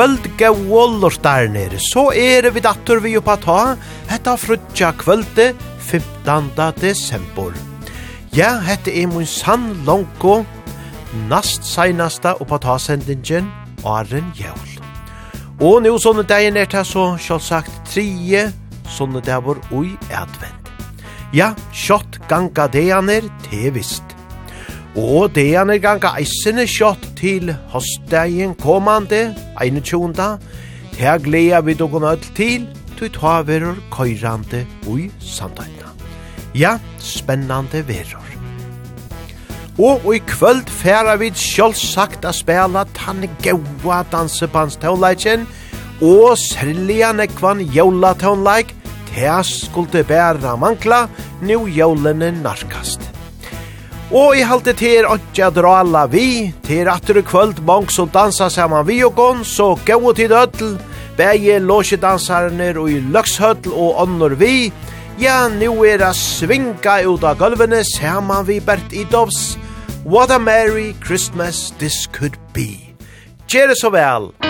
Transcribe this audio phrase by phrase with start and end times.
[0.00, 0.94] kvöld gauol
[1.52, 3.76] nere, så er vi dator vi oppa ta,
[4.08, 6.48] hetta frutja kvölde 15.
[6.80, 7.52] desember.
[8.32, 10.46] Ja, hetta er mun sann longo,
[11.28, 13.52] nast seinasta oppa ta sendingen,
[13.84, 14.80] Arren Jævl.
[15.60, 18.46] Og nu sånne dagen er det så, sjålsagt, trie
[18.88, 20.72] sånne dager ui advent.
[21.34, 24.09] Ja, kjøtt ganga deaner, det visst.
[24.96, 30.14] Og det er ganga eisende kjøtt til hostdagen kommande, 21.
[30.98, 32.66] Her gleder vi dere med til,
[32.98, 35.94] til ta verur køyrande ui sandøyna.
[36.54, 38.26] Ja, spennande verur.
[39.78, 45.46] Og i kvöld færa vi sjálfsagt a spela tanne gaua dansebandstånleikken
[46.02, 48.74] og særliga nekvan jævla tånleik,
[49.14, 51.06] tæs skulle bæra mankla,
[51.42, 53.19] nu jævlene narkast.
[54.10, 58.82] Og i halte til åndsja drala vi, til atter i kvöld mong som dansa saman
[58.88, 60.80] vi og gong, så gau tid ødel,
[61.16, 64.72] bæge låse og i løkshødel og åndor vi,
[65.20, 69.56] ja, nu er a svinga ut av gulvene saman vi bært i dovs,
[70.04, 72.94] What a Merry Christmas This Could Be.
[73.46, 74.49] Gjere så vel!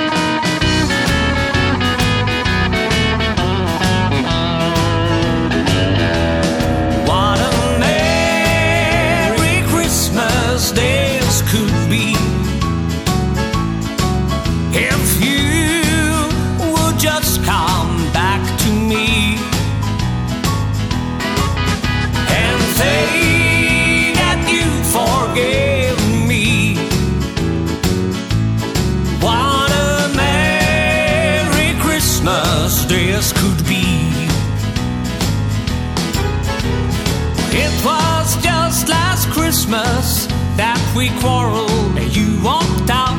[39.50, 43.18] Christmas that we quarreled you walked out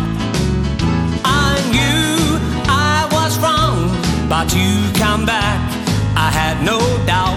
[1.25, 2.39] I knew
[2.71, 3.91] I was wrong
[4.29, 5.59] but you come back.
[6.15, 7.30] I had no doubt.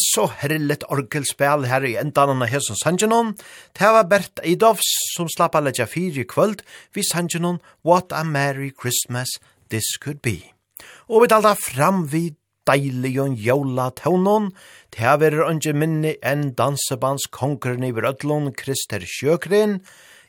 [0.00, 3.34] så herrligt orgelspel her i endan av Hesson Sanjanon.
[3.76, 6.64] Det var Bert Eidovs som slapp alle tja fire i kvöld
[6.94, 9.38] vi Sanjanon What a Merry Christmas
[9.70, 10.40] This Could Be.
[11.08, 14.48] Og vi talte fram vid og jola tånon,
[14.90, 19.80] det har vært minne enn dansebands konkurren i Brødlund, Krister Sjøkren,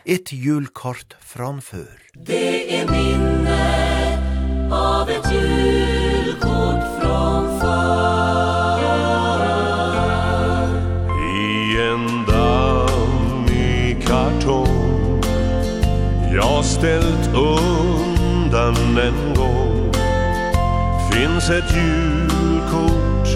[0.05, 1.97] et julkort från før.
[2.13, 3.57] Det er minne
[4.71, 8.06] av et julkort från før.
[18.67, 19.93] annan gång
[21.11, 23.29] Finns ett julkort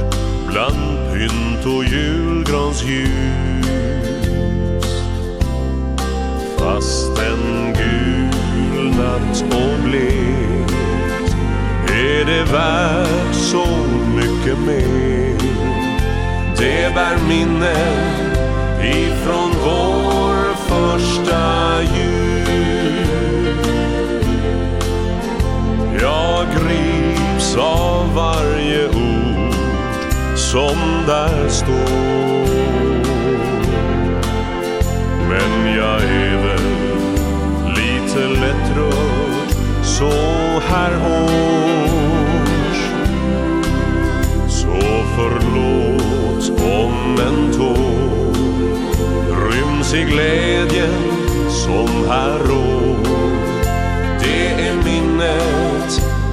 [0.47, 3.65] bland pynt och julgransljus
[6.57, 10.71] Fast en gul natt och blek
[11.87, 13.65] Är det värt så
[14.15, 15.37] mycket mer.
[16.57, 18.31] Det bär minnen
[18.81, 22.30] ifrån vår första jul.
[26.11, 29.53] Jag grips av varje ord
[30.35, 30.77] som
[31.07, 32.45] där står.
[35.29, 36.67] Men jag är väl
[37.75, 39.51] lite lättrörd
[39.83, 40.11] så
[40.67, 41.41] här års
[44.47, 48.33] Så förlåt om en tår
[49.49, 50.93] ryms i glädjen
[51.49, 52.97] som här rår.
[54.19, 55.60] Det är minnet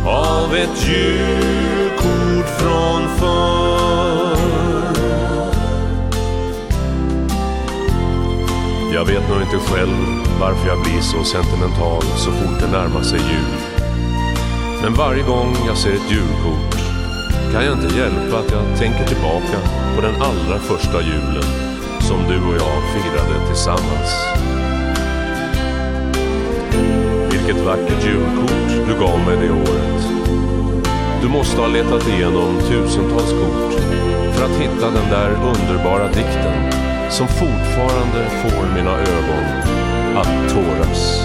[0.09, 4.39] av ett djurkort från förr.
[8.95, 9.97] Jag vet nog inte själv
[10.41, 13.59] varför jag blir så sentimental så fort det närmar sig jul.
[14.83, 16.75] Men varje gång jag ser ett julkort
[17.53, 19.59] kan jag inte hjälpa att jag tänker tillbaka
[19.97, 21.49] på den allra första julen
[22.01, 24.13] som du och jag firade tillsammans.
[27.33, 30.02] Vilket vackert julkort du gav mig det året.
[31.23, 33.73] Du måste ha letat igenom tusentals kort
[34.32, 36.73] för att hitta den där underbara dikten
[37.11, 39.44] som fortfarande får mina ögon
[40.17, 41.23] att tåras.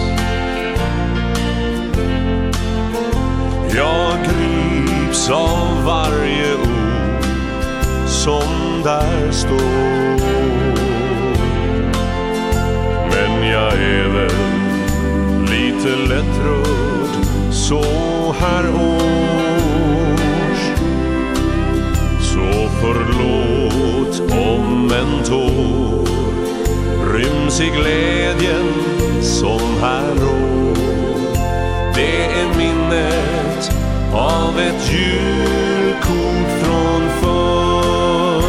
[3.75, 7.25] Jag grips av varje ord
[8.07, 9.93] som där står
[13.09, 14.31] Men jag är väl
[15.49, 16.82] lite lättrörd
[17.73, 19.53] så här års
[22.21, 26.07] Så förlåt om en tår
[27.13, 28.73] Ryms i glädjen
[29.21, 30.75] som här rår
[31.95, 33.71] Det är minnet
[34.13, 38.43] av ett julkort från förr.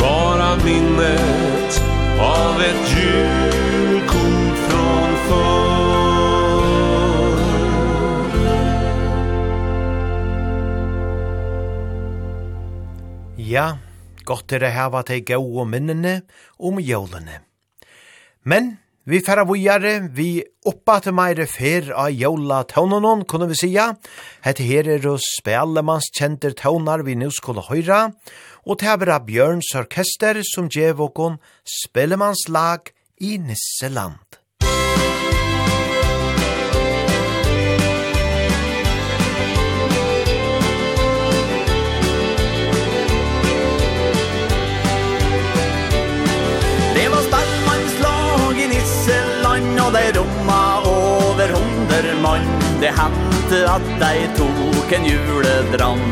[0.00, 1.82] Bara minnet
[2.20, 3.67] av ett julkort
[14.28, 16.20] Godt er det hava til gau og minnene
[16.60, 17.40] om jólene.
[18.44, 18.74] Men
[19.08, 23.94] vi færa vujare, vi oppa til meire fer av jóla taunanon, kunne vi sija.
[24.44, 28.10] Hette her er hos spellemanns kjenter taunar vi nu skulle høyra,
[28.68, 32.92] og tævra Bjørns orkester som djevokon spellemannslag
[33.24, 34.27] i Nisseland.
[52.80, 56.02] Det hendte at dei tok en juledrann.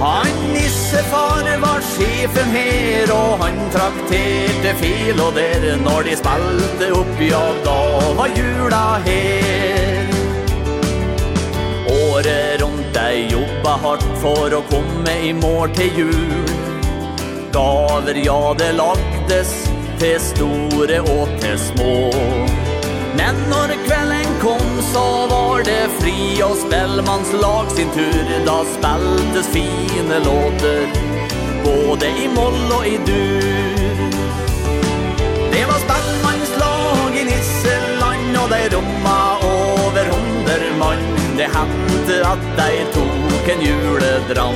[0.00, 7.22] Han nissefar var sjefen her Og han trakterte fil og der Når de spalte opp,
[7.24, 7.78] ja da
[8.18, 10.12] var jula her.
[11.94, 16.52] Året rundt dei jobba hardt For å komme i mål til jul.
[17.56, 19.56] Gaver, ja det lagdes
[19.96, 21.96] Til store og til små.
[23.16, 24.15] Men når kvelden
[24.46, 28.44] kom så var det fri och spelmanslag sin tur.
[28.46, 30.86] Då speltes fine låter
[31.64, 34.10] både i moll och i dur.
[35.52, 39.36] Det var spelmanslag i Nisseland och de romma
[39.86, 40.96] över hundra man
[41.36, 44.54] Det hendte att de tog en juledrann.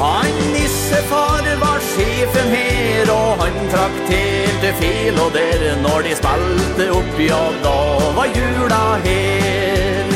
[0.00, 7.20] Han nissefar var sjefen her Og han trakterte fel og der Når de spalte opp,
[7.20, 7.78] ja da
[8.16, 10.12] var jula her.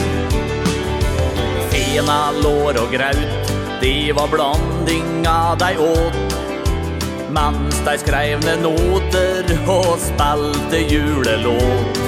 [1.73, 6.37] Fena lår og graut Det var blandinga de åt.
[7.31, 12.01] Mens de skrev ned noter Og spalte julelåt.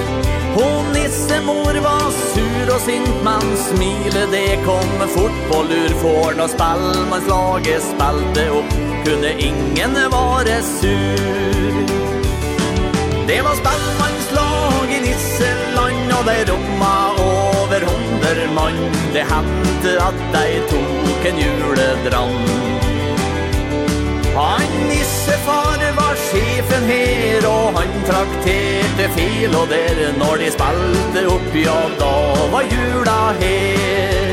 [0.55, 5.63] Hon nissemor var sur och sint man smile Det kom fort på
[6.01, 6.95] fårn och spall
[7.29, 8.73] lage spalte upp.
[9.05, 11.73] Kunde ingen vara sur.
[13.27, 21.25] Det var spallmannslag i Nisseland Og det romma over hundermann Det hendte at de tok
[21.25, 22.82] en juledrann.
[24.35, 31.49] Han nissefar var sjefen her Og han trakterte fel og der Når de spalte opp,
[31.55, 32.13] ja da
[32.53, 34.32] var jula her.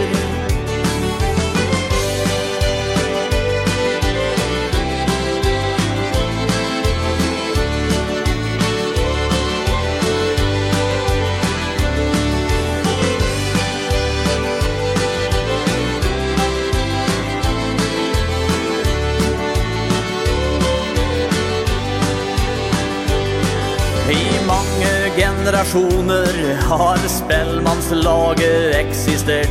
[25.41, 29.49] generationer har spellmanslaget existert.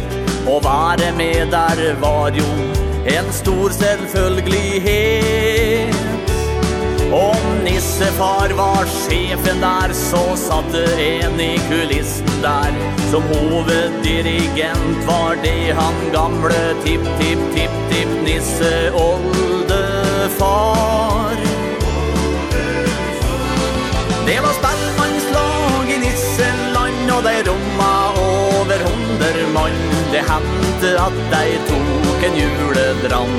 [0.48, 2.44] Og vare med der var jo
[3.06, 5.96] en stor selvfølgelighet
[7.14, 12.72] Om nissefar var sjefen der, så satte en i kulissen der
[13.12, 19.30] Som hoveddirigent var det han gamle tipp-tipp-tipp-tipp-nisse oldefar.
[24.26, 24.69] Det var spennende
[27.20, 29.80] og de romma over hunder mann.
[30.14, 33.34] Det hendte at de tok en juledrann.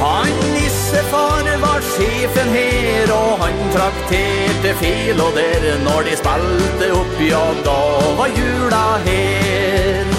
[0.00, 7.14] Han nissefar var sjefen her Og han trakterte fil og der Når de spalte opp,
[7.30, 7.78] ja da
[8.18, 10.12] var jula her.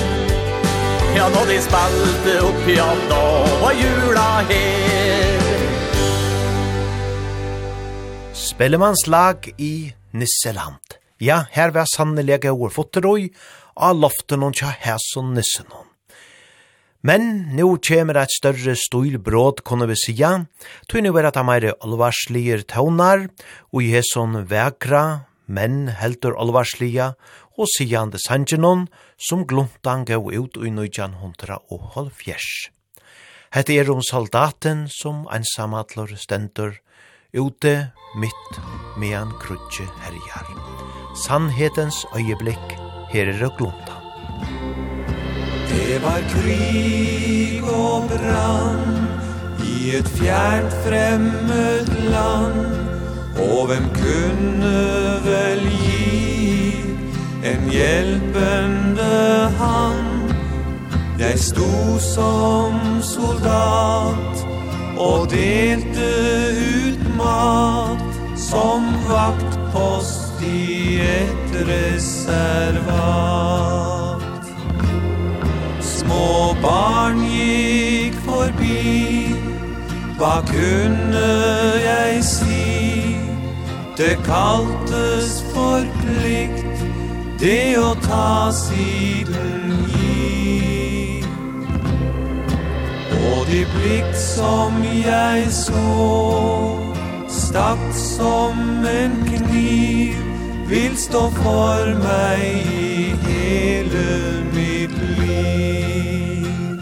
[1.18, 3.24] Ja, når de spalte opp, ja da
[3.62, 5.46] var jula her.
[8.34, 10.97] Spellemannslag i Nisseland.
[11.20, 13.32] Ja, her var sannelig over fotterøy,
[13.78, 15.88] av loften og tja hæsson nissen hon.
[17.06, 20.32] Men nu kjemur et større stúlbråd kunne vi sija,
[20.90, 23.28] tog nu være at han er alvarslige tøvnar,
[23.72, 27.14] og i hesson vekra, men heldur alvarslige,
[27.58, 32.70] og sijan det sangenon, som gluntan gav ut i nøyjan hundra og halvfjers.
[33.56, 36.76] Hette er om soldaten som einsamadlor stendur,
[37.34, 38.62] ute mitt
[38.98, 40.87] mean krutje herjar.
[41.26, 43.94] Sannhetens øyeblikk her er glunta.
[45.70, 49.08] Det var krig og brann
[49.66, 52.60] i et fjernt fremmed land.
[53.50, 54.76] Og hvem kunne
[55.26, 56.86] vel gi
[57.52, 60.34] en hjelpende hand?
[61.20, 64.46] Jeg sto som soldat
[64.98, 66.14] og delte
[66.86, 73.38] ut mat som vaktpost i ett reservat.
[75.82, 79.36] Små barn gick forbi
[80.18, 81.30] Hva kunne
[81.84, 83.18] jeg si
[83.98, 86.84] Det kaltes for plikt
[87.42, 91.22] Det å ta siden gi
[93.20, 95.88] Og de plikt som jeg så
[97.28, 100.27] Stakk som en kniv
[100.68, 102.42] vil stå for meg
[102.76, 104.02] i hele
[104.52, 106.82] mitt liv.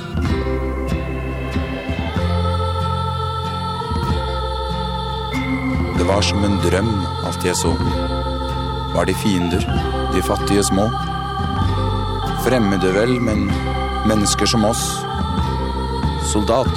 [6.00, 6.90] Det var som en drøm
[7.30, 7.76] alt jeg så.
[8.96, 9.62] Var de fiender,
[10.16, 10.90] de fattige små?
[12.46, 13.52] Fremmede vel, men
[14.10, 14.86] mennesker som oss.
[16.34, 16.74] Soldat,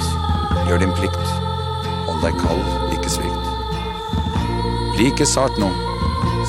[0.69, 1.35] gjør din plikt.
[2.05, 3.45] Hold deg kald, ikke svikt.
[4.99, 5.73] Like sart nå,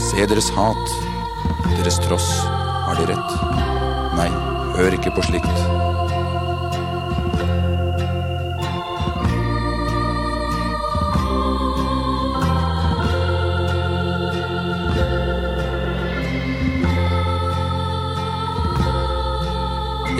[0.00, 0.92] Se deres hat,
[1.76, 2.28] deres tross,
[2.86, 3.34] har de rett.
[4.16, 4.28] Nei,
[4.78, 5.60] hør ikke på slikt.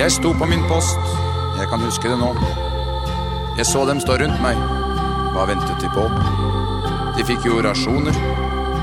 [0.01, 1.01] Jeg sto på min post,
[1.59, 2.31] jeg kan huske det nå.
[3.57, 4.61] Jeg så dem stå rundt meg,
[5.33, 6.07] hva ventet de på?
[7.17, 8.17] De fikk jo rasjoner,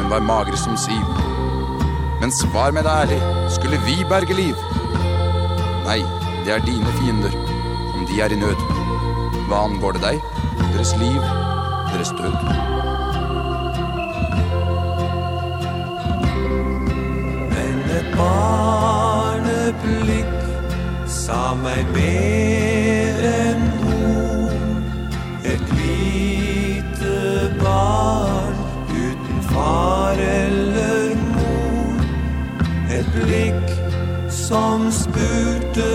[0.08, 1.04] Hun var mager som siv
[2.22, 3.18] Men svar meg da ærlig
[3.52, 4.56] Skulle vi berge liv?
[5.84, 6.00] Nei,
[6.46, 7.34] det er dine fiender
[7.92, 8.56] Om de er i nød
[9.50, 10.18] Hva angår det deg?
[10.62, 11.20] Deres liv,
[11.92, 12.36] deres død
[17.52, 19.22] Men et barneblikk
[21.18, 24.88] Sa meg mer enn ord
[25.44, 27.12] Et lite
[27.60, 28.37] barn
[29.58, 32.02] Far eller mor
[32.94, 33.72] Et blikk
[34.30, 35.94] som spurte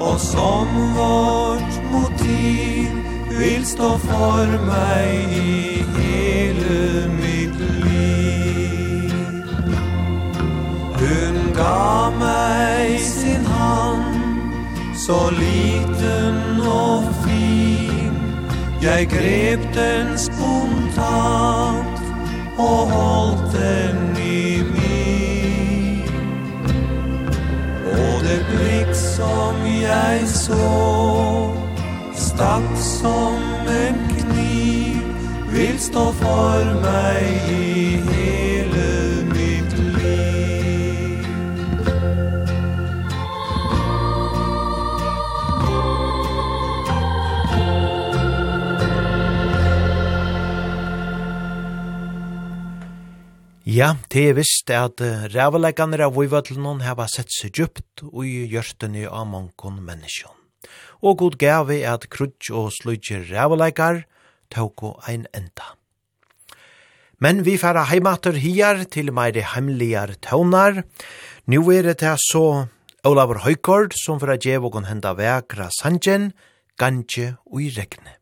[0.00, 2.88] Og som vårt motiv
[3.38, 6.80] Vil stå for meg i hele
[7.20, 9.12] mitt liv.
[10.96, 18.16] Hun ga meg sin hand Så liten og fin.
[18.82, 21.67] Jeg grep den spontant
[22.58, 26.02] og holdt den i min
[27.86, 30.72] Og det blikk som jeg så
[32.14, 33.38] Stakk som
[33.84, 35.02] en kniv
[35.54, 38.47] Vil stå for meg i hel.
[53.78, 54.98] Ja, det er visst at
[55.30, 60.34] ræveleggene av vøyvøtlene har sett seg djupt og i hjørtene av mange menneskjon.
[61.06, 64.00] Og god gav er at krutsk og slutje rævelegger
[64.50, 65.76] tauko ein enda.
[67.22, 70.82] Men vi færa heimater hier til meire heimligar tøvnar.
[71.46, 72.46] Nå er det til så
[73.06, 76.32] Olavur Høykord som for å gjeve og henda vekra sanjen,
[76.80, 78.17] ganje og i regne.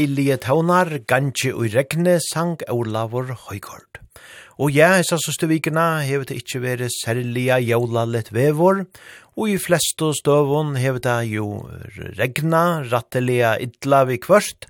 [0.00, 3.98] deilige taunar, ganske og regne, sang Olavur Høygård.
[4.60, 8.84] Og ja, hessa søste vikina hevet det ikkje vere særliga jævla lett vevor,
[9.36, 11.66] og i flestu støvun hevet det jo
[12.16, 14.68] regna, ratteliga idla vi kvørst,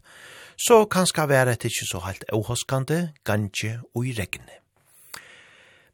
[0.58, 4.58] så kanska være det ikkje så halt avhoskande, ganske og i regne.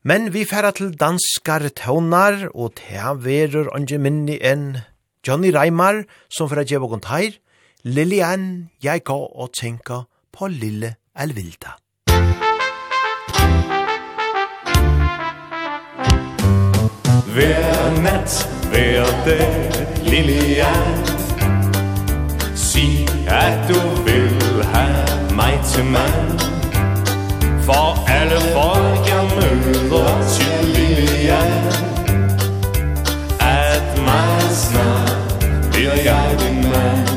[0.07, 4.79] Men vi færa til danskar taunar, og ta verur ange minni enn
[5.27, 7.37] Johnny Reimar, som fyrir djevokont heir,
[7.88, 11.68] Lillian, jeg går og tænker på lille Alvilda.
[17.35, 19.72] Hver nat, hver dag,
[20.03, 21.07] Lillian.
[22.57, 24.88] Sig, at du vil ha
[25.35, 26.38] mig til mand.
[27.62, 31.66] For alle folk, jeg møder til Lillian.
[33.40, 37.15] At mig snart bliver jeg din mand.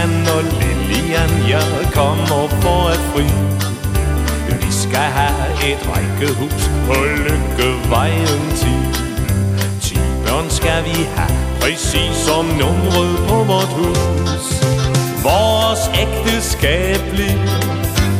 [0.00, 0.42] Lilian og
[0.88, 1.60] Lilian, Ja,
[1.92, 3.26] kom og få et fri.
[4.60, 6.94] Vi skal have et rækkehus På
[7.26, 8.66] Lykkevejen 10
[9.80, 9.94] Ti.
[10.26, 14.46] Børn skal vi have Præcis som numret på vort hus.
[15.22, 17.60] Vores ægteskab bliver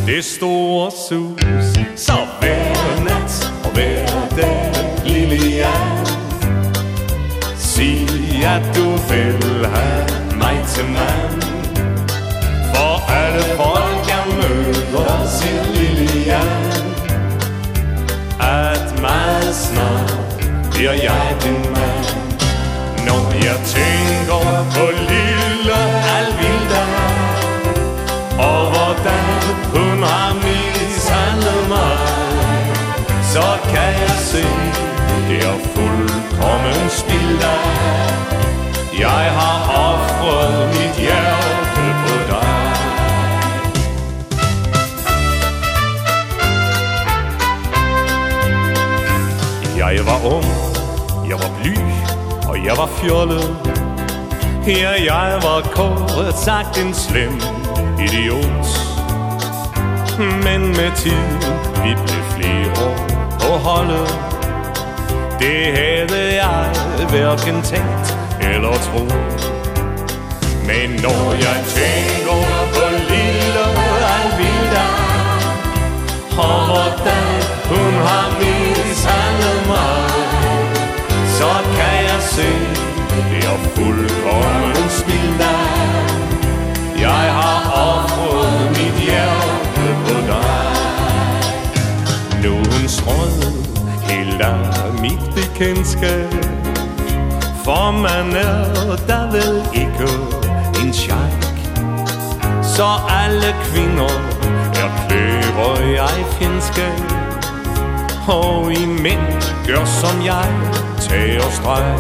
[0.06, 1.42] Det store sus.
[1.96, 4.72] Så hver nat og hver dag
[5.04, 6.06] Lilian
[7.56, 8.08] Sig
[8.44, 10.06] at du vil have
[10.38, 11.59] mig til mand.
[12.74, 16.40] Vad är det far kan mörda sin lilja?
[18.40, 20.44] Ät mig snart,
[20.78, 22.20] ja jeg din man.
[23.06, 25.80] Når jeg tänker på lilla
[26.16, 26.84] Alvilda
[28.38, 29.24] Och hvordan
[29.72, 31.98] hun har mishandlet mig
[33.32, 34.44] Så kan jeg se,
[35.28, 37.54] det er fullkommen spilda
[38.98, 41.29] Jeg har offret mitt hjärta
[49.90, 50.44] Jeg var ung,
[51.28, 51.74] jeg var bly,
[52.48, 53.56] og jeg var fjollet.
[54.66, 57.40] Ja, jeg var kåret sagt en slem
[58.04, 58.66] idiot.
[60.18, 61.36] Men med tiden,
[61.84, 62.74] vi blev flere
[63.40, 64.08] på holdet.
[65.40, 66.70] Det havde jeg
[67.08, 69.40] hverken tænkt eller troet.
[70.66, 72.38] Men når jeg tænker
[72.74, 73.64] på lille
[74.16, 74.86] Alvilda
[76.38, 77.26] Og hvordan
[77.70, 80.10] hun har min sangemang
[81.38, 82.50] Så kan jeg se
[83.30, 85.30] Det er fullkommen spil
[87.00, 90.70] Jeg har offret mit hjerte på dig.
[92.42, 93.42] Nu Nogen strød
[94.08, 96.32] Helt af mit bekendtskab.
[97.64, 100.12] For man er der vel ikke
[100.82, 101.30] en tjej
[102.62, 104.14] Så alle kvinder
[104.74, 107.19] er kløver jeg fjendskab
[108.28, 110.48] Og i mint gør som jeg
[111.00, 111.96] Tag og streg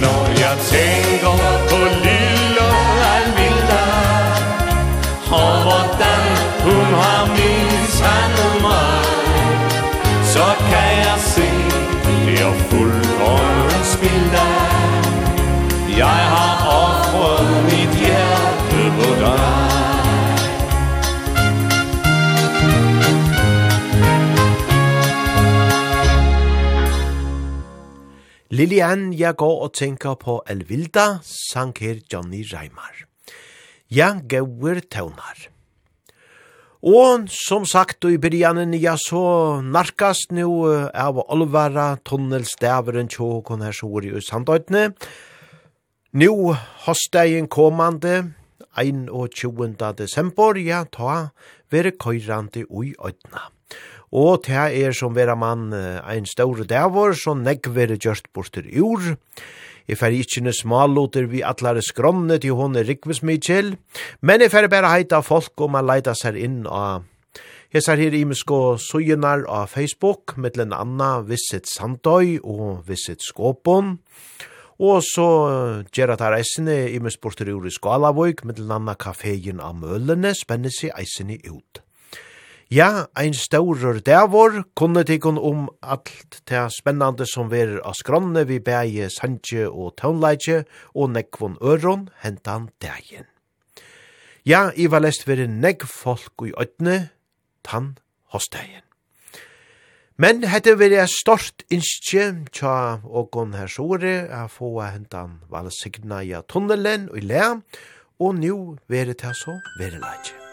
[0.00, 1.34] Når jeg tænker
[1.70, 2.66] på lille
[3.14, 3.84] Alvilda
[5.30, 6.24] Og hvordan
[6.64, 9.02] hun har mishandlet mig
[10.24, 11.48] Så kan jeg se
[12.04, 14.46] Det er fuldkommen spilda
[15.96, 19.67] Jeg har offret mit hjerte på dig
[28.58, 33.04] Lilian, jeg går og tenker på Elvilda, sang her Johnny Reimar.
[33.86, 35.44] Ja, gauer tøvnar.
[36.82, 40.48] Og som sagt i byrjanen, ja, så narkast nu
[40.90, 44.88] av olvara tunnelstaveren tjåkon her sår i Sandøytene.
[46.18, 46.56] Nu
[46.88, 48.32] hostegjen komande,
[48.74, 49.78] 21.
[50.02, 51.28] desember, ja, ta
[51.70, 53.52] vere køyrande ui øytna
[54.12, 59.16] og det er som vera mann ein stor dævor, så negg vera gjørst borster ur.
[59.88, 63.76] Jeg fer ikkje ne smalloter vi atlare skronne til hon er Rikvis Mitchell,
[64.20, 67.06] men jeg fer bare heita folk om a leita seg inn av
[67.68, 73.98] Hesar her imesko sujunar av Facebook, mittlen Anna Visit Sandøy og Visit Skåpon.
[74.80, 75.26] Og så
[75.92, 80.96] gjerra tar eisene i bortur ur i Skalavøyk, mittlen Anna Kaféen av Mølene spenner seg
[80.96, 81.82] eisene ut.
[82.68, 88.58] Ja, ein staurur dævor kunne tikkun om alt det spennande som verir av skronne vi
[88.60, 93.24] bæje sanje og tånleitje og nekvon øron hentan dægen.
[94.44, 97.08] Ja, i var lest veri nekv folk i øytne,
[97.64, 97.96] tann
[98.36, 98.84] hostægen.
[100.18, 106.42] Men hette veri er stort innskje tja åkon her sore a få hentan valsigna ja
[106.44, 107.54] tunnelen og i lea,
[108.20, 110.47] og nu veri ta så veri leitje.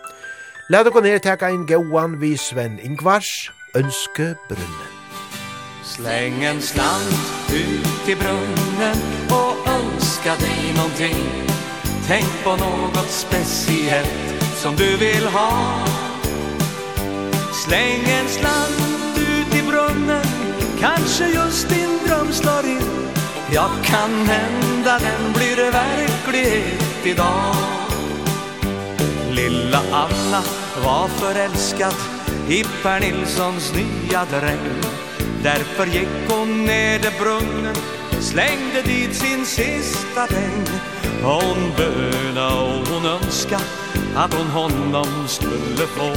[0.68, 4.94] La dere ned teka inn gauan vi Sven Ingvars, Ønske brunnen.
[5.86, 8.98] Släng en slant ut i brunnen
[9.30, 11.30] och önska dig någonting.
[12.08, 15.86] Tänk på något speciellt som du vill ha.
[17.66, 20.26] Släng en slant ut i brunnen,
[20.80, 23.10] kanske just din dröm slår in.
[23.54, 27.85] Jag kan hända den blir verklighet idag.
[29.36, 30.44] Lilla Anna
[30.86, 31.94] var förälskad
[32.50, 34.82] i Per Nilssons nya dräng
[35.44, 37.76] Därför gick hon ner till brunnen
[38.20, 40.66] Slängde dit sin sista däng.
[41.24, 43.60] Hon böna och hon önska
[44.16, 46.14] Att hon honom skulle få.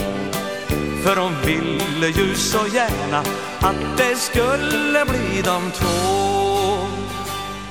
[1.02, 3.18] För hon ville ju så gärna
[3.60, 6.38] Att det skulle bli de två.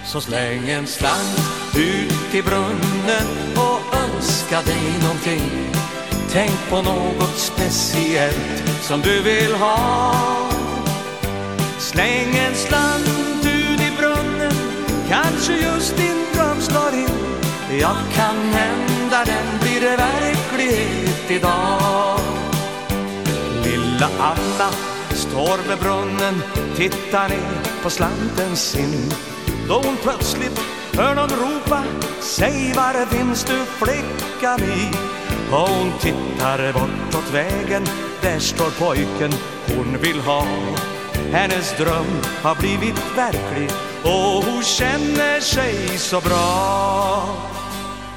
[0.06, 1.40] Så släng en slant
[1.76, 3.67] ut i brunnen
[4.18, 5.74] önska dig någonting.
[6.32, 10.16] Tänk på något speciellt som du vill ha.
[11.80, 14.54] Släng en slant ut i brunnen.
[15.10, 17.80] Kanske just din dröm slår in.
[17.80, 22.20] Ja, kan hända den blir det verklighet idag.
[23.64, 24.70] Lilla Anna
[25.10, 26.44] står vid brunnen
[26.76, 29.14] Tittar ner på slanten sin
[29.68, 30.60] Då hon plötsligt
[30.98, 31.84] Hör någon ropa
[32.22, 34.92] Säg var finns du flicka mi?
[35.52, 37.86] Och hon tittar bortåt vägen
[38.22, 39.32] Där står pojken
[39.76, 40.48] hon vill ha.
[41.32, 43.70] Hennes dröm har blivit verklig
[44.04, 47.24] Och hon känner sig så bra.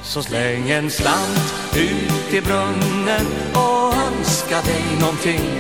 [0.02, 5.50] Så släng en slant ut i brunnen Och önska dig någonting.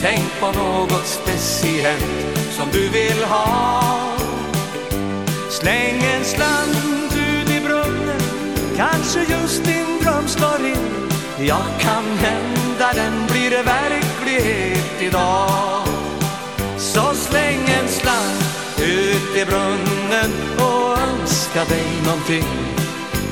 [0.00, 4.00] Tänk på något speciellt Som du vill ha.
[5.60, 8.20] Släng en slant ut i brunnen
[8.76, 11.10] Kanske just din dröm slår in.
[11.46, 15.86] Ja, kan hända den blir verklighet idag.
[16.78, 22.44] Så släng en slant ut i brunnen Och önska dig någonting.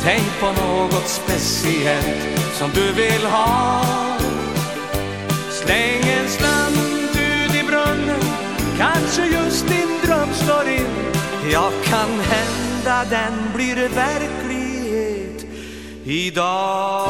[0.02, 3.84] Tänk på något speciellt som du vill ha.
[5.50, 8.20] Släng en slant ut i brunnen
[8.78, 11.08] Kanske just din dröm slår in.
[11.46, 15.46] Ja, kan hända den blir verklighet
[16.04, 17.08] i dag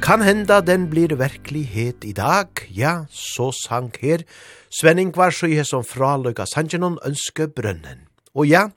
[0.00, 4.24] Kan hända den blir verklighet i dag, ja, så sang her
[4.70, 8.08] Svenning var så i som fra Løyga Sanjanon ønske brønnen.
[8.34, 8.70] Og ja,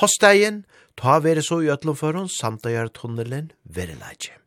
[0.00, 0.64] hos degen,
[0.96, 4.39] ta vere så i øtlom for hon samt å gjøre tunnelen verilegje.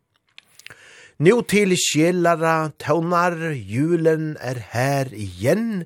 [1.24, 5.86] Nu til sjelara tøvnar julen er her igjen,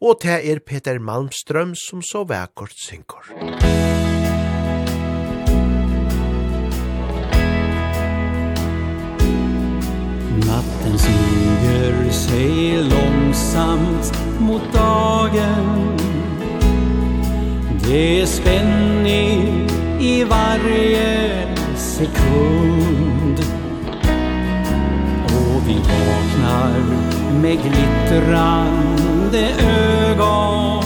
[0.00, 3.26] og det er Peter Malmström som så vekkort synkor.
[10.46, 15.98] Natten smyger sig långsamt mot dagen
[17.84, 19.68] Det är spänning
[20.00, 23.47] i varje sekund
[25.58, 26.72] och vi vaknar
[27.42, 29.48] med glittrande
[30.08, 30.84] ögon.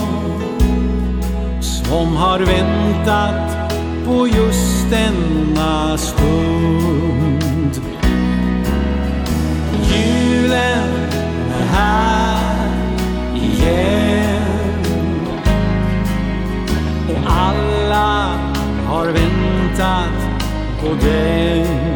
[1.61, 3.73] Som har väntat
[4.05, 7.81] på just denna stund.
[9.89, 10.89] Julen
[11.59, 12.69] är här
[13.35, 14.85] igen.
[17.09, 18.39] Och alla
[18.87, 20.39] har väntat
[20.81, 21.92] på den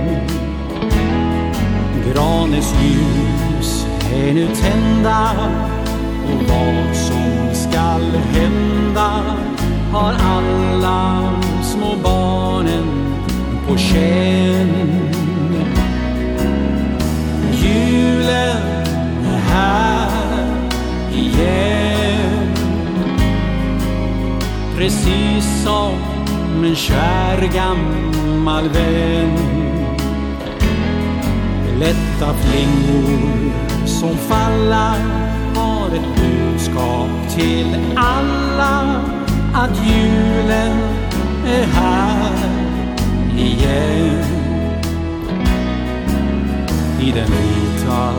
[2.18, 5.32] granes ljus är nu tända.
[6.26, 9.24] Och vad som skall hända
[9.92, 12.84] Har alla små barnen
[13.68, 15.12] på känn.
[17.52, 18.58] Julen
[19.26, 20.12] är här
[21.14, 22.56] igen.
[24.78, 25.94] Precis som
[26.66, 29.57] en kär gammal vän
[31.80, 33.52] lätta flingor
[33.86, 34.96] som falla
[35.56, 39.02] har ett budskap till alla
[39.54, 40.78] att julen
[41.48, 42.38] är här
[43.38, 44.24] igen.
[47.02, 48.14] I den vita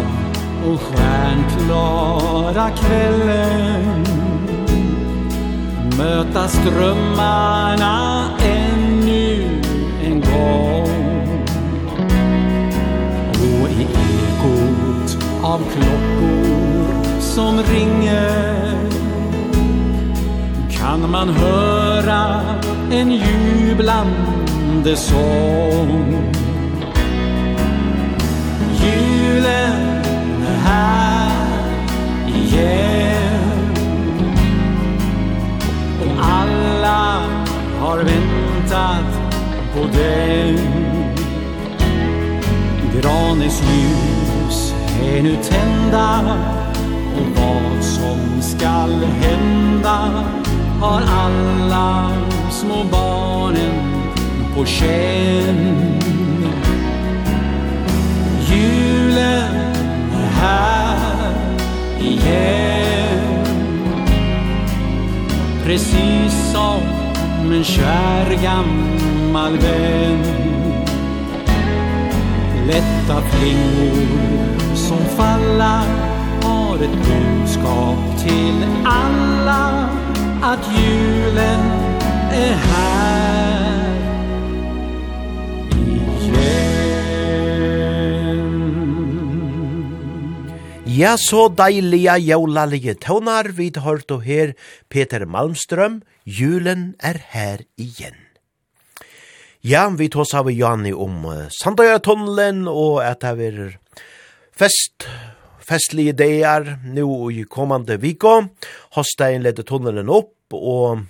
[0.67, 4.05] och stjärnklara kvällen
[5.99, 8.25] möta strömmarna
[15.49, 18.89] av klockor som ringer.
[20.71, 22.41] Kan man höra
[22.93, 26.33] en jublande sång?
[28.83, 30.03] Julen
[30.47, 31.31] är här
[32.27, 33.75] igen.
[36.01, 37.21] Och alla
[37.81, 39.33] har väntat
[39.75, 40.59] på den.
[43.01, 44.18] Granes ljus
[45.03, 46.21] ännu tända
[47.17, 50.25] Och vad som skall hända
[50.81, 52.11] Har alla
[52.51, 53.89] små barnen
[54.59, 55.99] på känn.
[58.51, 59.55] Julen
[60.15, 61.35] är här
[62.01, 63.45] igen.
[65.65, 66.83] Precis som
[67.53, 70.23] en kär gammal vän.
[72.67, 74.28] Lätta flingor
[74.89, 75.85] som falla
[76.43, 79.91] har ett budskap till alla
[80.43, 81.61] att julen
[82.33, 83.99] är här
[90.85, 94.55] Ja, så deilige jævlalige tøvnar vi hørt og her
[94.91, 98.17] Peter Malmstrøm, julen er her igjen.
[99.63, 103.79] Ja, vi tås av Jani om uh, Sandøya-tunnelen og at det er
[104.59, 105.07] fest,
[105.63, 108.43] festlige dagar nu i kommande viko.
[108.97, 111.05] Hostein leder tunnelen opp, og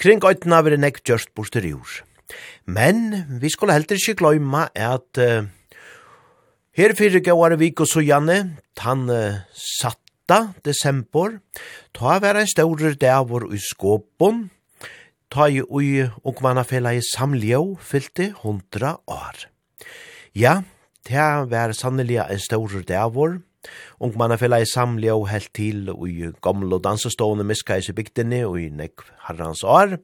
[0.00, 1.32] kring øytena var det nekk gjørst
[1.64, 2.02] jord.
[2.66, 5.48] Men vi skulle heldur ikke gløyma at uh,
[6.76, 11.40] her fyrir gauar viko så Janne, tann uh, satta desember,
[11.92, 14.50] ta var en staurer davor i skåpon,
[15.30, 19.48] ta i ui og mannafela i samljau fyllte hundra år.
[20.36, 20.62] Ja,
[21.08, 23.38] det var sannelig en stor dævor.
[24.00, 28.46] Ung mann er i samlige og helt til i gamle og dansestående miskais i bygdene
[28.46, 29.98] og i nekv herrans år.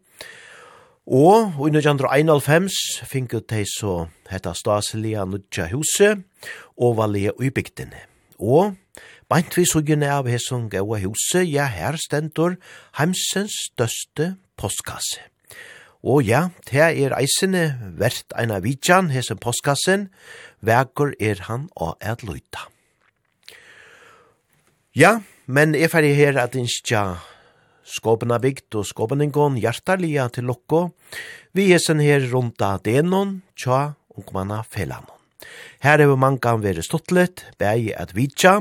[1.06, 2.72] Og i 1991
[3.04, 6.24] fikk de så hette staselige nudja huset
[6.76, 8.00] og valget i bygdene.
[8.38, 8.74] Og
[9.32, 12.58] Beint vi sugjene av hesson gaua huset, ja, her stendur
[12.98, 15.22] heimsens største postkasse.
[16.04, 17.62] Og ja, det er eisene
[17.96, 20.10] verdt eina vidjan, hesson postkassen,
[20.66, 22.68] vekur er han og er løyta.
[24.94, 27.16] Ja, men er ferdig her at innskja
[27.84, 30.86] skåpena bygd og skåpeningon hjertalia til lokko.
[31.54, 35.10] Vi er sen her rundt av denon, tja, ungmanna felanon.
[35.84, 38.60] Her er mangan vere stuttlet, bægi at vidja,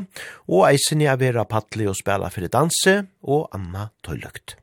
[0.50, 4.58] og eisen jeg vera pattli og spela fyrir danse og anna tøyløkt.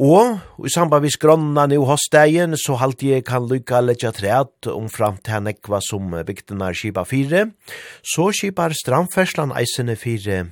[0.00, 4.88] Og i samband med skronna nu hostdagen så halt jeg kan lykka letja træt om
[4.88, 7.50] fram til nekva som bygdena kipa fire.
[8.02, 10.46] Så kipar stramferslan eisene fire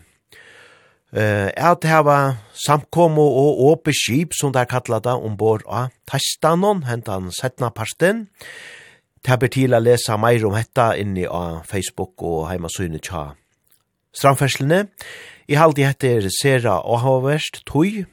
[1.12, 6.85] eh uh, at hava samkomo og åpe skip som der kallar da, ombord av Tastanon,
[6.85, 8.29] hentan setna parsten.
[9.24, 13.35] Det er til å lese mer om dette inni av Facebook og heimasynet tja.
[14.14, 14.87] Strandferslene,
[15.48, 18.07] i halde hette er Sera Åhaverst, Tøy,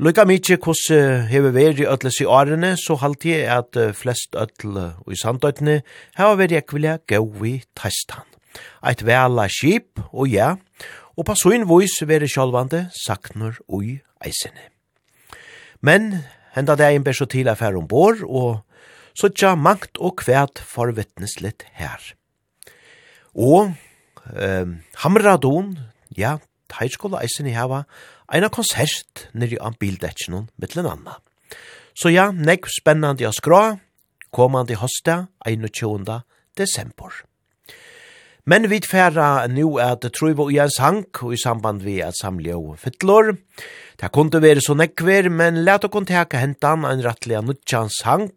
[0.00, 0.80] Lukka mykje hos
[1.28, 5.74] hever veri ötles i årene, så halte jeg at flest ötle i sandøytene
[6.16, 8.24] hever veri ekvilja gau i testan.
[8.80, 10.54] Eit vela skip, og ja,
[11.20, 14.70] og på sånn vois veri sjálvande saknar ui eisene.
[15.84, 16.22] Men
[16.56, 18.64] henda det ein bæsjo til affær ombord, og
[19.12, 22.00] så tja mangt og kvært for litt her.
[23.36, 23.76] Og
[24.32, 24.64] eh,
[25.04, 25.76] hamradon,
[26.16, 26.38] ja,
[26.72, 27.84] teitskola eisene heva,
[28.30, 31.18] eina konsert nere av bildetsjonen mittlen anna.
[31.94, 33.64] Så ja, nekv spennande av skra,
[34.30, 36.22] komande hosta 21.
[36.56, 37.24] desember.
[38.46, 42.56] Men vi færa nu at truiva vi en sang og i samband vi at samle
[42.56, 43.34] og fytlor.
[44.00, 48.30] Det kunne være så nekver, men let okon teka hentan en rattelig nutjan sang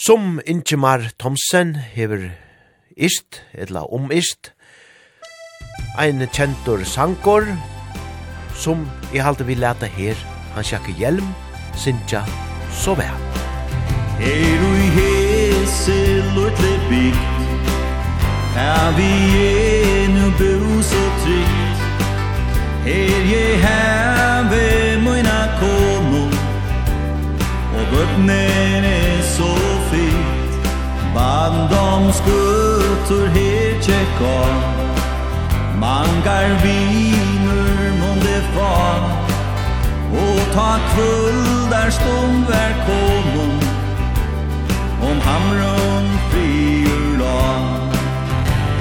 [0.00, 2.30] som Ingemar Thomsen hever
[2.96, 4.52] ist, eller om ist,
[5.98, 7.44] ein kjentur sangor,
[8.60, 10.14] som i halte vi leta her,
[10.54, 11.28] han sjakke hjelm,
[11.80, 12.22] sinja,
[12.76, 13.16] så vær.
[14.20, 16.00] Er ui hese
[16.34, 17.20] lutle bygd,
[18.60, 19.12] er vi
[19.46, 21.80] enu bus så trygt,
[22.84, 24.66] er je heve
[25.06, 26.24] moina komo,
[27.78, 29.52] og bøtnen er så
[29.88, 30.52] fint,
[31.16, 34.54] bandomskutter her tjekk av,
[35.80, 37.29] mangar vi
[38.54, 39.20] kvar.
[40.12, 43.52] Og ta kvull der stom vær komum
[45.10, 47.44] Om hamrun friur la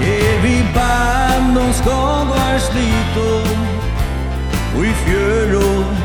[0.02, 3.30] Er vi band om skagar slito
[4.78, 5.96] Og i fjørum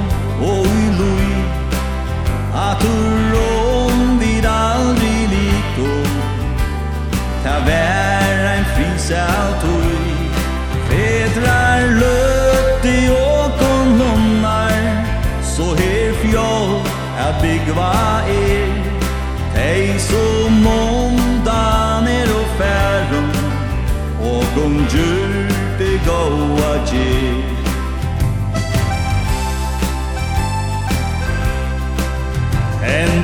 [0.40, 1.32] og i lui.
[2.68, 5.92] At urom vid aldri lito
[7.44, 9.53] Ta vær ein frisal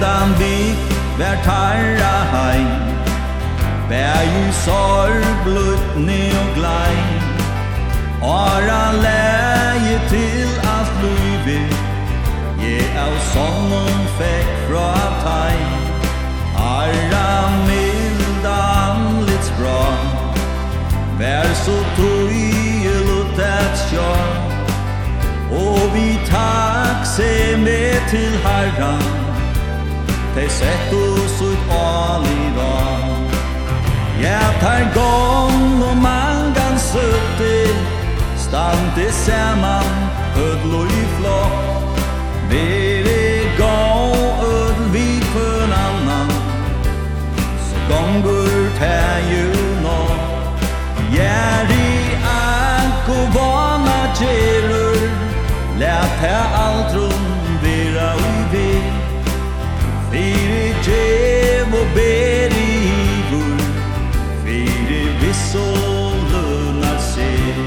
[0.01, 0.75] hendan vi
[1.19, 2.61] vær tarra hei
[3.89, 6.97] Bær i sorg, blutne og glei
[8.23, 11.61] Ara leie til alt luive
[12.63, 14.89] Je av sonnen fekk fra
[15.25, 15.61] tai
[16.57, 17.31] Arra
[17.69, 19.87] milda anlits bra
[21.21, 24.13] Vær så tøye lutet sjå
[25.61, 27.33] Og vi takse
[27.69, 29.20] med til herran
[30.35, 32.75] Tei sett oss ut aliva
[34.23, 37.91] Ja, tar gong og mangan sutti
[38.37, 39.91] Standi saman,
[40.37, 41.99] ödlo i flokk.
[42.51, 46.31] Veri gong, ödl vi pön annan.
[47.67, 49.51] Så gongur tæju
[49.83, 50.01] nå
[51.15, 51.91] Gjæri
[52.23, 55.11] akko vana gjerur
[55.79, 57.10] Lät här allt
[60.91, 62.71] Jem og ber i
[63.17, 63.61] ivor
[64.45, 67.61] Fyre viss og lønnar seg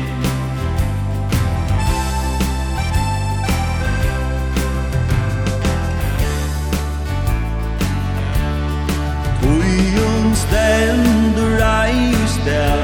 [9.42, 12.84] Tujun stendur reis der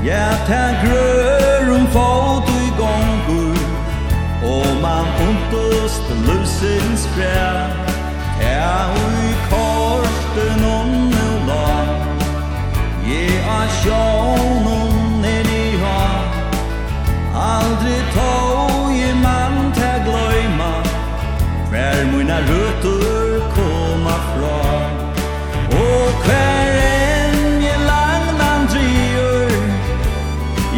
[0.04, 2.53] Ja, ta grør um fot
[4.84, 7.58] man ontos den løsens frær
[8.42, 11.70] Ja, ui korsten nu la
[13.08, 13.24] Je
[13.60, 16.04] a sjónum er i ha
[17.52, 20.74] Aldri tog i man ta gløyma
[21.72, 24.62] Hver muna røtur koma fra
[25.84, 29.56] Og hver enn je langnan driver.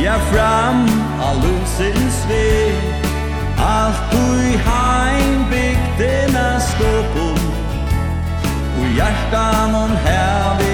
[0.03, 0.85] Ja fram
[1.27, 2.74] a lusins vei
[3.85, 7.41] alt ui heim bygdina skopun
[8.79, 10.64] Ui hjertan hon hevi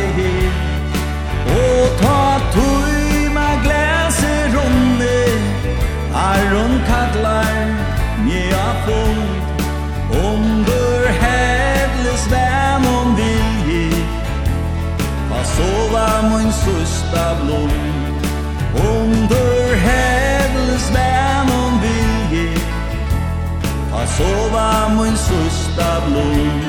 [24.22, 26.60] Sova mun susta blom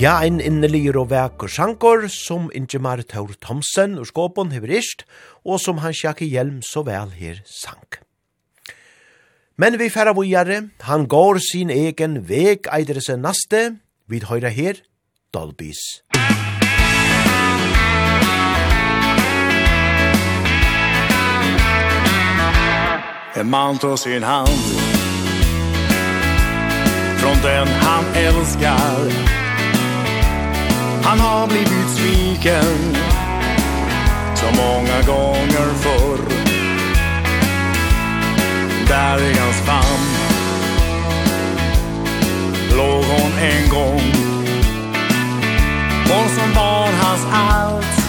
[0.00, 5.04] Ja, ein innelir og vekur sjankor som Ingemar Taur Thomsen ur skåpen heverist,
[5.44, 8.00] og som han sjakke hjelm så vel her sank.
[9.60, 13.66] Men vi færa vujare, han går sin egen vek eidre seg naste,
[14.08, 14.80] vid høyra her,
[15.36, 15.84] Dolbys.
[23.36, 24.48] en man tar sin hand
[27.16, 29.12] Från den han älskar.
[31.02, 32.96] Han har blivit sviken
[34.34, 36.18] Så många gånger förr.
[38.88, 40.04] Där i hans famn.
[42.76, 44.02] Låg hon en gång.
[46.08, 48.06] Hon som var hans allt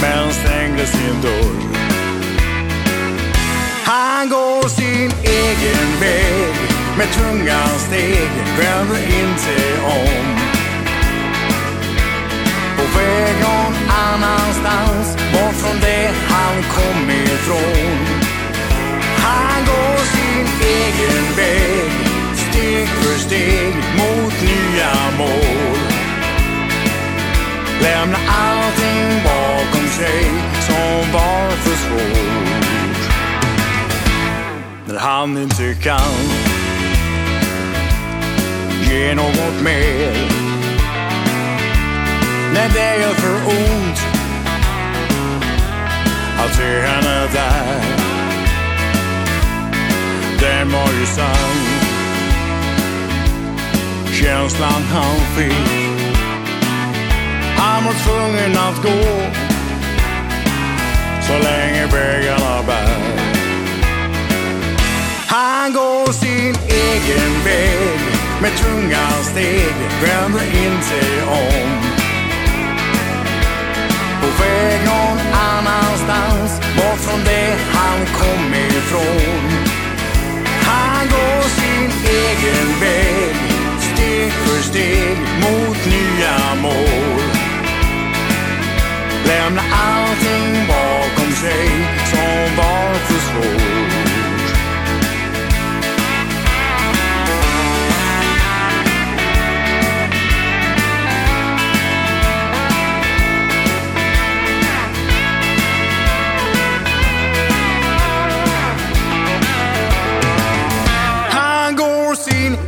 [0.00, 1.91] Men stängde sin dörr.
[3.92, 6.54] Han går sin egen väg
[6.98, 10.36] Med tunga steg Vänder inte om.
[12.76, 17.98] På väg någon annanstans Bort från det han kom ifrån.
[19.16, 21.90] Han går sin egen väg
[22.34, 25.78] Steg för steg Mot nya mål.
[27.82, 30.24] Lämna allting bakom sig
[30.60, 32.51] Som var för svårt
[34.92, 36.00] när han inte kan
[38.82, 40.12] Ge något mer.
[42.54, 44.06] När det gör för ont
[46.38, 47.82] Att se henne där
[50.40, 51.56] Den var ju sann.
[54.12, 56.02] Känslan han fick
[57.56, 59.30] Han var tvungen att gå.
[61.22, 63.31] Så länge vägarna bär.
[65.32, 68.00] Han går sin egen väg
[68.42, 71.70] Med tunga steg Vänder inte om.
[74.20, 79.50] På väg någon annanstans Bort från det han kom ifrån.
[80.62, 83.36] Han går sin egen väg
[83.80, 87.22] Steg för steg Mot nya mål.
[89.24, 91.68] Lämna allting bakom sig
[92.10, 93.81] Som var för svårt.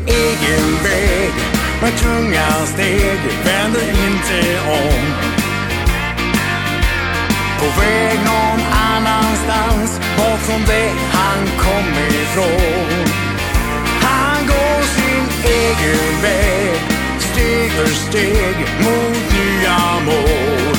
[0.06, 1.32] egen väg.
[1.82, 5.34] Med tunga steg vänder inte om.
[7.58, 13.04] På väg någon annanstans Bakom det han kom ifrån.
[14.00, 16.80] Han går sin egen väg
[17.18, 20.76] Steg för steg mot nya mål.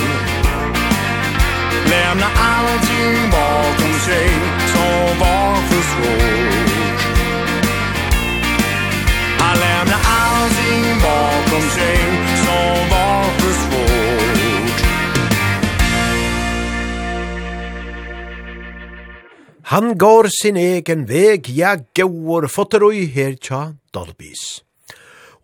[1.89, 4.29] Lämna allting bakom sig
[4.73, 6.74] Så var för skål
[9.45, 11.97] Han lämnar allting bakom sig
[12.45, 14.79] som var för svårt
[19.63, 24.65] Han går sin egen veg, ja går fotteroi her tja Dolbys.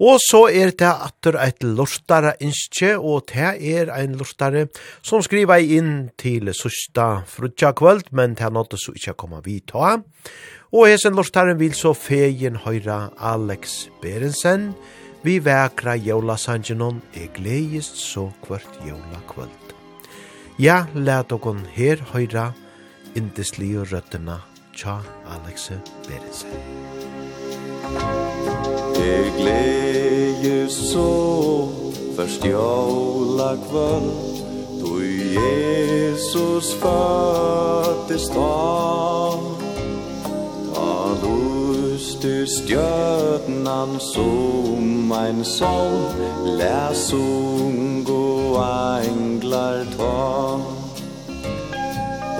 [0.01, 4.65] Og så er det atter et lortare innskje, og det er ein lortare
[5.05, 9.59] som skriver inn til sista frutja kvöld, men det er nått så ikkje koma vi
[9.61, 9.99] ta.
[10.71, 14.69] Og hesen lortaren vil så fegin høyra Alex Berensen,
[15.19, 19.73] vi vekra jævla sangenon, eg gledist så kvart jævla kvöld.
[20.63, 22.53] Ja, let okon her høyra
[23.19, 24.37] indesli og røttena
[24.71, 25.01] tja
[25.35, 25.67] Alex
[26.07, 26.55] Berensen.
[28.95, 31.09] Eg gledist så
[32.15, 34.13] først jævla kvöld,
[34.79, 39.70] Du Jesus fattest av
[40.81, 45.97] Og lyste stjørnan som ein sol
[46.57, 50.59] Lær sungo englar ta.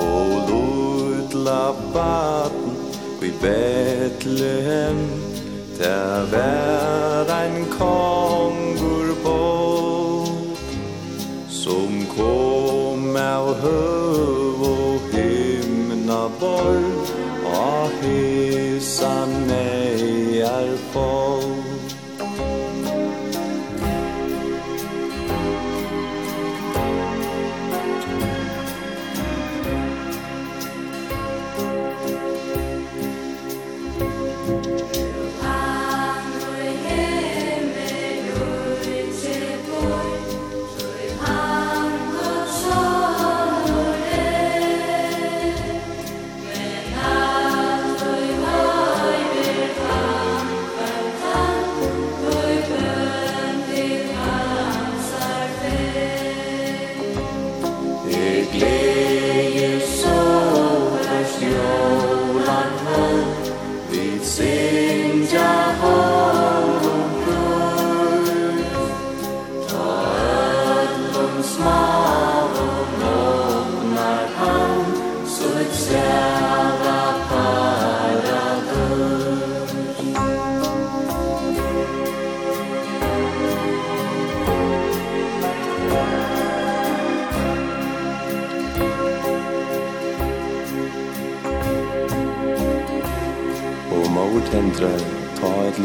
[0.01, 2.77] Og lutla baden
[3.21, 4.99] i Bethlehem
[5.77, 9.39] Der vær ein kongur på.
[11.49, 16.90] Som kom av høv og himna borg
[20.59, 21.50] er fall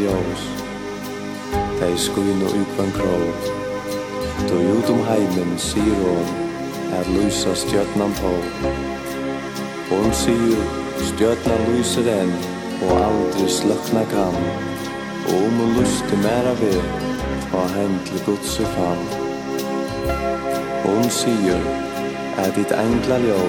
[0.01, 0.43] ljós
[1.79, 3.47] Tei skuin og ukvan krog
[4.49, 6.29] Do ut om heimen sier hon
[6.97, 8.33] Er lysa stjörnan på
[9.89, 10.63] Hon sier
[11.09, 12.33] stjörnan lyser enn
[12.87, 14.39] Og aldri slökna kan
[15.27, 16.81] Og om hon lyste mera ved
[17.57, 19.05] Og hendle gudse fall.
[20.83, 21.69] Hon sier
[22.43, 23.39] Er ditt engla ljó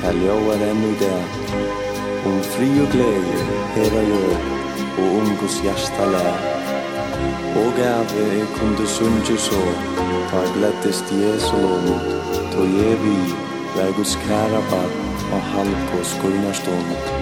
[0.00, 1.18] Tei ljó er enn i det
[2.30, 3.44] Om fri og glädje
[3.76, 4.59] hela jord
[5.00, 6.28] og ungus hjärsta lä
[7.60, 9.62] Og gave e kunde sunge så
[10.30, 12.02] Tar glättest Jesu lånt
[12.52, 13.16] Då ge vi
[13.76, 14.92] Vär Guds kära barn
[15.32, 17.19] Og halko skulnar stånd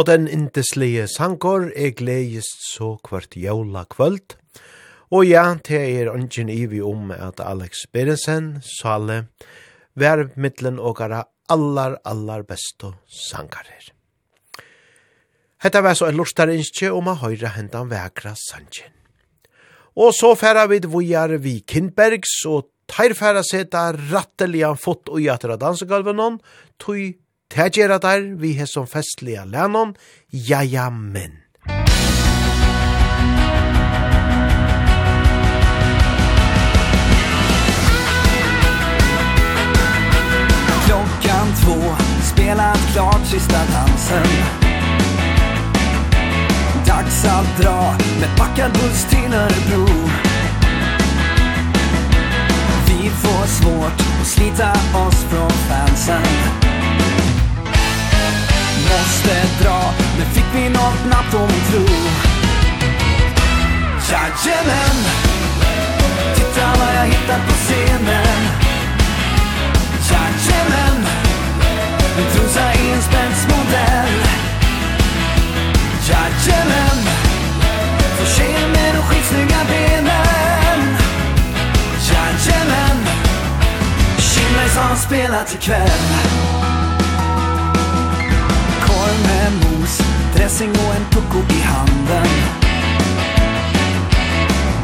[0.00, 4.32] Og den indeslige sankor er gledjist så kvart jævla kvöld.
[5.12, 9.26] Og ja, det er ungen ivi om at Alex Berensen, Sale,
[9.94, 13.92] vær middelen og gara allar, allar besto sankarer.
[15.60, 18.94] Hetta var så en lustar innskje om a høyra hendan vekra sanjen.
[20.00, 26.40] Og så færa vi vujar vi Kindbergs og teirfæra seta rattelian fot og jatra dansegulven
[26.78, 27.18] tui
[27.50, 29.96] Det gjør der vi he som festlige lennon,
[30.32, 31.32] ja, ja, men.
[40.86, 41.78] Klockan två,
[42.22, 44.30] spelat klart sista dansen.
[46.86, 49.86] Dags att dra med packad buss till Örebro.
[52.86, 54.72] Vi får svårt att slita
[55.06, 56.69] oss från fansen
[58.90, 59.94] måste dra.
[60.18, 61.84] Men fick vi något natt om tro.
[64.10, 64.98] Jajamän.
[66.34, 68.40] Titta vad jag hittat på scenen.
[70.10, 71.06] Jajamän.
[72.18, 74.14] En trosa i en spännsmodell
[76.08, 76.98] Jajamän.
[78.16, 80.96] Två tjejer med de skitsnygga benen.
[82.10, 83.06] Jajamän.
[84.18, 86.79] Kinberg som spelat ikväll Jajamän
[89.22, 90.00] med mos
[90.34, 92.28] Dressing och en pucko i handen.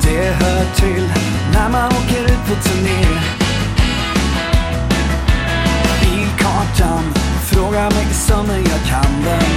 [0.03, 1.13] Det hör till
[1.53, 3.07] när man åker ut på turné.
[6.01, 7.05] Bilkartan,
[7.43, 9.53] fråga mig sönder jag kan den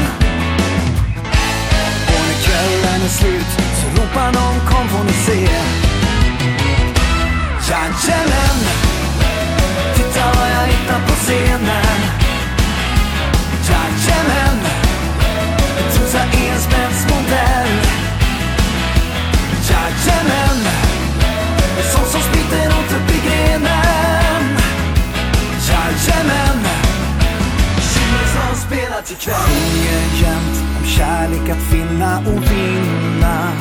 [2.08, 5.48] Och när kvällen är slut så ropar någon kom får ni se.
[7.68, 8.90] Tja, tjällen
[9.96, 12.19] Titta vad jag hittar på scenen.
[13.70, 14.58] Jajamän.
[15.94, 17.72] Tusa Enspens modell.
[19.70, 20.60] Jajamän.
[21.92, 24.58] Sån som spritter åt upp i grenen
[25.70, 26.60] Jajamän
[28.34, 29.36] som spelar till kväll.
[29.36, 33.52] Sjunger jämt om kärlek att finna och vinna.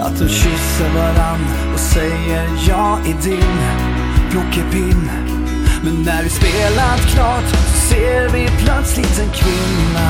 [0.00, 3.58] Att du kysser varann och säger jag är din
[4.30, 5.10] Plockepinn
[5.84, 10.08] Men när vi spelat klart så ser vi plötsligt en kvinna.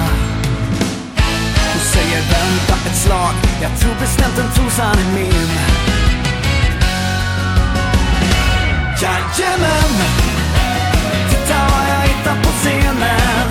[1.73, 3.35] Hon säger vänta ett slag.
[3.63, 5.49] Jag tror bestämt en trosan är min.
[9.03, 9.95] Jajamän.
[11.31, 13.47] Titta vad jag hittar på scenen.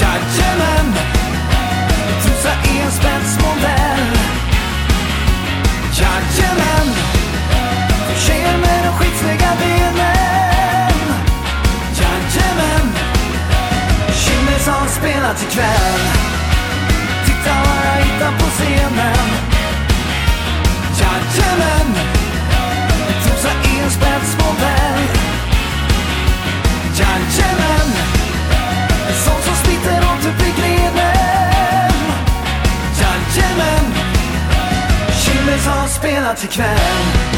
[0.00, 0.94] Jajamän.
[2.22, 4.16] Trosa i en spetsmodell
[5.92, 6.94] Jajamän.
[8.08, 10.39] Du tjejer med de skitsnygga benen.
[14.60, 16.00] som spelat ikväll
[17.26, 19.28] Titta vad jag hittar på scenen.
[21.00, 21.94] Jajamän
[23.24, 23.52] Trosa
[23.82, 25.02] en spetsmodell
[26.98, 27.90] Jajamän
[29.08, 31.92] En sån som sliter åt upp i grenen.
[33.00, 33.94] Jajamän
[35.22, 37.30] Kimmel som spelat ikväll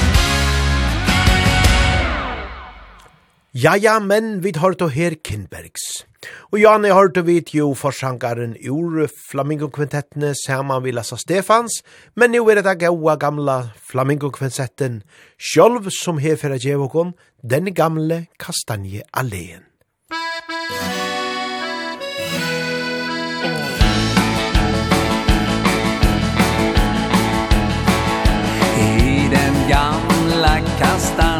[3.55, 6.12] Ja, ja, men vi tar to her Kindbergs.
[6.53, 11.83] Og Janne hørte vi jo forsangaren ur Flamingo-kvintettene saman vi Lassa Stefans,
[12.17, 15.03] men nu er det gaua gamla Flamingo-kvintetten,
[15.39, 19.67] sjolv som herfra djevokon, den gamle Kastanje Alléen.
[28.79, 31.32] I den gamla Kastanje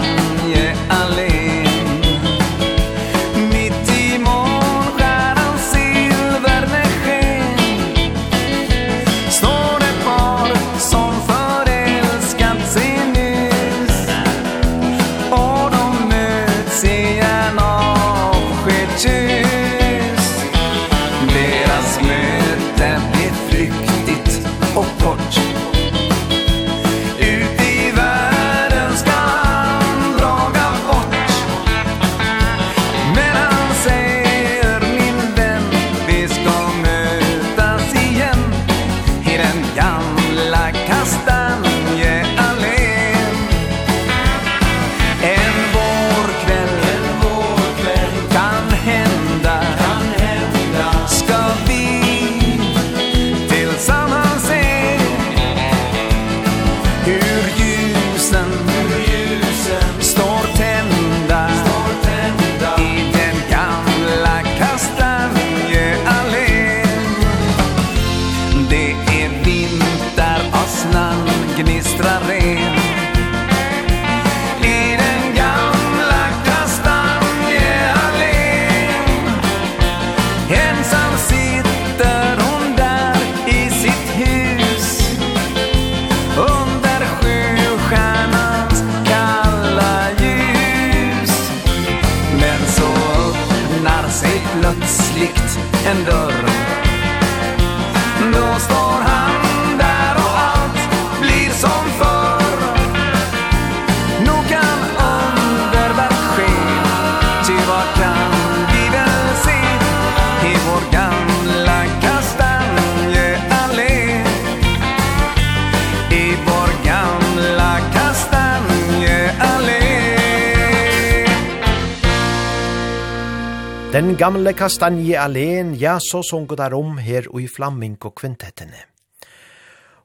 [124.19, 128.85] Gamle kastanje alene, ja, så sunker der om her og i flamming og kvintettene.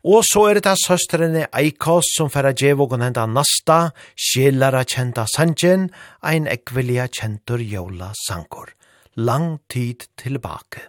[0.07, 5.89] Og så er det da søstrene Eikos som færa djevågen henda nasta, sjelara kjenta sanjen,
[6.23, 8.71] ein ekvelia kjentur jola sankor.
[9.17, 10.87] Lang tid tilbake.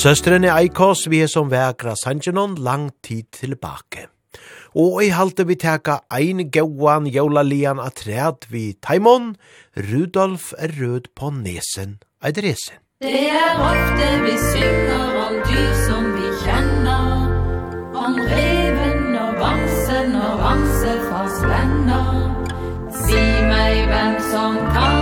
[0.00, 4.06] Søstrene Eikos vi er som vekra sangenon lang tid tilbake.
[4.72, 9.34] Og i halte vi teka ein gauan jaulalian atreat vi Taimon,
[9.76, 12.80] Rudolf er rød på nesen, eidresen.
[13.04, 17.28] Det er ofte vi synger om dyr som vi kjenner,
[17.92, 22.24] om reven og vansen og vansen fra spenner.
[23.04, 23.20] Si
[23.52, 24.99] meg hvem som kan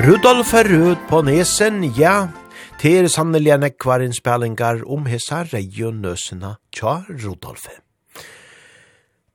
[0.00, 2.30] Rudolf er rød på nesen, ja.
[2.80, 7.66] Det er sannelig en ekvar innspillingar om hessa regionøsene tja Rudolf.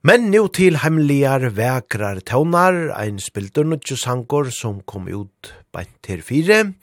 [0.01, 6.25] Men nu til hemmeligar vekrar tøvnar, ein spildur nutjo sankor som kom ut bant til
[6.25, 6.73] fire.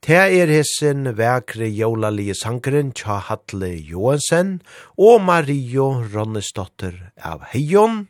[0.00, 4.62] Det er hessen vekre jólalige sankeren tja Hatle Johansen
[4.96, 8.06] og Mario Ronnesdotter av Heion.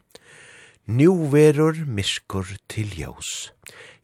[0.86, 3.50] Nu verur miskur til jós.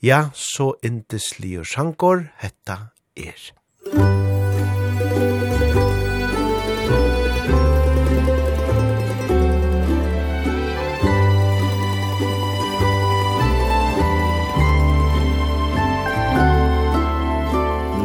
[0.03, 3.38] Ja, så indesligur sjankor, hetta er.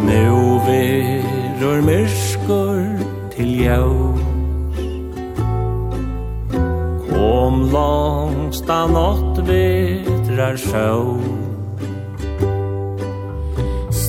[0.06, 0.38] Nú
[0.70, 2.86] verur myrskur
[3.34, 4.22] til jós
[7.10, 11.57] Kom langsta nott vitrar sjau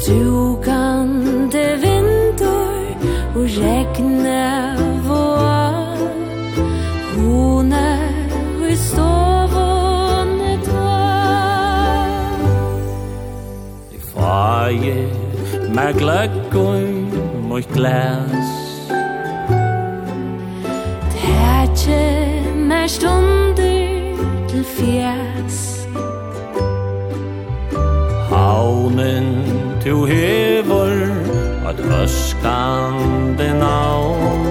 [0.09, 2.85] Sugande vindur
[3.37, 4.45] og regne
[5.05, 5.99] vår.
[7.13, 7.89] Hone
[8.61, 12.07] vi stovåne dår
[13.93, 14.97] I faje
[15.77, 16.89] med gløkkun
[17.51, 18.49] mot glas.
[21.19, 22.09] Tætje
[22.57, 24.17] med stunder
[24.49, 25.89] til fjæs
[28.29, 29.48] Havnen
[29.89, 30.97] tu hevor
[31.69, 34.47] at öskande navn.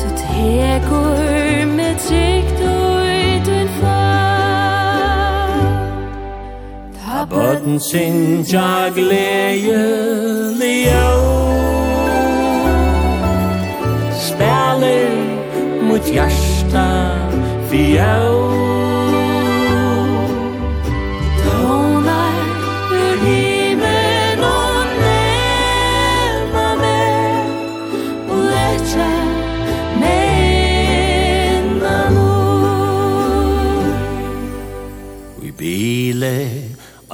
[0.00, 5.50] Tu tekur med trygt ui din far.
[6.98, 9.82] Ta bøtten sin jag leie
[10.60, 11.18] leo
[14.26, 15.10] Speller
[15.82, 16.88] mot hjärsta
[17.70, 18.67] fjell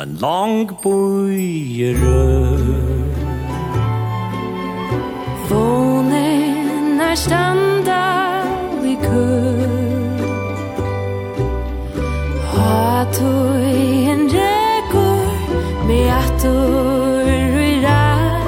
[0.05, 2.24] en lang bojere
[5.48, 8.05] Vånen er standa
[8.84, 9.28] i kø.
[12.52, 15.48] Hatoi en rekord
[15.88, 17.28] med ator
[17.70, 18.44] i rad.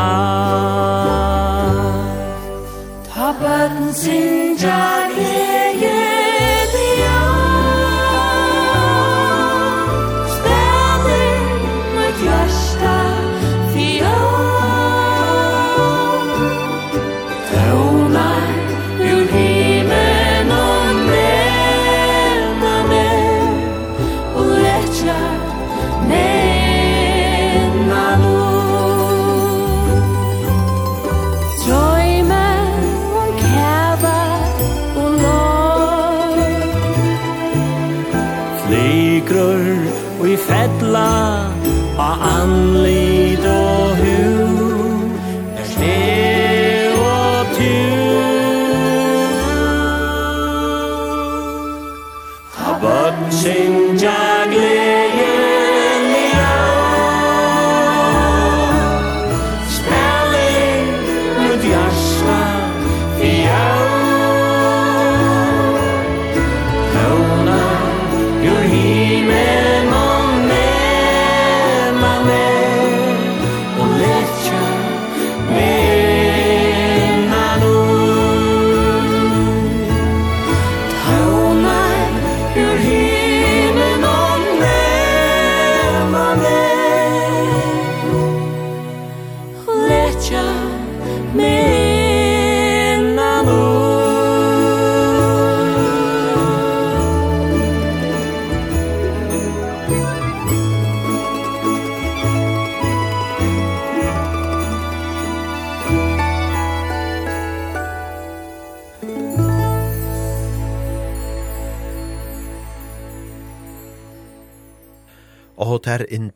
[3.09, 5.18] Ta bøtten sin jag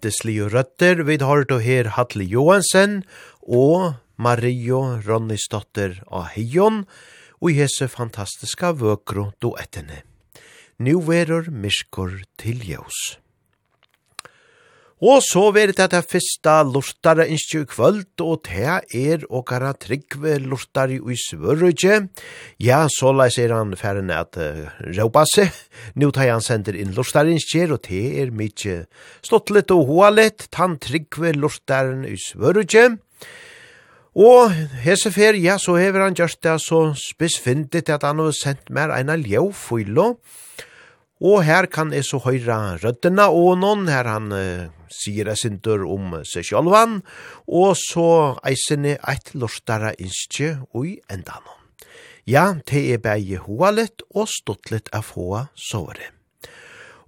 [0.04, 3.06] Genteslige røtter, vi har då her Hatle Johansen
[3.48, 6.82] og Mario Ronnisdotter av Heion,
[7.40, 10.02] og i hese fantastiska vøkro duettene.
[10.76, 13.23] Nu verur miskor til jøs.
[15.04, 20.38] Og så veri det det fyrsta lortare innskje i kvöld, og det er okkara tryggve
[20.40, 21.98] lortare i svørrøyge.
[22.64, 25.50] Ja, så leis er han færen at uh, råpa seg.
[26.00, 28.78] Nå tar han sender inn lortare innskje, og det er mykje
[29.26, 32.94] stått litt og hoa litt, tan tryggve lortare i svørrøyge.
[34.24, 34.54] Og
[34.86, 38.94] hese fer, ja, så hever han gjørst det så spissfindigt at han har sendt mer
[38.96, 40.14] eina av fylo.
[41.24, 45.86] Og her kan jeg så høyra røddena og noen her han uh, sier jeg sindur
[45.90, 47.02] om seg sjálvan,
[47.48, 48.08] og så
[48.46, 51.46] eisene eit lortara innskje ui endan.
[52.30, 56.14] Ja, det er bægi hoa litt og stått litt av hoa såre.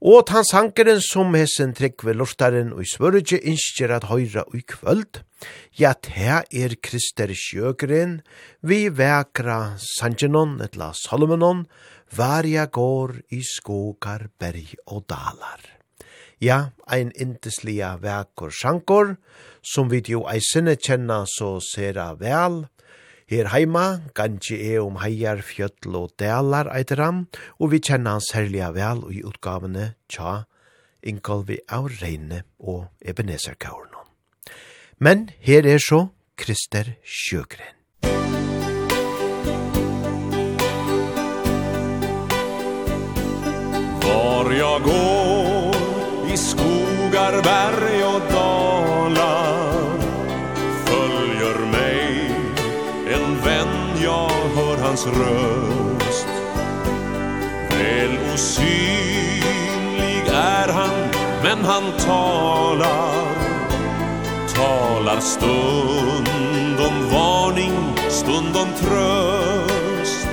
[0.05, 5.21] Og tan sankeren som hessen trekve lortaren og svørge innskjer at høyra og kvöld,
[5.73, 8.19] ja, det er Krister Sjøgren,
[8.61, 11.65] vi vekra Sanjanon, etla Salomonon,
[12.15, 15.74] varja går i skogar, berg og dalar.
[16.43, 19.15] Ja, ein indeslia vekor sjankor,
[19.63, 22.65] som vi jo eisene kjenna så sera vel.
[23.31, 27.25] Her heima, ganske er om heier, fjøtl og delar eiteram,
[27.57, 30.43] og vi kjenna hans herliga vel i utgavene tja,
[31.01, 34.11] inkolvi av reine og ebeneserkaurnon.
[34.99, 36.07] Men her er så
[36.37, 37.73] Krister Sjøgren.
[44.05, 45.34] Var jag går
[47.25, 49.99] skuggar berg och dalar
[50.85, 52.31] Följer mig.
[53.13, 56.27] En vän, jag hör hans röst.
[57.69, 61.09] Väl osynlig är han,
[61.43, 63.25] men han talar.
[64.55, 70.27] Talar stund om varning, stund om tröst.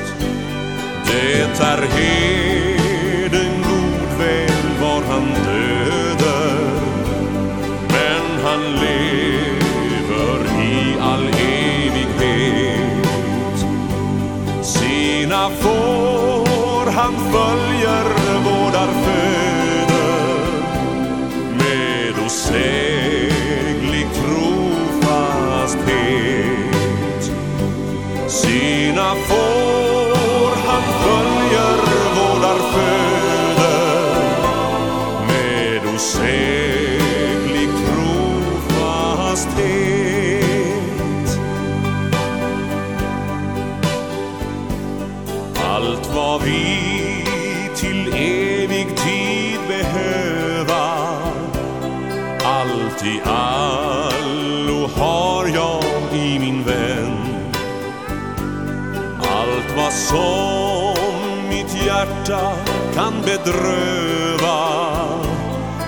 [1.06, 2.51] Det är helt
[15.32, 17.71] vinna får han följa.
[62.28, 62.52] hjärta
[62.94, 64.58] kan bedröva.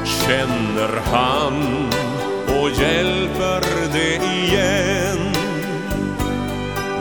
[0.05, 1.89] Känner han
[2.47, 3.61] och hjälper
[3.93, 5.33] det igen.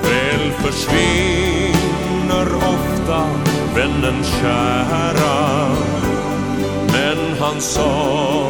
[0.02, 3.28] Väl försvinner ofta
[3.76, 5.70] vännen kära.
[6.88, 8.50] Men han sa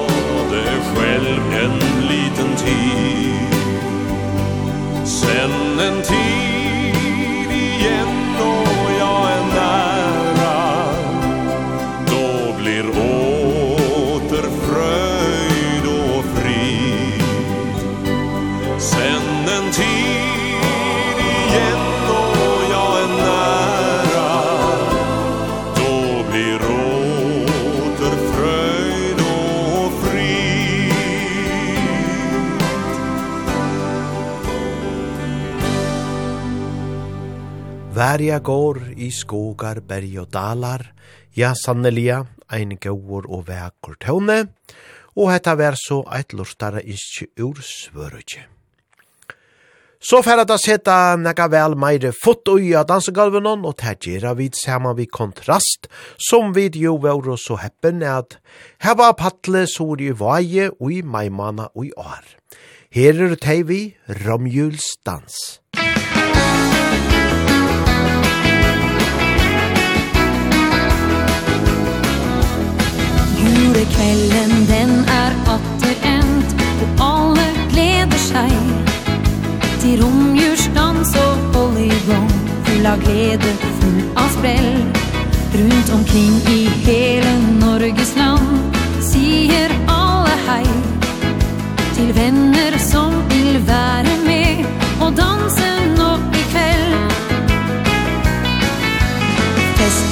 [0.51, 3.53] det själv en liten tid.
[5.05, 5.72] Sen
[38.13, 40.83] Her jeg går i skogar, berg og dalar,
[41.33, 44.35] ja sannelia, ein gaur og vekur tøvne,
[45.17, 48.43] og hetta vær så eit lortare ikkje ur svørutje.
[49.97, 54.61] Så færa da seta nega vel meire fot ui av dansegalvenon, og ta gjerra vid
[54.61, 55.89] saman vi kontrast,
[56.21, 58.37] som vid jo var og så heppen at
[58.85, 62.21] heva patle sori vaje ui maimana ui år.
[62.93, 63.81] Her er tei vi
[64.21, 65.62] romjulsdans.
[73.83, 76.53] For kvelden den er atter endt
[76.83, 78.53] Og alle gleder seg
[79.81, 82.29] Til romjursdans og volleyball
[82.69, 84.69] Full av glede, full av sprell
[85.57, 88.72] Rundt omkring i hele Norges land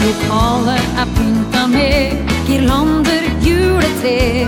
[0.02, 4.48] Lokaler er pynta med girlander, juletre.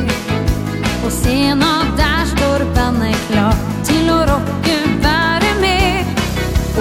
[1.03, 6.17] På scena der står bandet klar til å rocke, være med.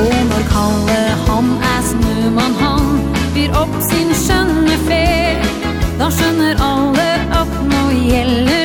[0.02, 2.88] Og når Kalle han er snømann han
[3.34, 5.04] byr opp sin skjønne fe
[6.00, 7.08] Da skjønner alle
[7.42, 8.61] at nå gjelder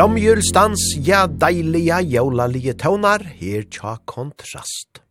[0.00, 5.02] Romjulstans, ja deilige jævlalige tøvnar, her tja kontrast.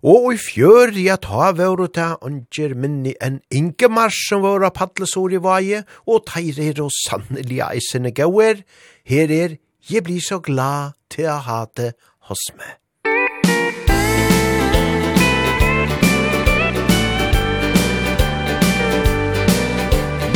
[0.00, 5.42] Og i fjør, ja ta vore ta unger minni en Ingemar som vore paddlesor i
[5.44, 8.64] vaje, og teirer og sannelig eisene gauer,
[9.04, 9.58] her er
[9.90, 11.92] «Jeg blir så glad til å ha det
[12.30, 12.80] hos meg».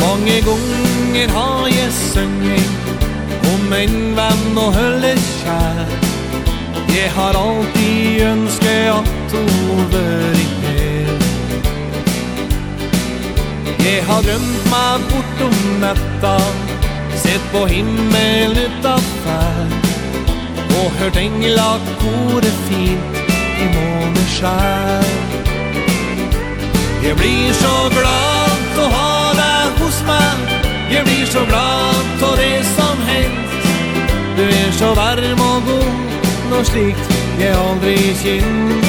[0.04, 2.73] Mange gonger har jeg sønget
[3.70, 5.94] min venn og hølle kjær
[6.94, 9.34] Jag har alltid ønsket at
[9.92, 11.10] var i her
[13.84, 16.36] Jeg har drømt meg bort om netta
[17.24, 19.76] Sett på himmel utanfär
[20.80, 21.70] Og hørt engla
[22.00, 23.14] kore fint
[23.64, 25.04] i måneskjær.
[27.04, 30.54] Jeg blir så glad å ha deg hos meg.
[30.92, 33.53] Jeg blir så glad å det som hendt
[34.36, 35.90] Du er så varm og god
[36.50, 38.88] Noe slikt jeg aldri kjent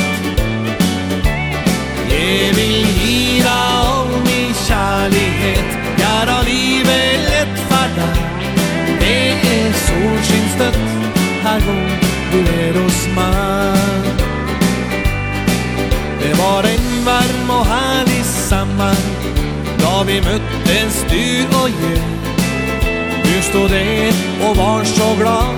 [2.10, 8.50] Jeg vil gi deg all min kjærlighet Gjør av livet lett for deg
[9.04, 9.14] Det
[9.52, 10.82] er solskinstøtt
[11.46, 11.96] Her går
[12.34, 14.12] du er hos meg
[16.26, 19.02] Det var en varm og herlig sommer
[19.78, 22.35] Da vi møttes du og jeg
[23.56, 24.14] stod der
[24.48, 25.56] og var så glad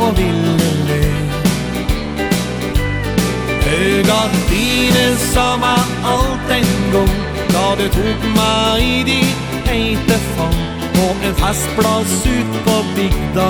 [0.00, 0.56] och ville
[0.88, 1.04] le
[3.84, 7.14] Ögat dine sa meg alt en gang
[7.54, 10.58] Da du tog meg i ditt heite fang.
[10.94, 13.48] På en festplass ut på bygda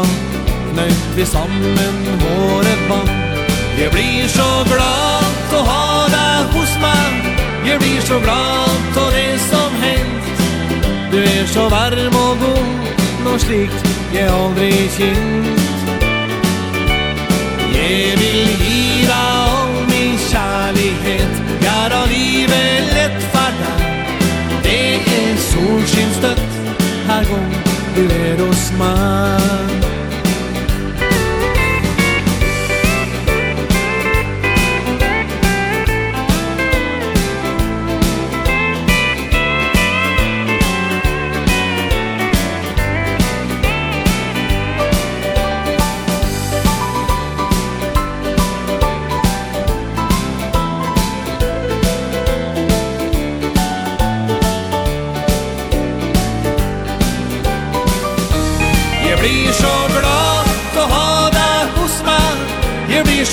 [0.77, 3.11] Nøyt vi sammen våre band
[3.79, 7.31] Jeg blir så glad å ha deg hos meg
[7.69, 10.45] Jeg blir så glad av det som hendt
[11.13, 12.95] Du er så varm og god
[13.25, 13.84] Når slikt
[14.15, 15.61] jeg aldri kjent
[17.75, 23.83] Jeg vil gi deg all min kärlighet Göra livet lett for deg.
[24.63, 26.47] Det är solskinstött
[27.09, 27.55] Her gång
[27.97, 30.04] du er hos mig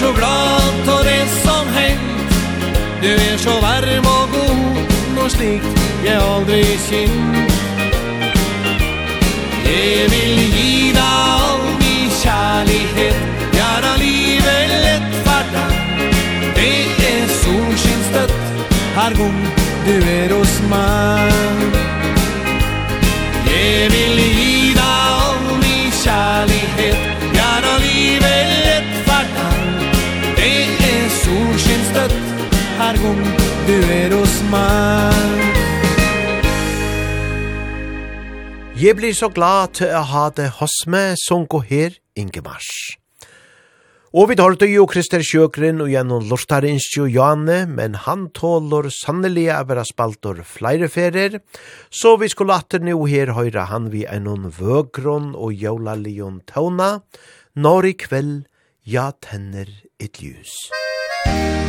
[0.01, 2.33] så glad for det som hendt
[3.03, 7.51] Du er så varm og god Og slikt jeg aldri kjent
[9.65, 11.11] Jeg vil gi deg
[11.41, 13.19] all min kjærlighet.
[13.55, 15.77] Gjør av livet lett for deg.
[16.57, 16.73] Det
[17.11, 18.33] er solskinstøtt
[18.97, 19.39] Her gong
[19.85, 21.79] du er hos meg.
[23.47, 27.07] Jeg vil gi deg all min kjærlighet.
[27.37, 28.60] Gjør av livet
[32.91, 33.19] algún
[33.67, 35.29] dueros mal
[38.75, 42.97] Jeg blir så glad til å ha det hos meg som går her, Ingemars.
[44.17, 49.69] Og vi tar jo Krister Sjøkren og gjennom Lortarinskjo Johanne, men han tåler sannelig av
[49.69, 51.37] å spalter flere ferier,
[51.93, 56.41] så vi skulle atter nå her høyre han vi er noen vøgron og jævla lion
[56.49, 57.03] tåna,
[57.53, 58.37] når i kveld,
[58.81, 59.69] ja tenner
[60.01, 60.57] et ljus.
[61.29, 61.60] Musikk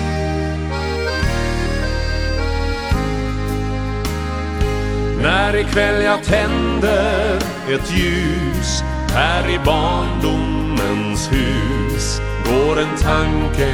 [5.22, 7.36] När ikväll jag tänder
[7.68, 8.82] ett ljus
[9.14, 13.72] Här i barndomens hus Går en tanke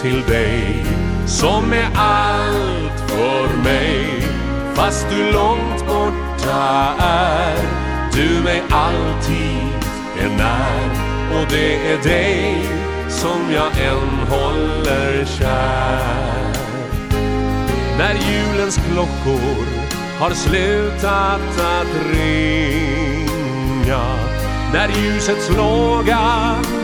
[0.00, 0.84] till dig
[1.26, 4.22] Som är allt för mig.
[4.74, 7.56] Fast du långt borta är
[8.12, 9.70] Du mig alltid
[10.20, 10.90] är när.
[11.40, 12.68] Och det är dig
[13.08, 16.52] som jag än håller kär.
[17.98, 19.89] När julens klockor
[20.20, 24.04] har slutat att ringa.
[24.72, 26.16] När ljusets låga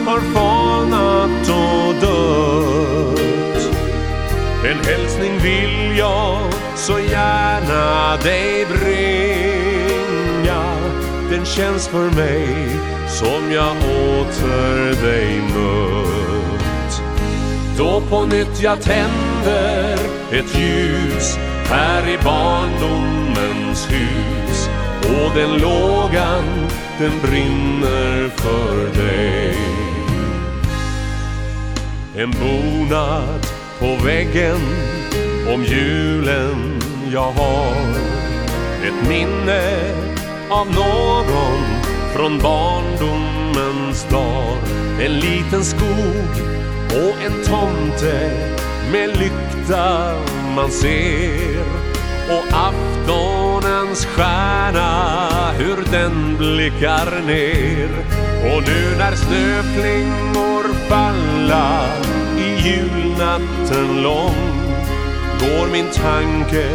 [0.07, 3.71] har falnat och dött.
[4.65, 6.39] En hälsning vill jag
[6.75, 9.43] så gärna dig bringa.
[11.31, 12.49] Den känns för mig
[13.09, 17.03] som jag åter dig mött.
[17.79, 19.99] Då på nytt jag tänder
[20.33, 21.39] ett ljus
[21.71, 24.69] här i barndom Dammens hus
[25.03, 26.45] Och den lågan,
[26.99, 29.57] den brinner för dig
[32.17, 33.47] En bonad
[33.79, 34.59] på väggen
[35.55, 36.81] Om julen
[37.13, 37.91] jag har.
[38.87, 39.93] Ett minne
[40.51, 41.63] av någon
[42.15, 44.57] Från barndomens dag.
[45.01, 46.33] En liten skog
[46.91, 48.31] och en tomte
[48.93, 50.15] Med lykta
[50.57, 51.86] man ser.
[52.28, 57.89] Och aftonens stjärna hur den blickar ner.
[58.55, 61.86] Och nu när snöflingor falla
[62.39, 64.57] i julnatten lång
[65.40, 66.69] Går min tanke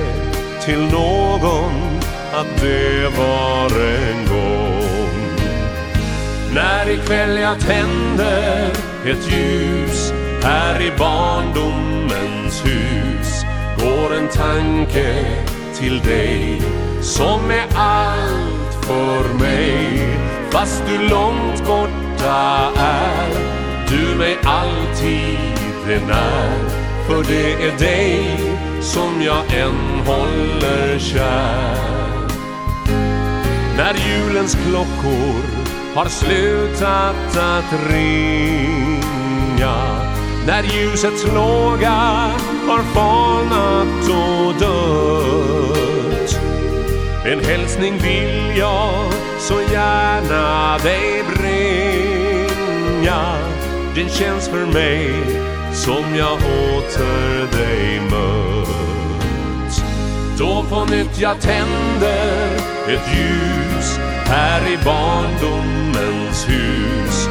[0.65, 1.99] till någon
[2.33, 4.81] att det var en gång.
[6.53, 8.71] När ikväll jag tänder
[9.05, 10.13] ett ljus
[10.43, 13.10] här i barndomens hus
[13.81, 15.25] går en tanke
[15.73, 16.61] till dig
[17.01, 20.07] som är allt för mig.
[20.51, 23.29] Fast du långt borta är
[23.89, 26.69] du mig alltid är när.
[27.07, 28.39] För det är dig
[28.81, 31.91] som jag än håller kär.
[33.77, 35.41] När julens klockor
[35.95, 39.71] har slutat att ringa
[40.47, 42.31] När ljusets låga
[42.67, 46.39] har falnat och dött.
[47.25, 52.41] En hälsning vill jag så gärna dig bringa.
[53.95, 55.13] Den känns för mig
[55.73, 58.71] som jag åter dig mött.
[60.37, 62.55] Då på nytt jag tänder
[62.87, 67.29] ett ljus här i barndomens hus.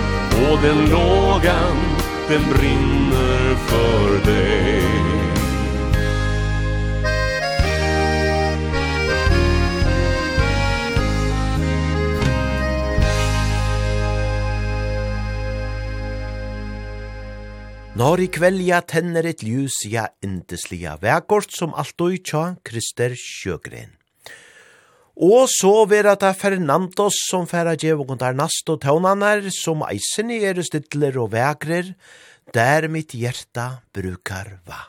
[0.50, 1.99] Och den lågan
[2.30, 4.82] hjärten brinner för dig
[17.94, 23.99] Når i kvelja tenner et ljus ja indeslia vekort som alt og tja Krister Sjøgren.
[25.20, 30.32] Og så vera ta Fernandos som færa djev og kontar nast og tånanar, som eisen
[30.32, 31.92] i er stidler og vegrer,
[32.56, 34.88] der mitt hjerta brukar va.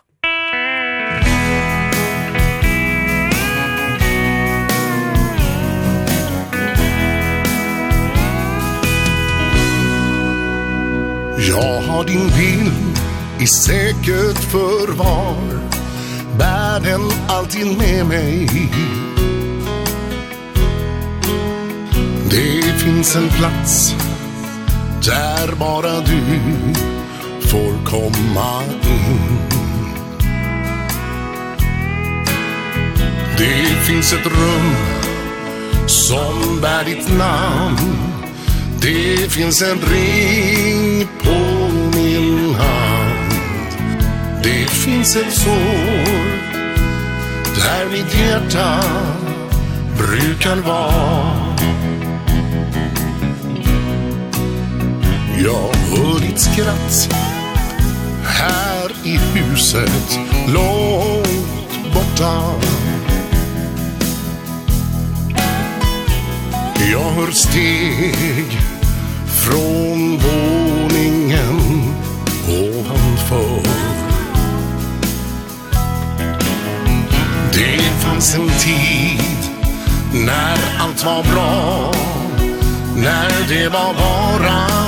[11.51, 12.97] Jag har din bild
[13.41, 15.59] i säkert förvar
[16.37, 19.00] Bär den alltid med mig hit
[22.31, 23.95] Det finns en plats
[25.05, 26.21] där bara du
[27.47, 29.37] får komma in
[33.37, 34.75] Det finns ett rum
[35.87, 37.97] som bär ditt namn.
[38.81, 43.33] Det finns en ring på min hand.
[44.43, 46.41] Det finns ett sår
[47.55, 48.83] där mitt hjärta
[49.97, 51.50] brukar vara.
[55.43, 57.15] jag hör ditt skratt
[58.23, 62.41] Här i huset långt borta.
[66.91, 68.61] Jag hör steg
[69.25, 71.59] från våningen
[72.47, 73.61] ovanför
[77.53, 79.21] Det fanns en tid
[80.13, 81.93] när allt var bra
[82.95, 84.81] När det var bara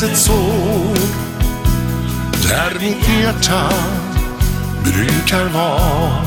[0.00, 0.96] grenset såg
[2.42, 3.70] Där mitt hjärta
[4.84, 6.25] brukar vara.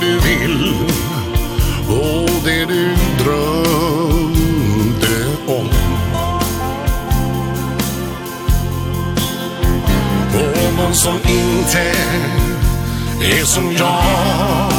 [0.00, 0.74] du vill
[1.88, 4.36] Och det du drömde
[5.46, 5.68] om.
[10.34, 11.92] Och någon som inte
[13.22, 14.72] är som jag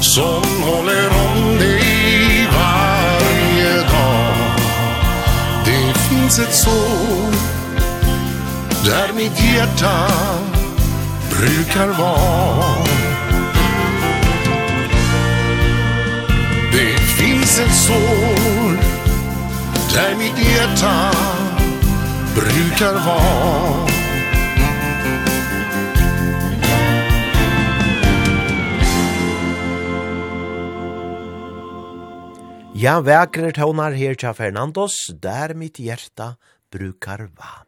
[0.00, 4.34] Som håller om dig varje dag.
[5.64, 7.30] Det finns ett sår
[8.84, 10.08] Där mitt hjärta
[11.30, 12.85] brukar vara
[17.56, 18.76] sin sår
[19.94, 21.10] Där mitt hjärta
[22.34, 23.86] brukar vara
[32.74, 34.92] Ja, vekre tånar her til Fernandos,
[35.22, 36.34] der mitt hjerta
[36.68, 37.64] brukar va.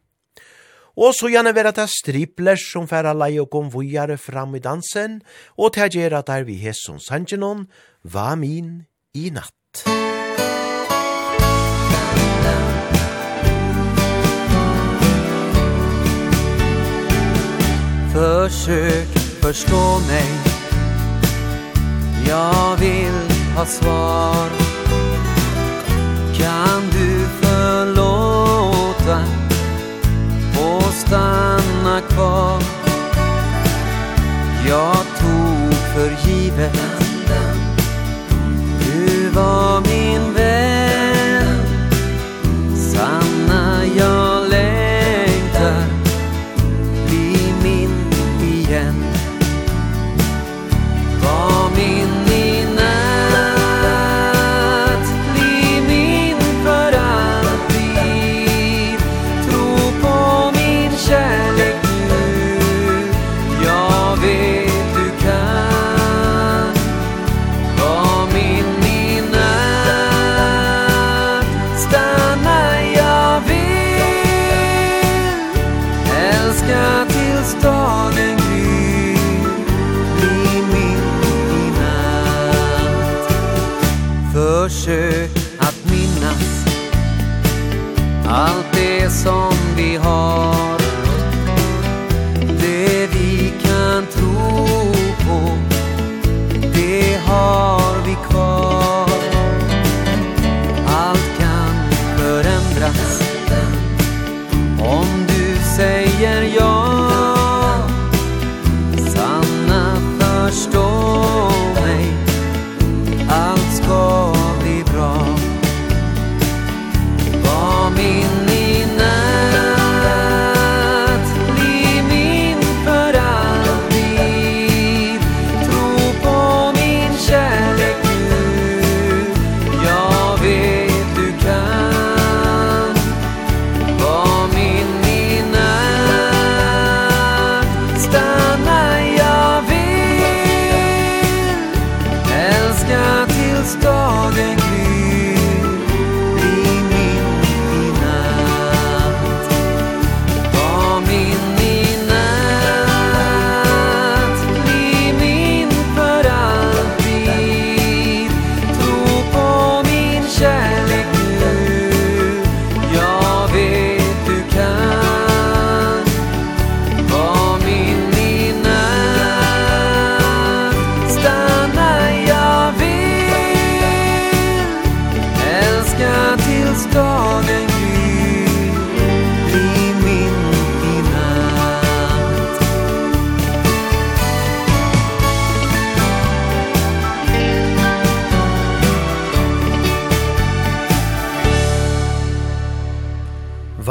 [0.93, 5.23] Og så gjerne vera ta striplers som færa lei og kom vujare fram i dansen,
[5.57, 7.65] og ta gjerra der vi hesson sangenon,
[8.03, 8.83] va min
[9.17, 9.58] i natt.
[18.13, 19.07] Försök
[19.41, 20.29] förstå mig.
[22.27, 24.49] Jag vill ha svar.
[26.37, 29.23] Kan du förlåta
[30.59, 32.61] Och stanna kvar?
[34.67, 36.88] Jag tog för givet
[39.39, 39.88] var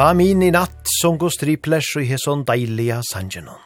[0.09, 3.59] Amin i natt, som går striplers og hesson deilige sangenon.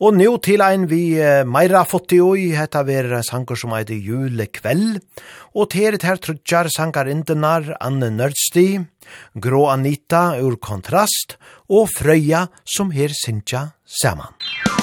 [0.00, 1.02] Og nå til ein vi
[1.44, 5.02] meira fått i oi, hetta ver sanger som eit julekveld,
[5.52, 8.80] og til et her trudjar sangar indenar Anne Nørdsti,
[9.36, 11.36] Grå Anita ur kontrast,
[11.68, 14.32] og Frøya som her sinja saman.
[14.40, 14.81] Musikk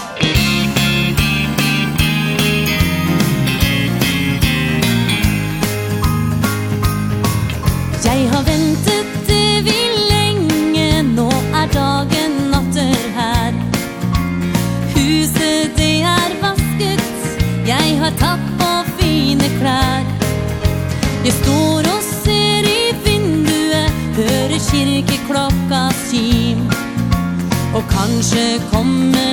[28.29, 29.28] kanskje kommer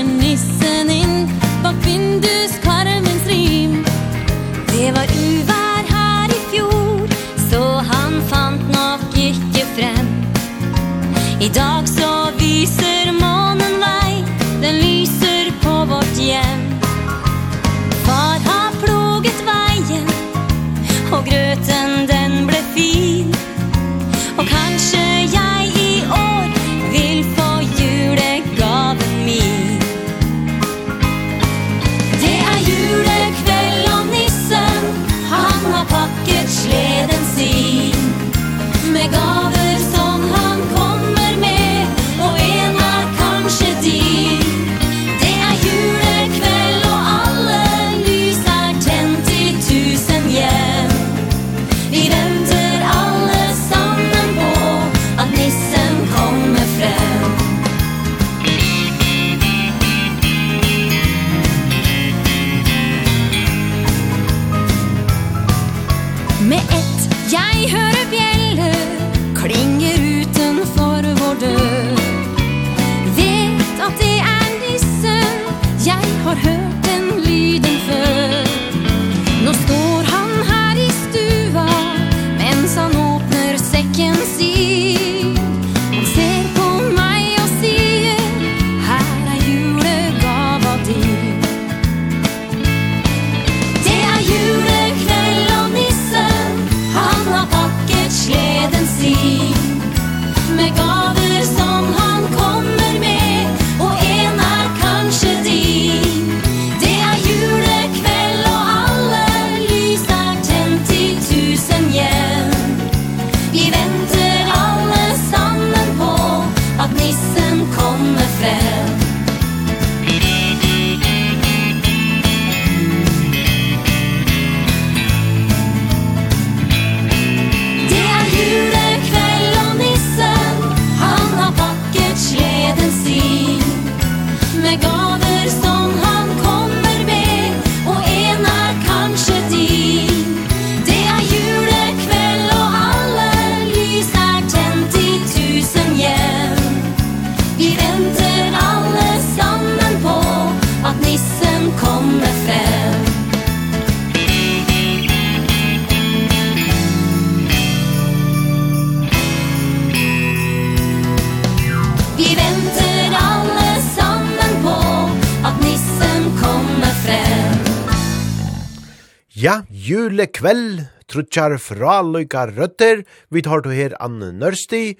[170.37, 174.97] kveld, trutjar fraløyga røtter, vi tar to her Anne Nørsti,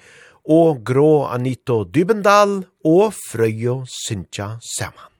[0.47, 5.13] og grå Anito Dybendal, og Frøyo Sintja Saman.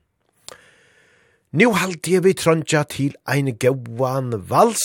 [1.57, 4.83] Nå halte vi trøntja til ein gauan vals,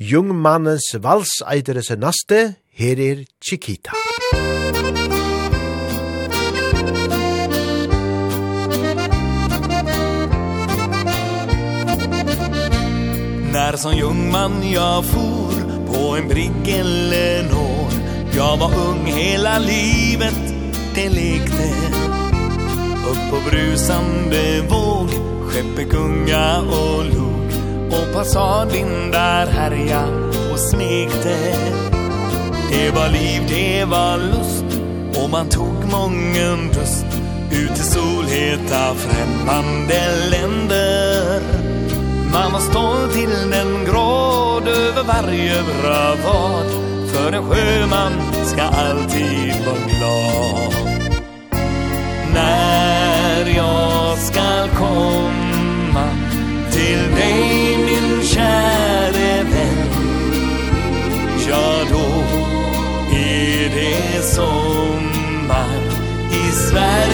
[0.00, 2.40] Jungmannens vals eitere seg naste,
[2.80, 3.92] her er Chiquita.
[3.92, 4.69] Chiquita.
[13.52, 15.52] När som ung man jag for
[15.86, 17.90] på en brigg eller når
[18.36, 20.54] Jag var ung hela livet,
[20.94, 21.72] det lekte.
[23.10, 25.08] Upp på brusande våg,
[25.48, 27.52] skeppet gunga och log.
[27.90, 30.04] Och passadvindar härja
[30.52, 31.36] och smekte.
[32.70, 34.80] Det var liv, det var lust
[35.22, 37.06] Och man tog mången röst
[37.50, 41.59] Ut i solheta främmande länder.
[42.32, 46.66] Man var stolt till den gråd över varje bravad
[47.12, 48.12] För en sjöman
[48.44, 50.74] ska alltid vara glad.
[52.34, 56.08] När jag ska komma
[56.70, 59.88] till dig min käre vän
[61.48, 62.24] Ja då
[63.16, 65.80] är det sommar
[66.32, 67.09] i Sverige.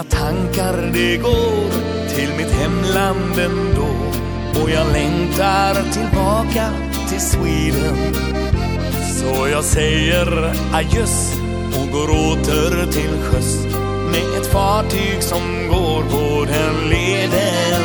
[0.00, 1.70] mina tankar det går
[2.08, 3.88] till mitt hemland ändå.
[4.62, 6.70] Och jag längtar tillbaka
[7.08, 8.14] till Sweden.
[9.14, 11.34] Så jag säger adjöss
[11.80, 13.66] och går åter till sjöss.
[14.12, 17.82] Med ett fartyg som går på den leden.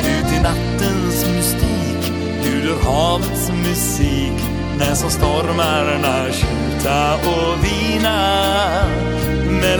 [0.00, 2.12] Ut i nattens mystik,
[2.44, 4.44] ljuder havets musik.
[4.78, 9.09] När så stormarna skjuta och vina.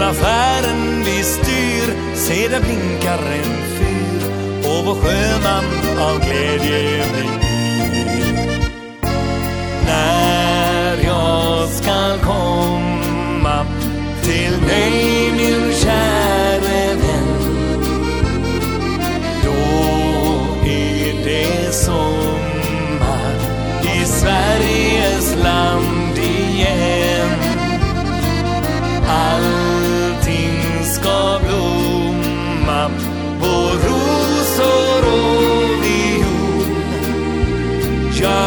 [0.01, 4.27] När affären vi styr Se det blinkar en fyr
[4.69, 5.65] Och vår sjöman
[5.99, 7.31] av glädje blir.
[9.87, 13.67] När jag ska komma
[14.23, 15.73] Till dig min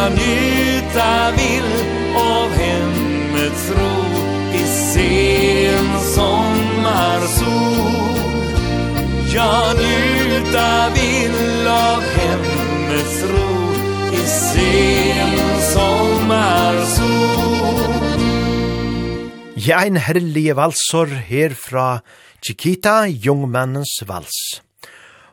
[0.04, 1.72] ska njuta vill
[2.16, 3.96] av hemmets ro
[4.54, 7.54] i sen sommarsol
[9.34, 13.72] Jag njuta vill av hemmets ro
[14.12, 17.04] i sen sommarsol
[19.54, 22.00] Ja, en herlige valsor her fra
[22.46, 24.63] Chiquita, jungmannens vals.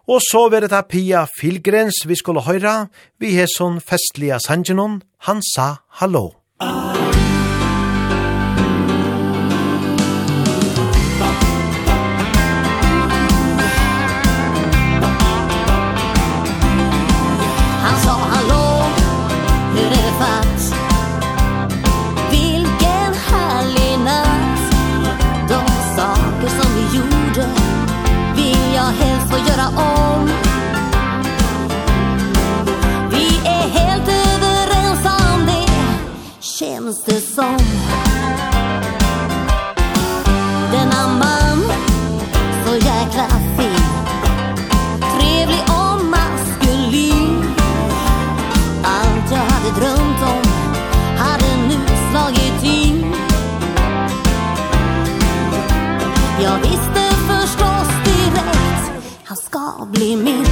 [0.08, 2.88] Og så var det Pia Filgrens vi skulle høyra,
[3.20, 6.32] vi hesson festliga sangenon, han sa hallo.
[6.60, 7.01] Ah.
[36.92, 37.58] känns det som.
[40.72, 41.64] Denna man
[42.66, 43.28] Så jäkla
[43.58, 43.84] fin.
[45.18, 47.44] Trevlig och maskulin.
[48.84, 50.52] Allt jag hade drömt om
[51.18, 51.80] Hade nu
[52.12, 53.16] slagit in.
[56.44, 58.92] Jag visste förstås direkt
[59.24, 60.51] Han ska bli min.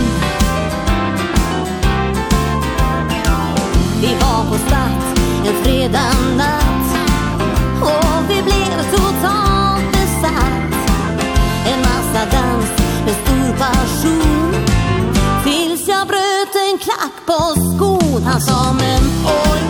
[18.39, 19.61] han sa men oj,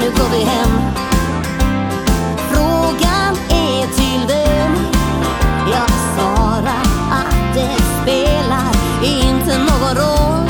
[0.00, 0.80] nu går vi hem.
[2.50, 4.76] Frågan är till vem.
[5.72, 8.72] Jag svarar att det spelar
[9.02, 10.48] inte någon roll.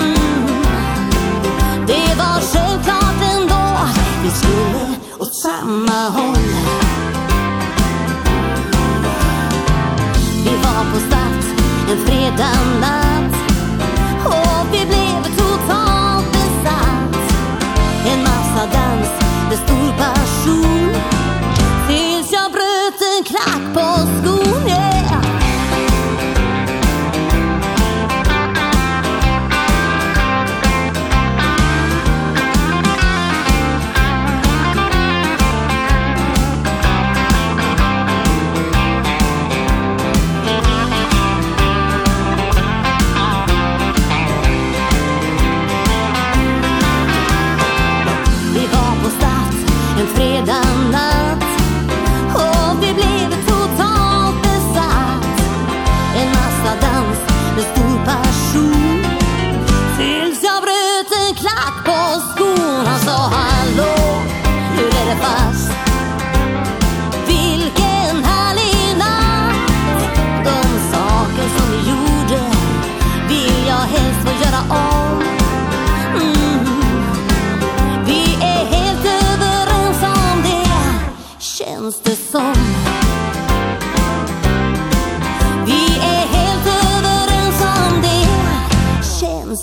[0.00, 0.46] Mm.
[1.86, 3.78] Det var självklart ändå
[4.22, 6.36] Vi skulle åt samma håll.
[10.44, 11.44] Vi var på start
[11.90, 13.01] en fredag natt
[20.44, 20.71] Jesus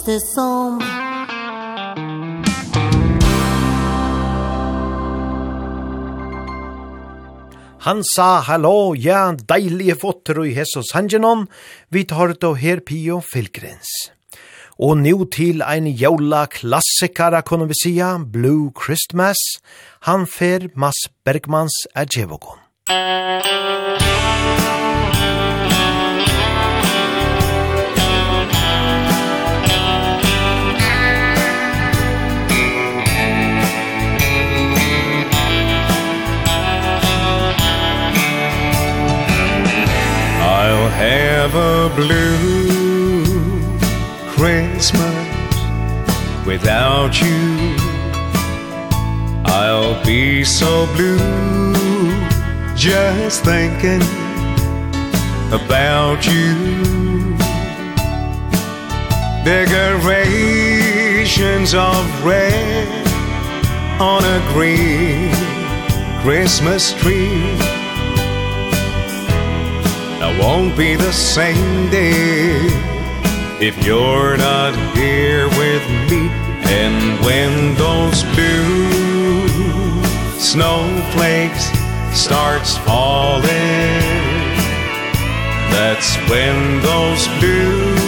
[0.10, 0.80] det som
[7.80, 11.46] Han sa hallo, ja, deilige fotter og Jesus Hangenon,
[11.94, 13.90] vi tar det her Pio Filgrens.
[14.80, 19.40] Og nu til ein jævla klassikara, kunne vi sia, Blue Christmas,
[20.08, 22.60] han fer Mads Bergmans er djevokon.
[40.72, 43.26] I'll have a blue
[44.36, 45.56] Christmas
[46.46, 47.76] without you.
[49.46, 52.14] I'll be so blue
[52.76, 54.04] just thinking
[55.52, 56.54] about you.
[59.44, 62.88] Decorations of red
[64.00, 65.34] on a green
[66.22, 67.79] Christmas tree
[70.40, 72.56] won't be the same day
[73.60, 76.30] If you're not here with me.
[76.82, 80.04] And when those blue
[80.40, 81.66] snowflakes
[82.14, 84.00] starts falling
[85.76, 88.00] That's when those blue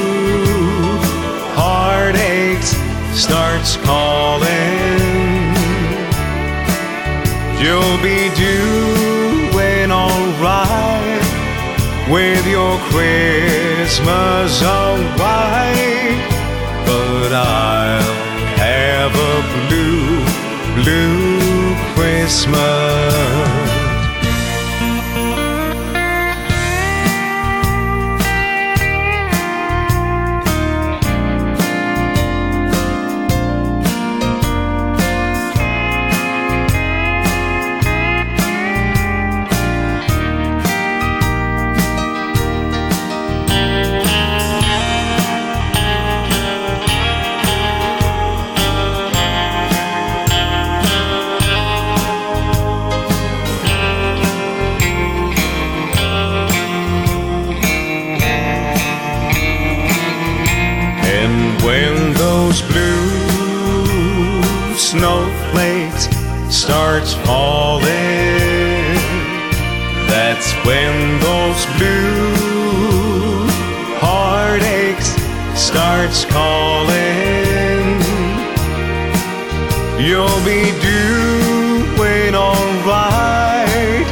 [1.54, 2.76] heartaches
[3.14, 4.50] starts calling.
[7.62, 9.01] You'll be due
[12.12, 16.20] with your Christmas away
[16.86, 18.02] But I'll
[18.60, 19.36] have a
[19.70, 23.71] blue, blue Christmas.
[67.02, 67.88] starts falling.
[70.08, 73.48] That's when those blue
[74.00, 75.16] heartaches
[75.60, 76.92] starts calling.
[80.00, 84.06] You'll be doing all right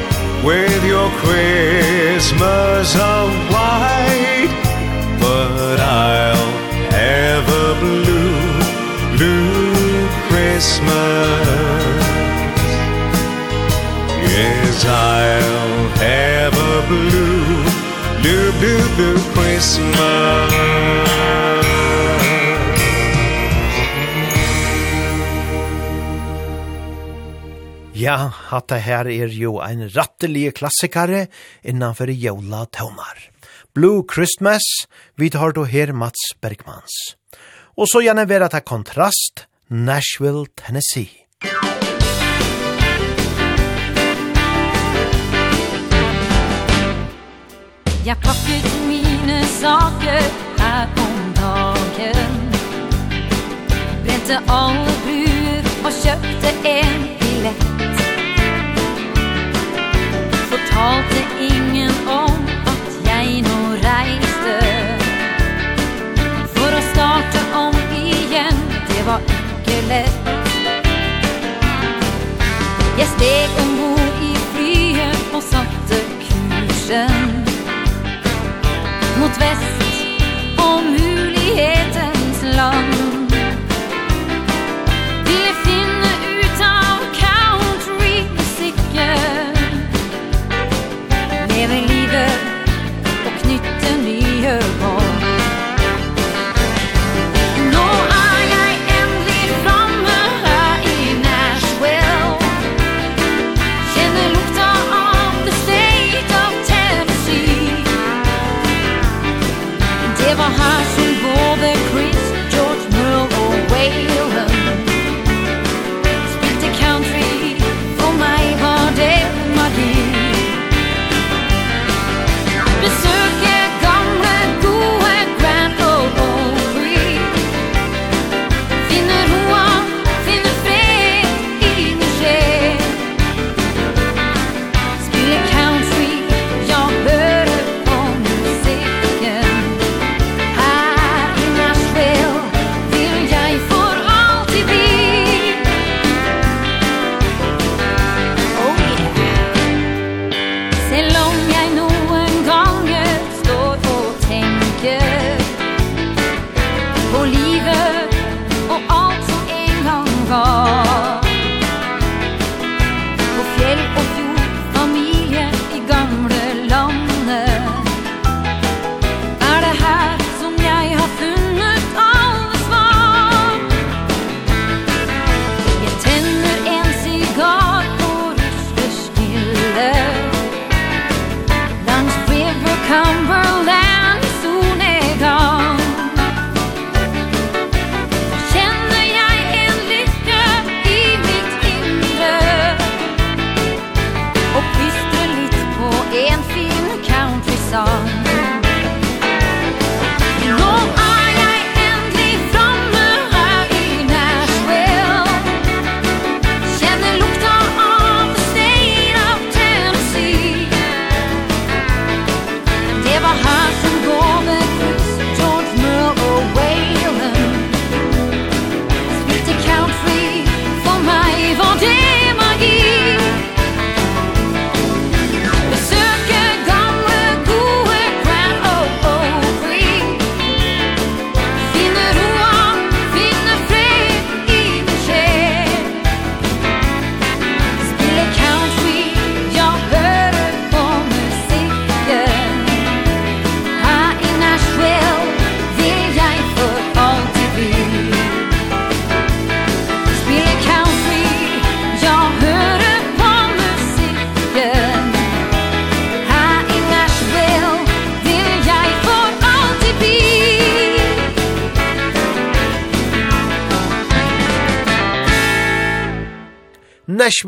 [0.46, 4.54] With your Christmas of white
[5.20, 6.52] But I'll
[6.92, 11.39] have a blue, blue Christmas.
[14.80, 17.44] as I'll ever blue
[18.22, 20.54] Blue, blue, blue Christmas
[27.94, 31.26] Ja, hatta her er jo ein rattelige klassikare
[31.68, 33.20] innanfor jola tømar.
[33.76, 34.64] Blue Christmas,
[35.20, 36.96] vi tar då her Mats Bergmans.
[37.76, 41.19] Og så gjerne vera ta kontrast, Nashville, Tennessee.
[48.06, 50.24] Jag pakket mine mina saker.
[50.58, 52.50] Her om dagen.
[54.04, 57.64] Brente alle bruer og kjøpte en billett
[60.50, 64.60] Fortalte ingen om att jag nå reiste
[66.54, 70.30] För att starta om igen, det var ikke lett
[72.98, 77.49] Jeg steg ombord i flyet og satte kursen
[79.20, 80.16] mot väst
[80.58, 83.19] om mulighetens land.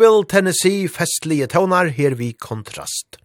[0.01, 3.19] Nashville, Tennessee, festlige tøvnar her vi kontrast.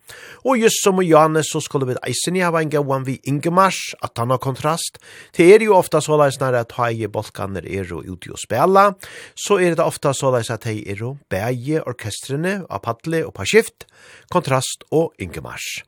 [0.45, 3.79] Og just som og Janne så skulle vi eisen i hava en gauan vi Ingemars,
[4.05, 4.99] at han har kontrast.
[5.33, 8.91] Det er jo ofta såleis nær at hei bolkaner er og ute og spela,
[9.33, 13.49] så er det ofta såleis at hei er og bæge orkestrene av padle og par
[13.49, 13.89] skift,
[14.29, 15.81] kontrast og Ingemars.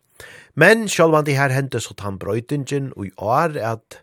[0.56, 4.00] Men sjálvan det her hendes hos han brøytingen og i år at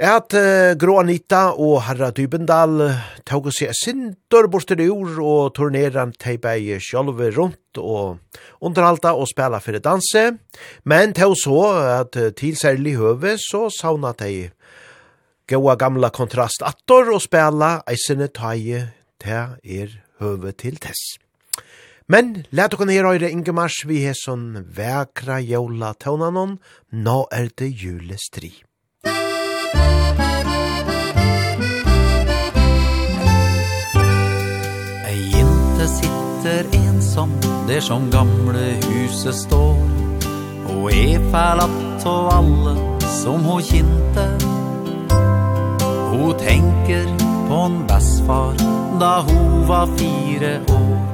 [0.00, 2.80] at uh, Grå Anita og Herra Dybendal
[3.28, 8.18] tog seg sindur borster ur og turneran teibæg sjolve rundt og
[8.64, 10.38] underhalda og spela fyrir danse,
[10.84, 11.60] men tog så
[12.00, 14.48] at til særlig høve så sauna tei
[15.52, 18.86] gaua gamla kontrast attor og spela eisene taie
[19.20, 19.92] te er
[20.22, 21.18] høve til tess.
[22.08, 26.58] Men let dere nere øyre Ingemars vi hesson vekra jævla tøvnanon,
[26.92, 28.52] nå er det julestri.
[35.06, 37.30] Ei jente sitter ensom
[37.68, 39.76] Der som gamle huset står.
[40.72, 42.76] Og er fælatt av alle
[43.22, 44.26] Som hun kjente.
[46.12, 47.06] Hun tenker
[47.48, 48.54] på en bestfar
[49.00, 51.12] Da hun var fire år.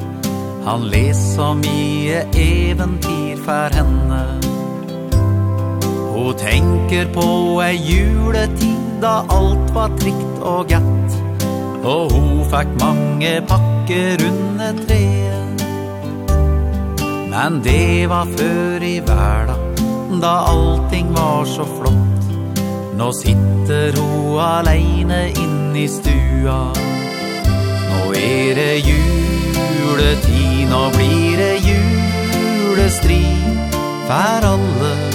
[0.69, 4.58] Han les så mye eventyr for henne.
[6.19, 7.25] Hun tenker på
[7.63, 11.13] ei juletid da alt var trygt og gatt
[11.87, 15.63] Og hun fikk mange pakker under treet.
[17.31, 22.27] Men det var før i verden da allting var så flott.
[22.99, 26.59] Nå sitter hun alene inn i stua.
[27.93, 33.39] Nå er det juletid, nå blir det julestrid
[34.11, 35.08] For alle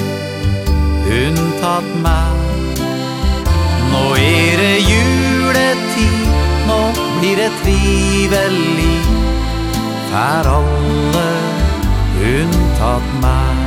[1.13, 2.43] unntatt meg
[3.93, 6.29] Nå er det juletid,
[6.67, 6.79] nå
[7.19, 8.95] blir det trivelig.
[10.09, 11.27] Fær alle
[12.31, 13.61] unntatt meg.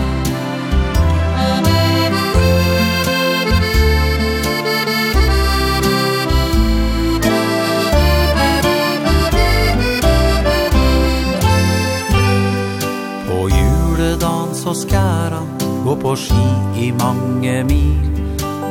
[13.28, 15.55] På juledagen så skär han
[15.86, 16.46] gå på ski
[16.82, 18.06] i mange mil.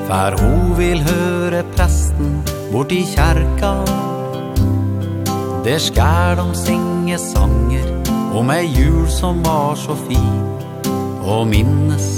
[0.07, 3.71] For ho vil høre presten bort i kjerka
[5.65, 7.87] Der skal de synge sanger
[8.37, 10.43] om ei jul som var så fin
[11.25, 12.09] Og minnes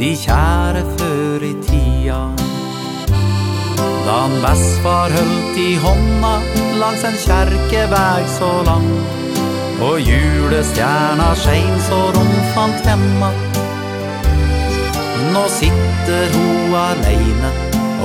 [0.00, 2.20] de kjære før i tida.
[4.04, 6.32] Da han Vestfar hølt i hånda
[6.80, 8.90] langs en kjerkeveg så lang
[9.84, 13.32] Og julestjerna skein så romfant hemma
[15.34, 17.50] nå sitter ho alene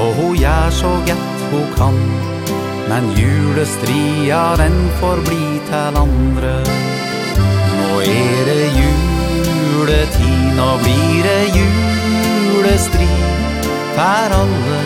[0.02, 1.98] Og ho gjer så gett ho kan.
[2.90, 6.54] Men julestria den får bli til andre.
[7.80, 13.10] Nå er det juletid, nå blir det julestri
[13.96, 14.80] Per alle,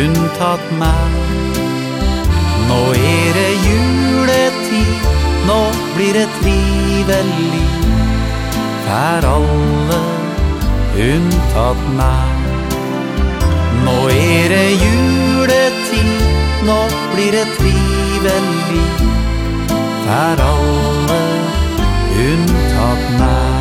[0.00, 1.16] unntatt meg.
[2.68, 5.08] Nå er det juletid,
[5.48, 5.62] nå
[5.96, 7.66] blir det trivelig
[8.88, 9.58] Per alle,
[9.88, 10.17] unntatt meg
[10.98, 12.46] unntatt meg
[13.86, 16.24] Nå er det juletid,
[16.66, 16.78] nå
[17.14, 18.86] blir det trivelig
[20.06, 21.20] For alle
[22.26, 23.58] unntatt meg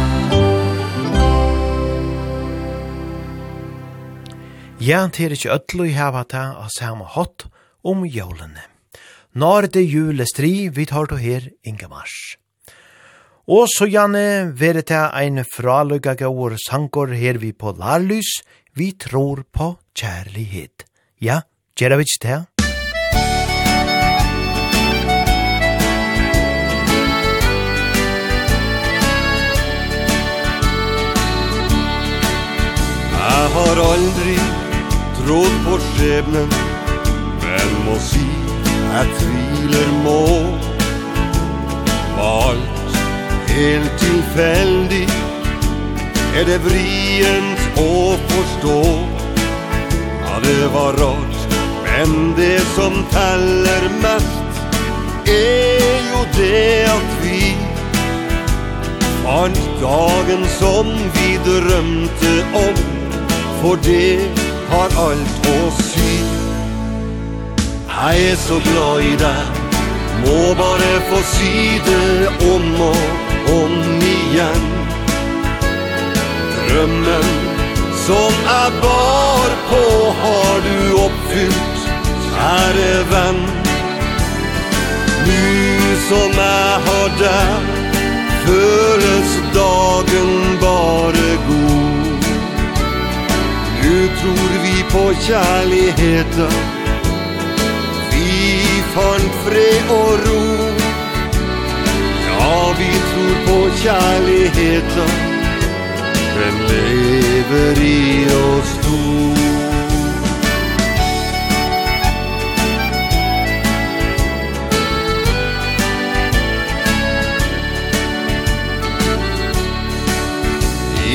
[4.87, 7.47] Ja, det er ikke ødlo i hevet av samme hatt
[7.83, 8.61] om jólene.
[9.35, 12.37] Når det julestri, vi tar to her, Ingemars.
[13.47, 18.41] Og så gjerne være til ein fraløyga gaur sankor her vi på larlys,
[18.75, 20.83] vi tror på kjærlighet.
[21.23, 21.39] Ja,
[21.79, 22.43] gjerne vi ikke til.
[33.15, 34.35] Jeg har aldri
[35.21, 36.51] trodd på skjebnen
[37.47, 38.27] Men må si,
[38.91, 40.23] jeg tviler må
[42.17, 42.76] Hva alt
[43.57, 45.07] helt tilfeldig.
[46.37, 48.81] Er det vrient å forstå
[50.21, 51.55] Ja, det var rart
[51.87, 54.59] Men det som teller mest
[55.33, 57.41] Er jo det at vi
[59.23, 62.81] Fant dagen som vi drømte om
[63.63, 64.19] For det
[64.69, 66.17] har alt å si.
[67.97, 69.63] Jeg er så glad i deg
[70.27, 74.71] Må bare få si det om og om igjen
[76.67, 77.47] Drømmen
[78.07, 79.85] som jeg bar på
[80.21, 81.87] har du uppfyllt,
[82.27, 83.41] kjære vän.
[85.27, 87.67] Nu som jag har deg,
[88.45, 92.29] føles dagen bare god.
[93.81, 96.57] Nu tror vi på kjærligheten,
[98.11, 100.45] Vi fant fred och ro.
[102.39, 102.91] Ja, vi
[103.47, 105.09] på kjærligheten.
[106.37, 108.97] Den lever i oss to?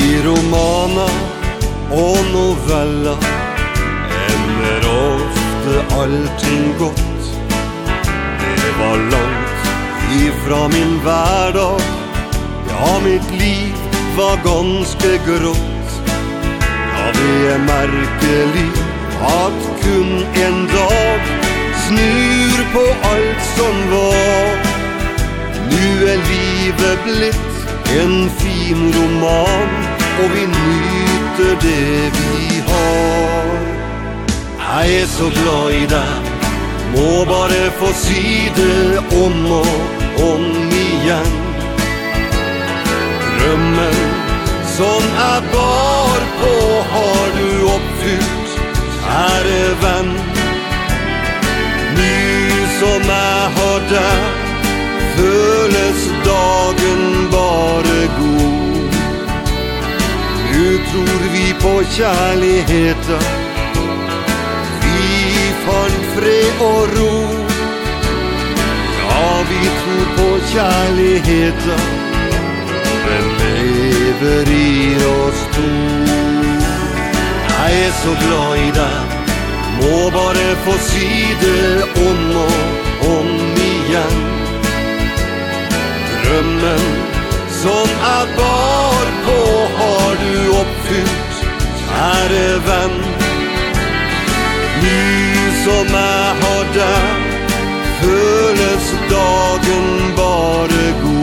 [0.01, 1.07] I romana
[1.91, 3.17] og novella
[4.33, 7.33] Ender ofte allting godt.
[8.55, 9.67] Det var langt
[10.21, 12.02] ifra min hverdag.
[12.73, 13.73] Ja, mitt liv
[14.17, 15.89] var ganske grått?
[16.93, 18.69] Ja, det er merkelig
[19.23, 20.11] at kun
[20.45, 21.21] en dag
[21.83, 24.57] Snur på alt som var.
[25.71, 27.53] Nu er livet blitt
[28.01, 29.69] en fin roman
[30.23, 33.53] Og vi nyter det vi har.
[34.73, 36.33] Jeg er så glad i deg
[36.95, 41.42] Må bare få si det om og om igjen
[43.43, 43.93] drömmen
[44.65, 48.59] som är bar på har du uppfyllt
[49.09, 50.13] är vän.
[51.95, 52.49] Nu
[52.79, 54.11] som är hörda
[55.15, 58.95] Föles dagen bare god.
[60.51, 63.23] Nu tror vi på kärligheten
[64.81, 67.27] Vi fann fred och ro.
[69.09, 72.02] Ja, vi tror på kärligheten
[73.03, 75.69] Herren lever i oss to.
[77.49, 79.17] Jeg er så glad i deg.
[79.79, 81.09] Må bare få si
[81.41, 83.31] det om og om
[83.67, 84.21] igjen.
[86.23, 86.85] Drømmen
[87.63, 89.39] som jeg bar på
[89.79, 91.43] har du oppfylt
[91.83, 92.97] Kjære venn.
[94.83, 95.03] Nu
[95.65, 97.29] som jeg har deg
[97.99, 101.22] Føles dagen bare god.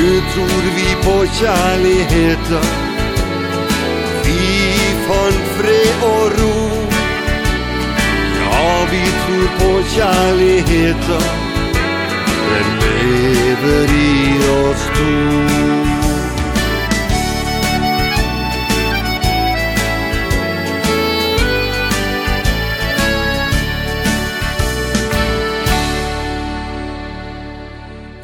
[0.00, 2.64] Nu tror vi på kjærligheten
[4.24, 4.38] Vi
[5.06, 6.54] fant fred og ro.
[8.40, 11.28] Ja, vi tror på kjærligheten
[12.50, 15.89] Den lever i oss to.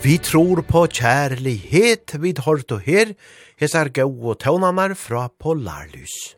[0.06, 3.08] Vi tror på kjærlighet vid tar og her,
[3.58, 6.36] hesar gau og tøvnanar fra Polarlys.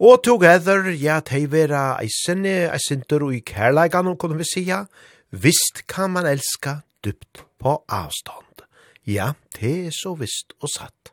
[0.00, 4.86] Og together, ja, tei vera eisene, eisinter og i kærleikan, kunne vi sija,
[5.36, 8.64] visst kan man elska dypt på avstand.
[9.04, 11.12] Ja, det er så visst og satt.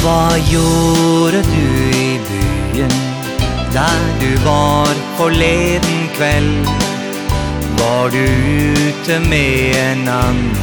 [0.00, 1.66] Hva gjorde du
[1.96, 2.94] i byen
[3.74, 6.70] Der du var forleden kveld?
[7.80, 8.24] Var du
[8.88, 10.56] ute med en annen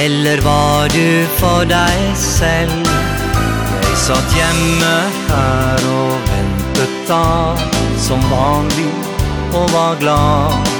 [0.00, 2.88] Eller var du for deg selv?
[3.74, 4.94] Jeg satt hjemme
[5.28, 7.24] her og ventet da
[8.08, 8.88] Som vanlig
[9.54, 10.72] og var glad.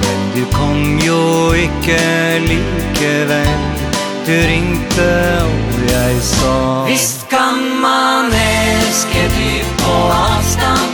[0.00, 2.00] Men du kom jo ikke
[2.48, 3.83] likevel
[4.26, 10.92] du ringte och jag sa Visst kan man elske typ på avstand.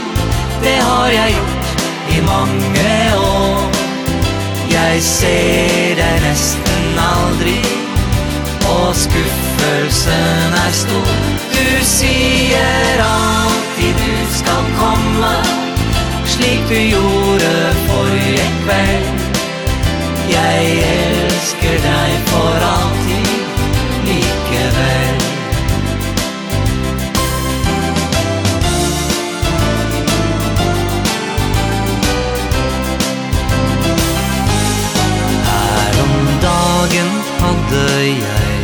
[0.63, 3.71] Det har jag gjort i mange år.
[4.69, 7.65] Jag ser deg nesten aldrig
[8.69, 11.11] Og skuffelsen är stor.
[11.51, 15.35] Du sier alltid du ska komma
[16.25, 19.21] Slik du gjorde forrige kveld.
[20.31, 23.20] Jeg elsker deg for alltid.
[38.07, 38.61] jeg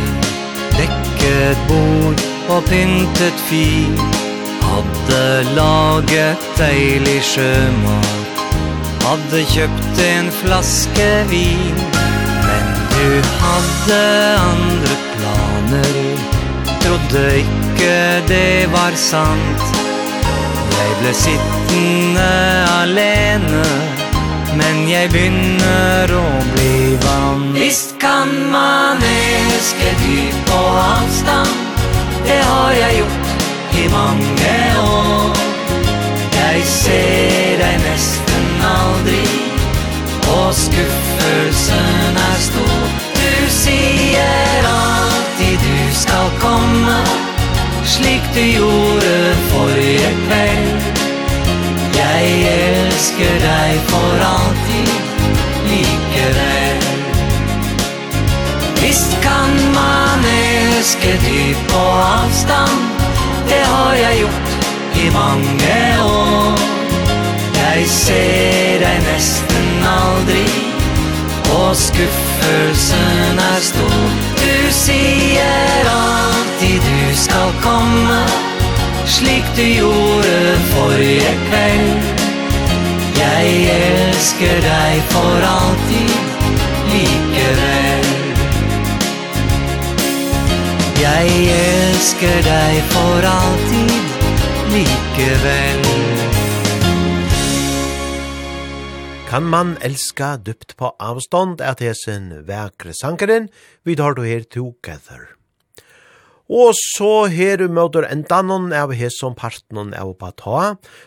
[0.78, 2.22] Dekket bord
[2.54, 3.64] og pyntet fi
[4.62, 5.24] Hadde
[5.56, 8.18] laget deilig sjømat
[9.08, 11.78] Hadde kjøpt en flaske vin.
[12.44, 13.06] Men du
[13.40, 14.00] hadde
[14.42, 16.00] andre planer
[16.82, 17.94] Trodde ikke
[18.28, 19.64] det var sant.
[20.78, 22.28] Jeg ble sittende
[22.80, 23.64] alene
[24.56, 31.52] Men jeg begynner å bli vann Visst kan man elske dyr på avstand.
[32.24, 35.42] Det har jeg gjort i mange år.
[36.38, 39.24] Jeg ser deg nesten aldri
[40.32, 42.86] Og skuffelsen er stor.
[43.18, 47.00] Du sier alltid du skal komme
[47.88, 50.97] Slik du gjorde forrige kveld.
[52.08, 54.92] Jeg elsker deg for alltid
[55.68, 56.86] likevel.
[58.80, 62.78] Visst kan man elske dyp på avstand
[63.50, 64.48] Det har jeg gjort
[65.02, 65.76] i mange
[66.06, 66.58] år.
[67.58, 70.46] Jeg ser deg nesten aldri
[71.58, 74.00] Og skuffelsen er stor.
[74.40, 78.22] Du sier alltid du skal komme
[79.08, 80.27] Slik du gjorde
[80.72, 82.08] forrige kveld.
[83.18, 86.12] Jeg elsker deg for alltid
[86.92, 88.08] likevel.
[90.98, 93.96] Jeg elsker deg for alltid
[94.74, 95.88] likevel.
[99.28, 103.50] Kan man elska dypt på avstånd at hesen vekre sankeren,
[103.84, 105.37] vi tar du her together.
[106.48, 110.60] Og så her møter endanon av hesson partnon av på ta,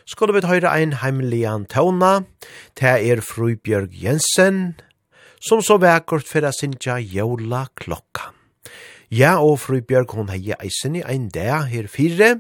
[0.05, 2.27] skal vi høre ein heimlian tåna,
[2.77, 4.75] det er Frubjørg Jensen,
[5.41, 8.29] som så vekkert å sinja jævla klokka.
[9.09, 12.37] Ja, og Frubjørg hon hei eisen i ein dag her fire,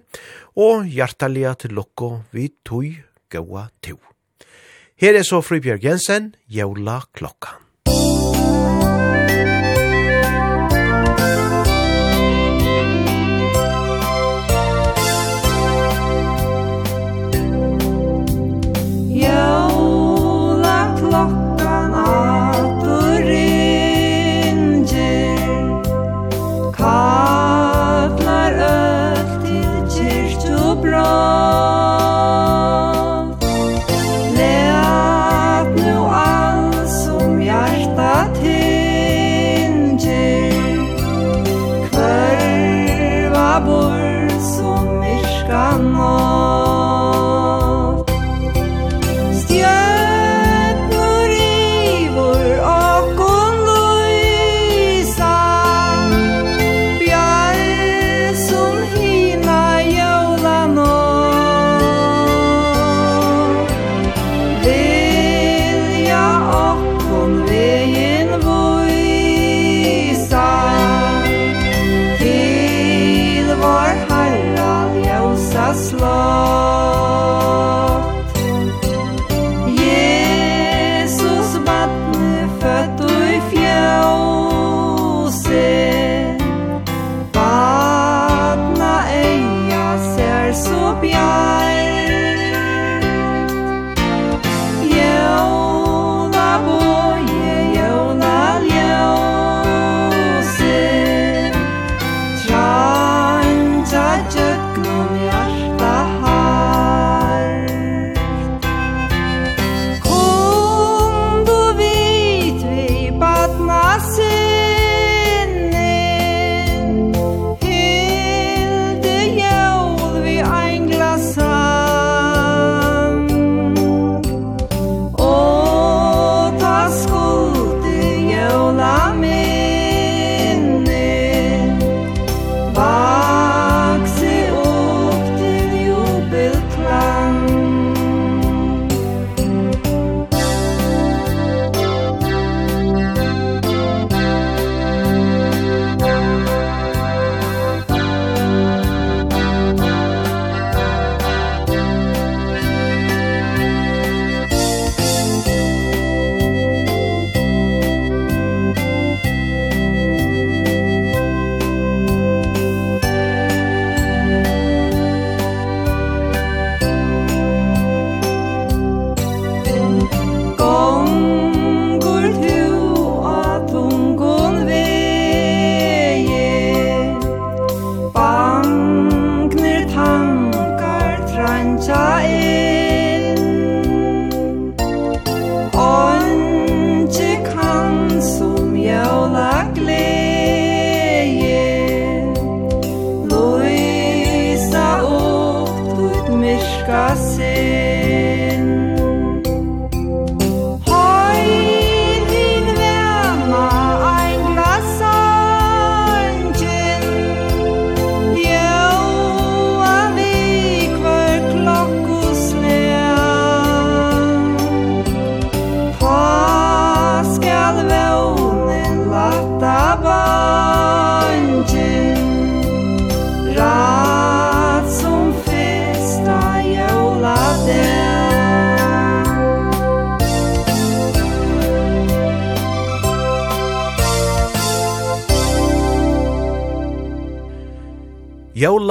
[0.53, 3.01] og hjertalia til lokko vi tog
[3.33, 3.97] gaua to.
[5.01, 7.57] Her er så Frubjørg Jensen, jævla klokka.
[19.31, 19.70] sjálv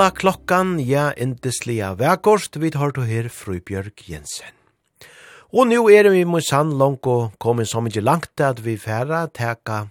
[0.00, 4.54] Gamla klokkan, ja, indislia vekkost, vi tar to her Frøybjørg Jensen.
[5.52, 9.26] Og nu er vi med sann langt og kommer så mye langt at vi færre
[9.36, 9.90] teka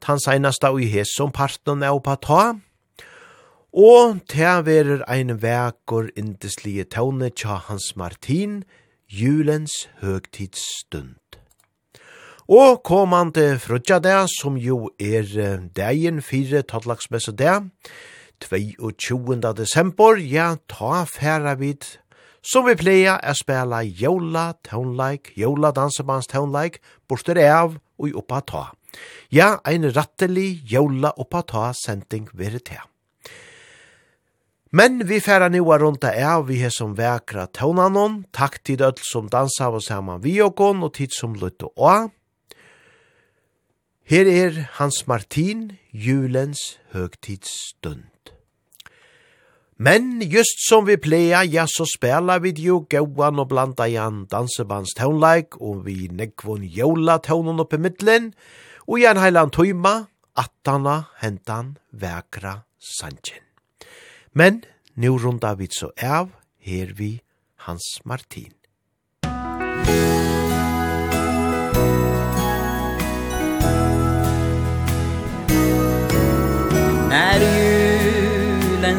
[0.00, 2.54] tan seinasta og i hes som parten er oppa ta.
[3.76, 8.62] Og ta verer ein vekor indeslige tåne tja Hans Martin,
[9.04, 11.36] julens høgtidsstund.
[12.48, 15.28] Og komande frutja det, som jo er
[15.76, 17.60] dagen fire tattlagsmesse det,
[18.48, 19.52] 22.
[19.56, 21.84] desember, ja, ta færa vid,
[22.42, 28.64] som vi pleier er spela jola tånleik, jola dansebands tånleik, borster av og oppa ta.
[29.30, 32.82] Ja, ein rattelig jola oppa ta sending veri til.
[34.72, 38.96] Men vi færa nu a rundt av vi her som vekra tånanon, takk til døll
[39.04, 42.08] som dansa av saman vi og gån, og tid som lutt og.
[44.08, 48.11] Her er Hans Martin, julens høgtidsstund.
[49.82, 54.92] Men just som vi pleia, ja, så spela vi jo gauan og blanda igjen dansebands
[54.94, 58.30] tånleik, og vi nekvun jola tånen oppe i middelen,
[58.86, 59.94] og igjen heilan tøyma,
[60.38, 63.42] attana hentan vekra sanjen.
[64.38, 64.62] Men
[64.94, 66.30] nu runda vi så av,
[66.62, 67.16] her vi
[67.66, 68.61] Hans Martin.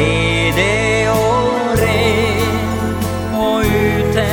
[0.00, 1.10] Se re
[3.36, 4.28] Og ute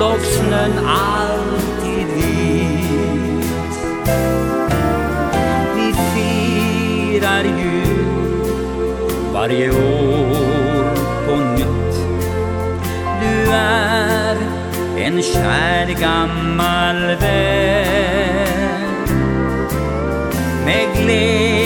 [0.00, 3.76] låg snøen alltid hvit
[5.76, 8.02] Vi firar jul
[9.32, 10.84] Varje år
[11.26, 11.94] på nytt.
[13.22, 14.36] Du är
[14.96, 18.42] en kär gammal vän
[20.64, 21.61] Med glädje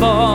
[0.00, 0.33] var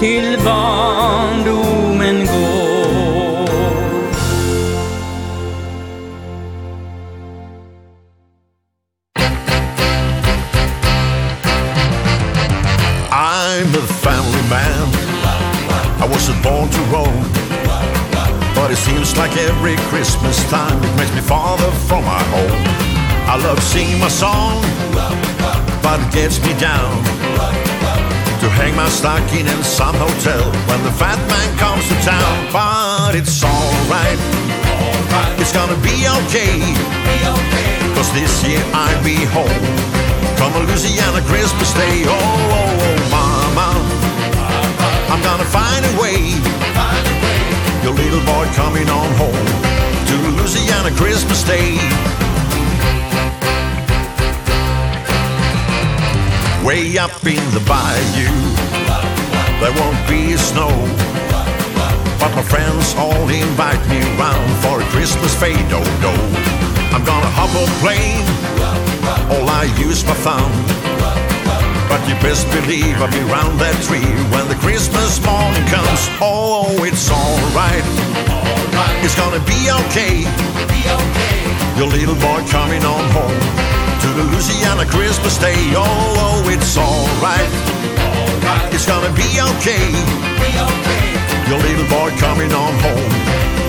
[0.00, 3.16] till barndomen går.
[13.10, 14.88] I'm a family man.
[15.98, 17.24] I wasn't born to roam.
[18.54, 22.62] But it seems like every Christmas time It makes me farther from my home.
[23.28, 24.62] I love singing my song
[25.82, 27.15] But it gets me down
[28.56, 30.44] hang my stocking in some hotel.
[30.68, 34.18] When the fat man comes to town But it's alright.
[35.12, 35.34] Right.
[35.38, 36.60] It's gonna be okay.
[37.06, 37.72] be okay.
[37.94, 39.60] Cause this year I'll be home.
[40.36, 42.04] From a Louisiana Christmas day.
[42.04, 43.68] Oh, oh, oh, mama.
[45.12, 46.36] I'm gonna find a way.
[47.84, 49.46] Your little boy coming on home.
[50.08, 52.15] To Louisiana Christmas day.
[56.66, 58.34] way up in the bayou.
[59.62, 60.74] There won't be snow.
[62.18, 66.14] But my friends all invite me round for a Christmas fade-o-do
[66.90, 68.26] I'm gonna hop on plane
[69.30, 70.50] All I use my thumb
[71.88, 76.08] But you best believe I'll be round that tree When the Christmas morning comes.
[76.18, 77.86] Oh, it's alright
[79.04, 80.24] It's gonna be okay.
[81.78, 83.75] Your little boy coming on home
[84.06, 87.50] to the Louisiana Christmas Day Oh, oh, it's alright
[88.46, 88.70] right.
[88.72, 89.86] It's gonna be okay
[90.38, 91.06] Be okay
[91.50, 93.12] Your little boy coming on home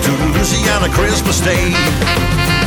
[0.04, 2.57] To the Louisiana Christmas Day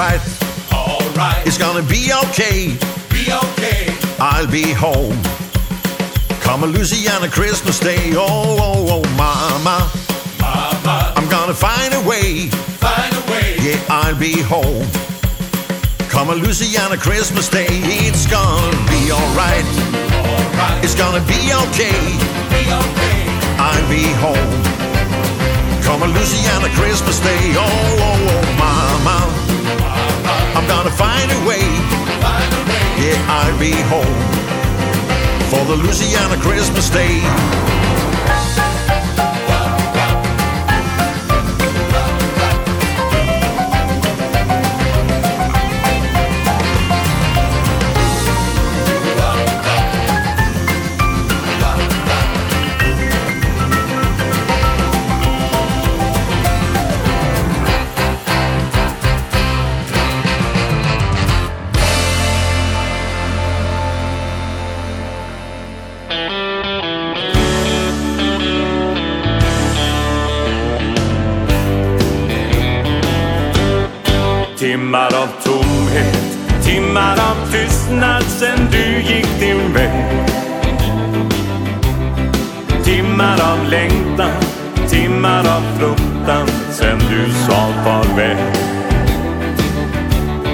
[0.00, 0.20] right.
[0.72, 1.42] All right.
[1.44, 2.72] It's gonna be okay.
[3.12, 3.92] Be okay.
[4.18, 5.20] I'll be home.
[6.40, 8.12] Come a Louisiana Christmas Day.
[8.14, 9.78] Oh, oh, oh, mama.
[10.40, 11.12] Mama.
[11.16, 12.48] I'm gonna find a way.
[12.80, 13.56] Find a way.
[13.60, 14.88] Yeah, I'll be home.
[16.08, 17.68] Come a Louisiana Christmas Day.
[18.08, 19.68] It's gonna be all right.
[20.16, 20.80] All right.
[20.82, 22.00] It's gonna be okay.
[22.48, 23.18] Be okay.
[23.68, 24.52] I'll be home.
[25.84, 27.42] Come a Louisiana Christmas Day.
[27.52, 27.68] Oh,
[28.08, 29.49] oh, oh, mama.
[30.60, 31.64] I'm gonna find a way.
[32.20, 32.84] Find a way.
[33.00, 34.20] Yeah, I'll be home
[35.48, 37.16] For the Louisiana Christmas Day.
[78.40, 79.90] sen du gick din väg.
[82.84, 84.42] Timmar av längtan,
[84.88, 88.36] timmar av fruktan Sen du sa farväl.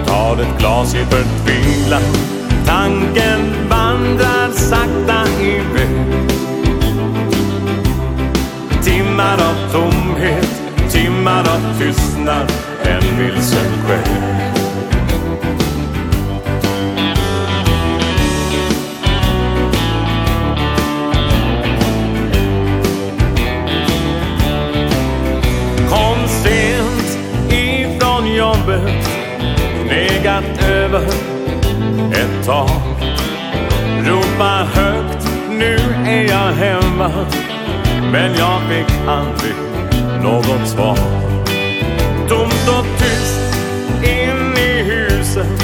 [0.06, 2.02] Tar ett glas i förtvivlan
[2.66, 6.24] Tanken vandrar sakta iväg.
[8.82, 12.52] Timmar av tomhet, timmar av tystnad
[12.82, 14.35] En vilsen kväll
[30.96, 31.12] lever
[32.12, 32.70] ett tag
[34.04, 37.10] Ropa högt, nu är jag hemma.
[38.12, 39.54] Men jag fick aldrig
[40.22, 40.98] något svar.
[42.28, 43.56] Tomt och tyst
[44.02, 45.62] in i huset.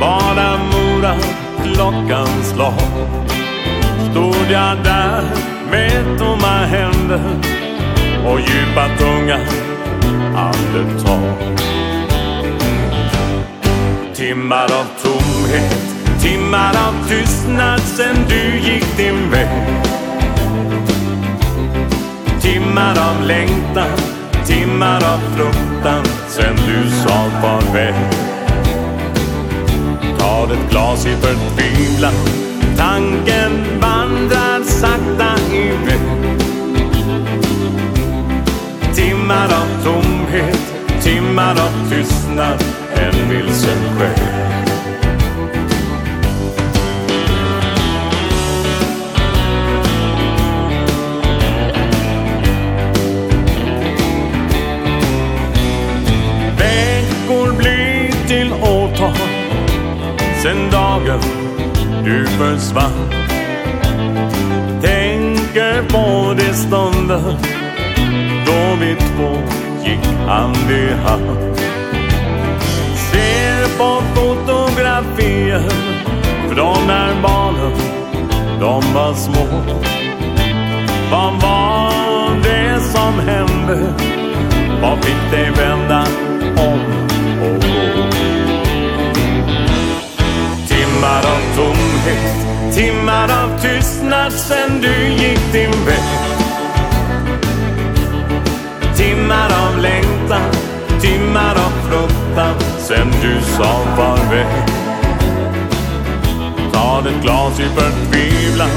[0.00, 1.14] Bara mora
[1.62, 3.08] klockan slag
[4.10, 5.22] Stod jag där
[5.70, 7.22] med tomma händer.
[8.26, 9.38] Och djupa tunga
[10.36, 11.52] andetag
[14.22, 19.48] Timmar av tomhet Timmar av tystnad sen du gick din väg.
[22.42, 23.98] Timmar av längtan
[24.46, 27.94] Timmar av fruktan sen du sa farväl.
[30.18, 32.14] Tar ett glas i förtvivlan
[32.76, 36.00] Tanken vandrar sakta i iväg
[38.94, 42.81] Timmar av tomhet Timmar av tystnad
[43.12, 44.42] en vilsen själ.
[56.56, 59.16] Veckor blir till åtal
[60.42, 61.20] Sen dagen
[62.04, 63.10] du försvann
[64.82, 67.38] Tänker på det stunder
[68.46, 69.38] Då vi två
[69.84, 71.56] gick hand i hand
[74.22, 75.62] fotografier
[76.48, 77.72] Från när barnen,
[78.60, 79.46] de var små
[81.10, 83.94] Vad var det som hände?
[84.82, 86.06] Vad fick dig vända
[86.56, 86.80] om
[87.42, 88.08] och gå?
[90.68, 96.02] Timmar av tomhet, timmar av tystnad sen du gick din väg
[98.96, 100.50] Timmar av längtan,
[101.00, 104.46] timmar av frukt hjärta sen du sa farväl
[106.72, 108.70] Ta ett glas i förtvivlan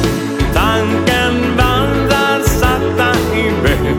[0.53, 3.95] Tanken vandrar sakta iväg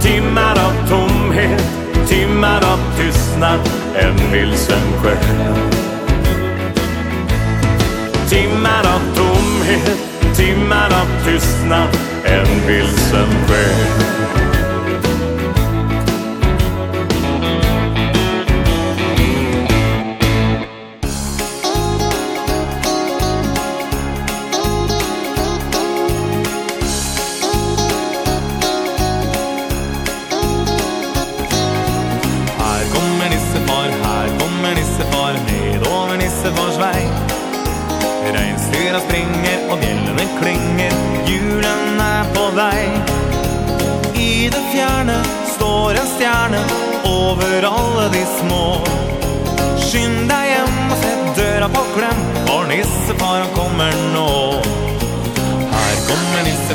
[0.00, 1.62] Timmar av tomhet
[2.08, 3.60] Timmar av tystnad
[3.94, 5.54] En vilsen själ
[8.28, 9.98] Timmar av tomhet
[10.36, 11.88] Timmar av tystnad
[12.24, 14.41] En vilsen själ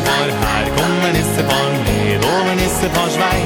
[0.08, 0.30] her.
[0.44, 3.42] Her kommer nissefar ned over nissefars vei.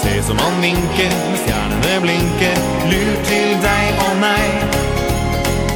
[0.00, 2.58] Se som han vinker, med stjernene blinker.
[2.90, 4.78] Lur til deg og meg.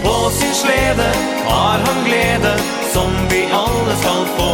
[0.04, 1.08] På sin slede
[1.48, 2.52] har han glede
[2.92, 4.52] Som vi alle skal få.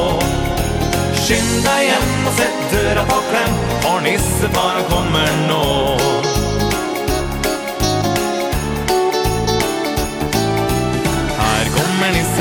[1.24, 6.43] Skynd deg hjem og sett døra på klem For nissefar kommer nå.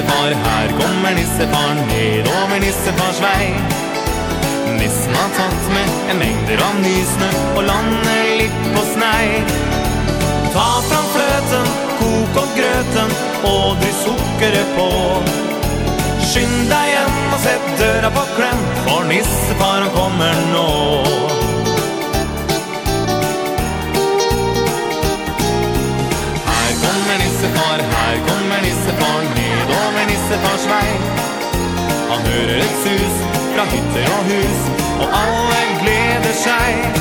[0.04, 3.56] nissefar, her kommer nissefar Ned over nissefars vei.
[4.80, 9.44] Nissen har tatt med en mengder av nysnø Og lander litt på snei.
[10.54, 11.68] Ta fram fløten,
[12.00, 14.90] kok opp grøten Og dry sukkeret på.
[16.34, 20.68] Skynd deg hjem og sett døra på klem For nissefar han kommer nå.
[26.50, 29.43] Her kommer nissefar, her kommer nissefar
[30.34, 30.90] huset tar svei
[32.10, 33.18] Man hører et sus
[33.54, 34.62] fra hytter og hus
[35.04, 37.00] Og alle gleder seg.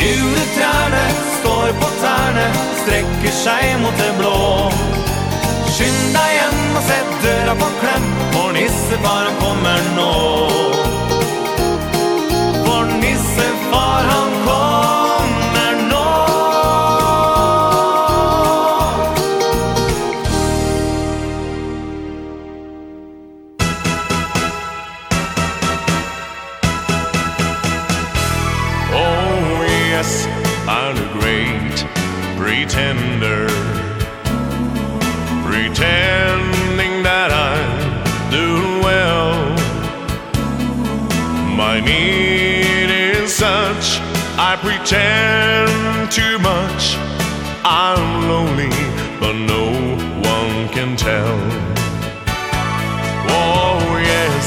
[0.00, 1.04] Juletrærne
[1.38, 2.46] står på tærne
[2.82, 4.36] Strekker seg mot det blå.
[5.74, 10.10] Skynd deg hjem og sett døra på klem For nissefar han kommer nå.
[12.64, 14.29] For nissefar han
[44.90, 46.96] pretend too much.
[47.62, 48.74] I'm lonely
[49.20, 49.66] but no
[50.28, 51.38] one can tell.
[53.30, 54.46] Oh yes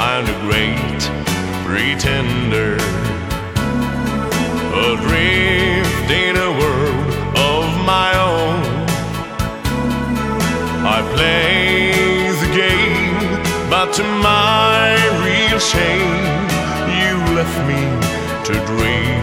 [0.00, 1.00] I'm a great
[1.66, 2.76] pretender.
[4.88, 7.08] Adrift in a world
[7.52, 8.64] of my own.
[10.96, 14.94] I play the game but to my
[15.26, 16.24] real shame
[16.98, 17.82] you left me
[18.46, 19.13] to dream.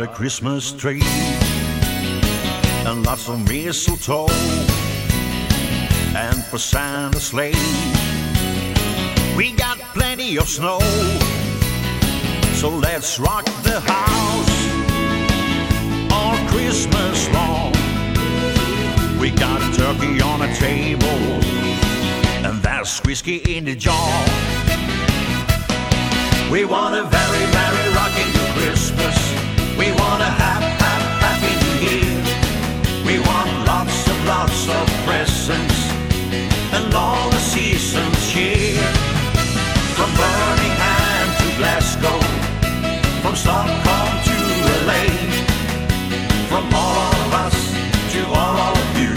[0.00, 1.02] got a Christmas tree.
[2.86, 4.28] And lots of mistletoe.
[6.16, 7.52] And for Santa's sleigh.
[9.36, 10.78] We got plenty of snow.
[12.54, 14.58] So let's rock the house
[16.12, 17.72] All Christmas long
[19.18, 21.20] We got a turkey on a table.
[22.46, 24.24] And there's whiskey in the jar.
[26.50, 29.19] We want a very, very rocking Christmas
[29.80, 32.12] We want a hap, hap, happy new year
[33.08, 35.78] We want lots and lots of presents
[36.76, 38.76] And all the seasons here.
[39.96, 42.20] From Birmingham to Glasgow
[43.22, 44.36] From Stockholm to
[44.84, 45.08] LA
[46.52, 47.58] From all of us
[48.12, 49.16] to all of you.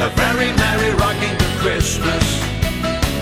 [0.00, 2.24] A very merry rocking good Christmas.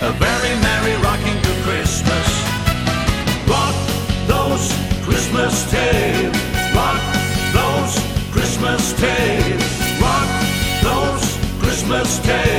[0.00, 2.28] A very merry rocking good Christmas.
[3.50, 3.74] Rock
[4.30, 4.70] those
[5.02, 6.27] Christmas tales
[12.09, 12.57] just take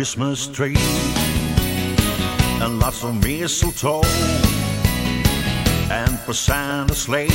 [0.00, 0.76] Christmas tree
[2.62, 4.00] And lots of mistletoe
[5.90, 7.28] And for Santa's sleigh.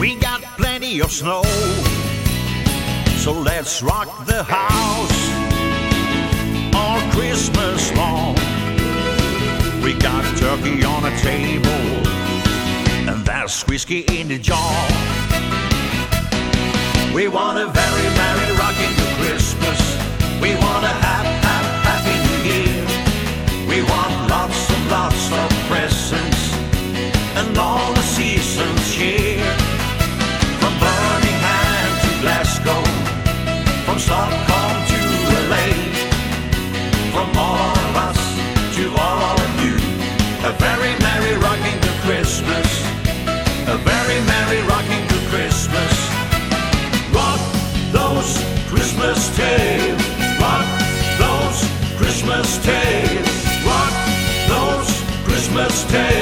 [0.00, 1.42] We got plenty of snow
[3.18, 5.20] So let's rock the house
[6.74, 8.34] All Christmas long
[9.82, 11.84] We got turkey on a table
[13.10, 14.72] And there's whiskey in the jar.
[17.14, 19.87] We want a very merry rocking Christmas.
[20.40, 22.84] We want a hap, hap, happy new year.
[23.66, 26.42] We want lots and lots of presents
[27.34, 29.42] And all the seasons cheer.
[30.60, 32.82] From Birmingham to Glasgow
[33.84, 35.00] From Stockholm to
[35.50, 35.68] LA
[37.14, 38.20] From all of us
[38.76, 39.74] to all of you.
[40.46, 42.68] A very merry rocking good Christmas.
[43.66, 45.94] A very merry rocking good Christmas.
[47.12, 47.40] Rock
[47.90, 48.38] those
[48.70, 49.97] Christmas tales
[55.90, 56.17] day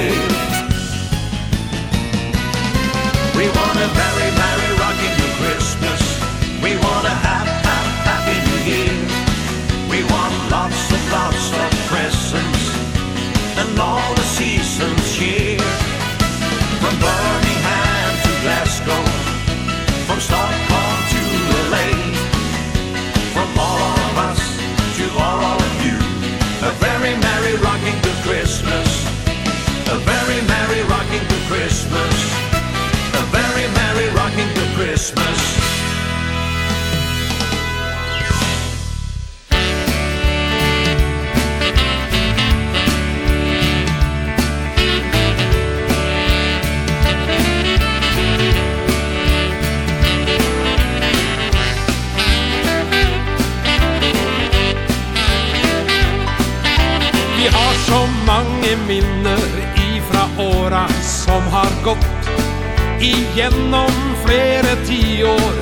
[63.00, 63.92] Igjennom
[64.24, 65.54] flere tiår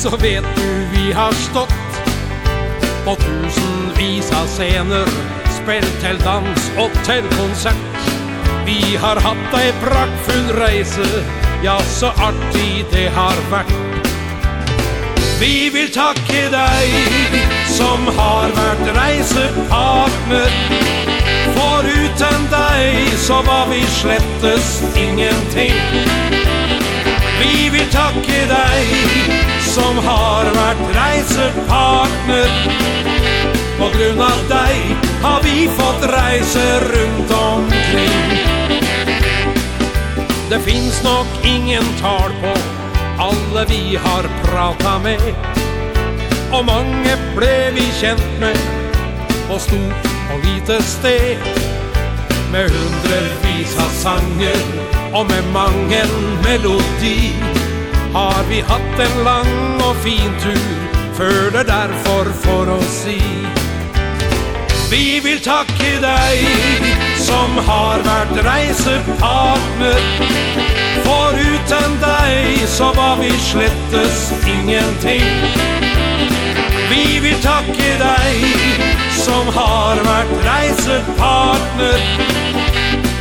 [0.00, 1.74] Så vet du vi har stått
[3.04, 5.08] På tusenvis av scener
[5.64, 8.08] Spilt til dans og til konsert.
[8.66, 11.06] Vi har hatt ei prakkfull reise
[11.64, 13.72] Ja, så artig det har vært.
[15.40, 17.38] Vi vil takke deg
[17.76, 20.58] Som har vært reisepartner.
[21.56, 26.43] For uten deg så var vi slettes ingenting.
[27.40, 28.94] Vi vil takke deg
[29.66, 32.50] som har vært reisepartner.
[33.78, 34.94] På grunn av deg
[35.24, 38.38] har vi fått reise rundt omkring.
[40.50, 42.54] Det finns nok ingen tal på
[43.18, 45.20] alle vi har prata med.
[46.52, 48.58] Og mange ble vi kjent med
[49.48, 51.63] på stort og lite sted
[52.54, 54.60] med hundrevis av sanger
[55.12, 56.02] og med mange
[56.44, 57.32] melodi
[58.14, 60.60] har vi hatt en lang og fin tur
[61.18, 63.18] før det derfor for å si.
[64.92, 66.86] Vi vil takke deg
[67.26, 70.10] som har vært reisepartner.
[71.02, 75.73] For uten deg så var vi slettes ingenting
[77.44, 78.44] takke deg
[79.24, 82.00] Som har vært reisepartner.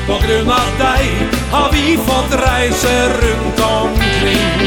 [0.07, 4.65] På grunn av deg har vi fått reise rundt omkring.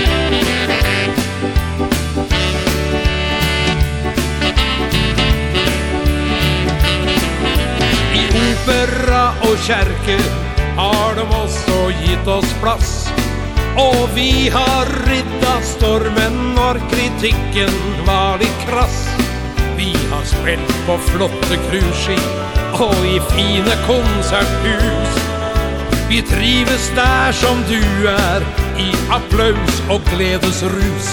[8.16, 10.16] I opera og kjerke
[10.80, 12.94] har de også gitt oss plass.
[13.76, 17.76] Og vi har ridda stormen når kritikken
[18.08, 19.05] var litt krass
[20.46, 25.14] skjelp på flotte cruiseskip og i fine konserthus.
[26.08, 28.44] Vi trives der som du er,
[28.78, 31.08] i applaus og gledesrus.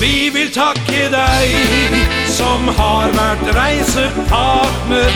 [0.00, 1.54] Vi vil takke deg
[2.34, 5.12] som har vært reisepartner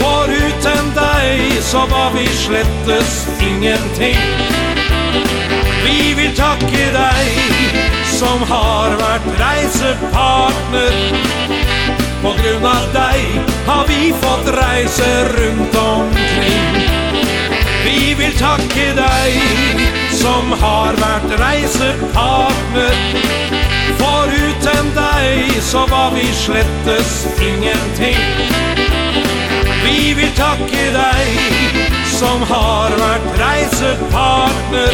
[0.00, 4.18] For uten deg så var vi slettes ingenting
[5.86, 7.78] Vi vil takke deg
[8.18, 11.57] som har vært reisepartner
[12.28, 16.88] på grund av dig har vi fått reise runt omkring.
[17.84, 19.42] Vi vill tacka dig
[20.12, 22.96] som har varit reisepartner.
[23.98, 28.18] For utan dig så var vi slettes ingenting.
[29.84, 31.26] Vi vill tacka dig
[32.04, 34.92] som har varit reisepartner.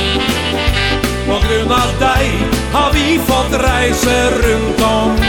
[1.26, 2.30] På grund av dig
[2.72, 5.23] har vi fått reise runt omkring.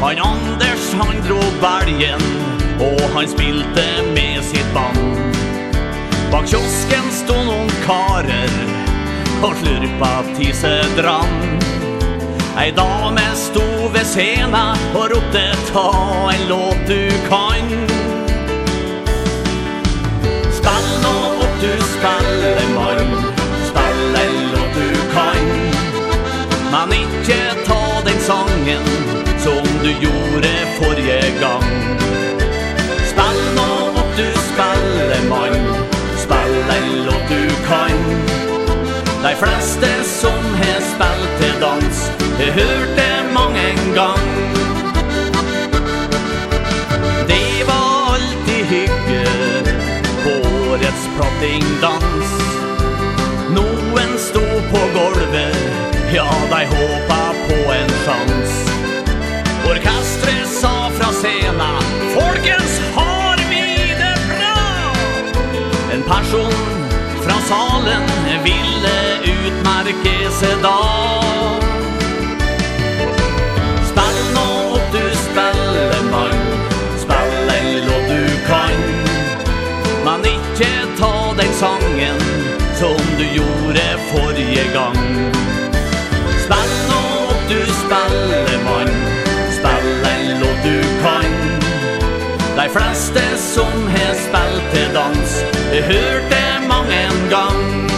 [0.00, 2.20] Han Anders han dro bergen
[2.80, 5.18] Og han spilte med sitt band.
[6.30, 8.54] Bak kiosken stod noen karer
[9.42, 11.34] Og slurpa tisedrann
[12.58, 14.62] Ei dame stod ved scena
[14.94, 15.90] Og ropte ta
[16.30, 17.74] en låt du kan.
[20.60, 23.14] Spill nå opp du spiller mann
[23.66, 25.54] Spell en låt du kan.
[26.70, 31.68] Men ikke ta den sangen som du gjorde forrige gang.
[33.10, 33.68] Spill nå
[34.00, 35.56] opp du spellemann
[36.18, 37.98] Spill en låt du kan.
[39.22, 44.28] De fleste som har spilt til dans Har hørt det mange en gang.
[47.28, 49.26] Det var alltid hygge
[50.24, 50.30] På
[50.70, 52.32] årets plattingdans.
[53.50, 55.56] Noen stod på golvet
[56.14, 58.67] Ja, de håpa på en sjans.
[67.48, 68.04] salen
[68.44, 71.62] ville utmerke seg dag
[73.88, 76.42] Spell nå opp du spellemann
[77.00, 78.76] Spell en låt du kan.
[80.04, 80.68] Man ikke
[81.00, 82.20] ta den sangen
[82.80, 85.00] Som du gjorde forrige gang.
[86.44, 88.92] Spell nå opp du spellemann
[89.56, 91.67] Spell en låt du kan
[92.68, 95.44] ei flaste som har spilt til dans.
[95.72, 97.97] Jeg hørte mange gang.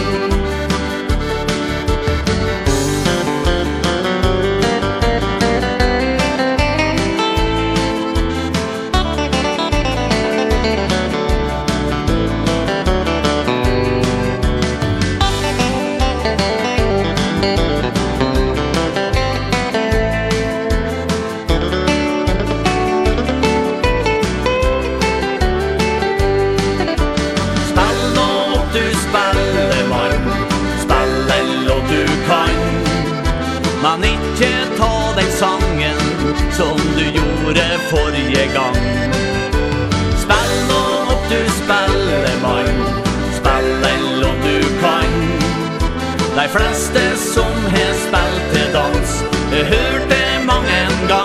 [37.91, 38.77] forrige gang.
[40.23, 40.81] Spall nå
[41.13, 42.77] opp du spellemann
[43.35, 45.17] Spall ell om du kan.
[46.37, 49.17] De fleste som har spellt til dans
[49.51, 51.20] Hørte mange en gang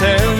[0.00, 0.39] tell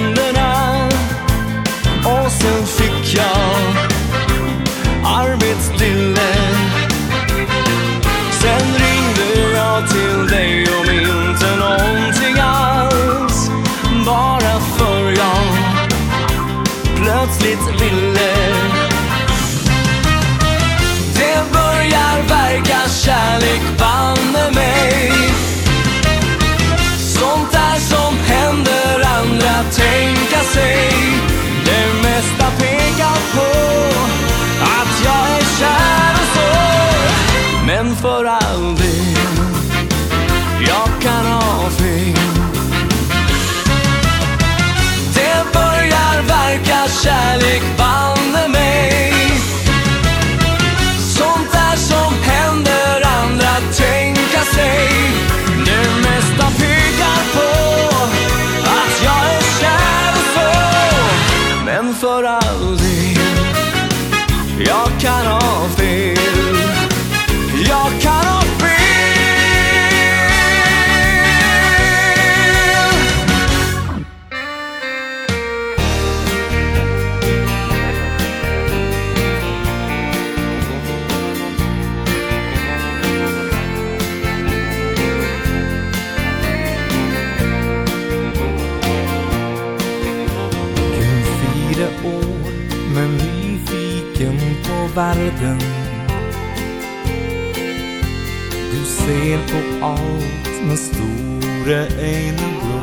[99.60, 101.78] og alt med store
[102.10, 102.80] øyne blå.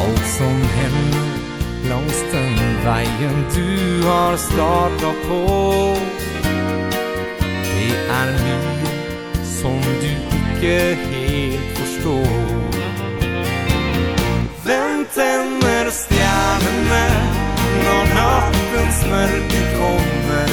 [0.00, 1.30] Alt som hender
[1.88, 2.54] langs den
[2.84, 5.40] veien du har startet på
[7.64, 8.94] Det er mye
[9.44, 10.78] som du ikke
[11.10, 12.70] helt forstår.
[14.64, 17.04] Hvem tenner stjernene
[17.84, 20.49] når nattens mørke kommer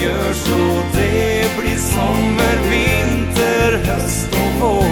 [0.00, 0.58] gjør så
[0.94, 4.88] det blir sommer, vinter, höst och vår.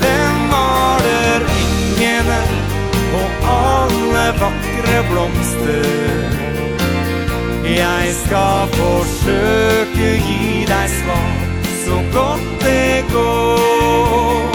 [0.00, 2.42] Vem maler ängarna
[3.14, 6.38] och alla vackra blomster?
[7.76, 11.34] Jag ska forsøke gi deg svar
[11.86, 14.54] så godt det går.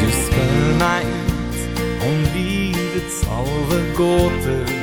[0.00, 4.73] Du spør meg ut om livets alle gåter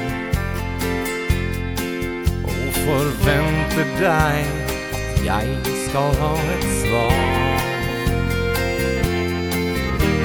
[2.92, 4.48] forventer deg
[4.92, 7.20] at jeg skal ha et svar.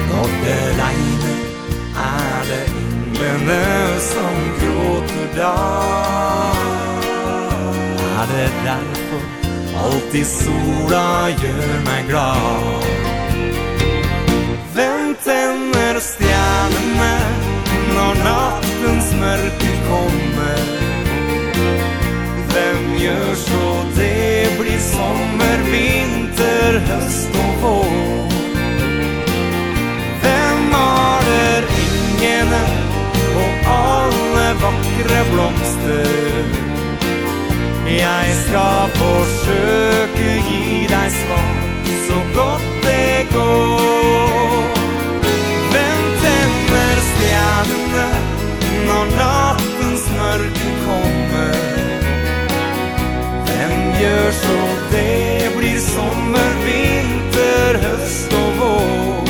[0.09, 1.37] Når det regner
[2.07, 3.61] er det englene
[4.07, 5.53] som gråter da
[8.17, 9.23] Er det derfor
[9.83, 11.05] alltid sola
[11.43, 12.89] gjør meg glad?
[14.73, 17.13] Hvem tenner stjernene
[17.93, 20.86] når nattens mørke kommer
[23.01, 23.67] gjør så
[23.97, 27.91] det blir sommer, vinter, höst och vår.
[30.23, 32.63] Vem maler ingene
[33.37, 36.45] og alle alla vackra blomster?
[37.87, 41.53] Jeg skal forsøke gi deg svar
[42.07, 44.65] så godt det går.
[45.71, 48.09] Hvem tenner stjernene
[48.87, 49.56] når natten
[54.07, 54.57] gjør så
[54.91, 59.27] det blir sommer, vinter, höst och vår.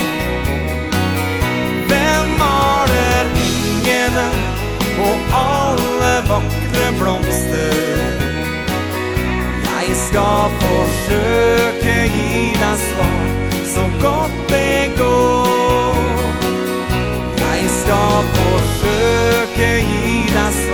[1.90, 4.18] Vem har det ringen
[5.00, 8.18] och alla vackra blomster?
[10.08, 13.26] Skal forsøke gi deg svar
[13.74, 15.98] så godt det går.
[17.42, 20.67] Jeg skal forsøke gi deg svar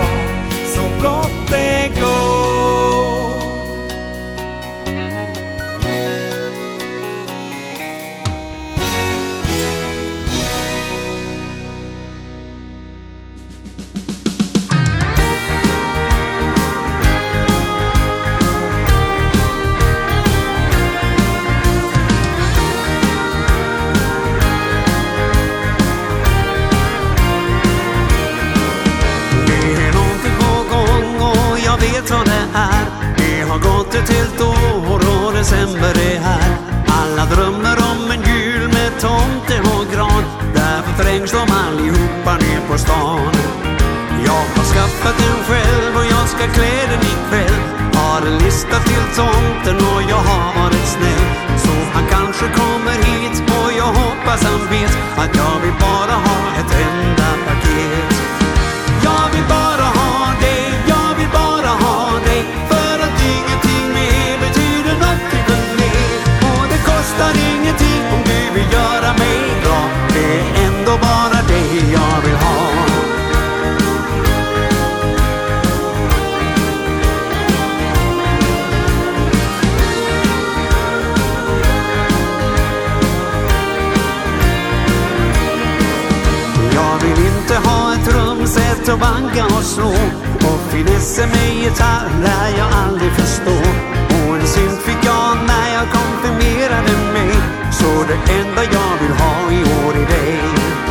[32.53, 32.85] är
[33.17, 36.57] Det har gått ett helt år och december är här.
[36.87, 40.23] Alla drömmer om en jul med tomte och gran.
[40.55, 43.33] Därför trängs de allihopa ner på stan.
[44.25, 47.59] Jag har skaffat en själv och jag ska klä den ikväll.
[47.93, 51.25] Har en lista till tomten och jag har varit snäll.
[51.57, 56.39] Så han kanske kommer hit och jag hoppas han vet Att jag vill bara ha
[56.59, 58.22] ett enda paket.
[70.93, 72.63] och bara det jag vill ha.
[86.73, 89.93] Jag vill inte ha ett rum, sätt och banka och slå.
[90.37, 93.57] Och finessen med gitarr lär jag aldrig förstå.
[94.09, 97.35] Och en synt fick jag när jag konfirmerade mig.
[97.71, 100.82] Så det enda jag vill ha i år är dig.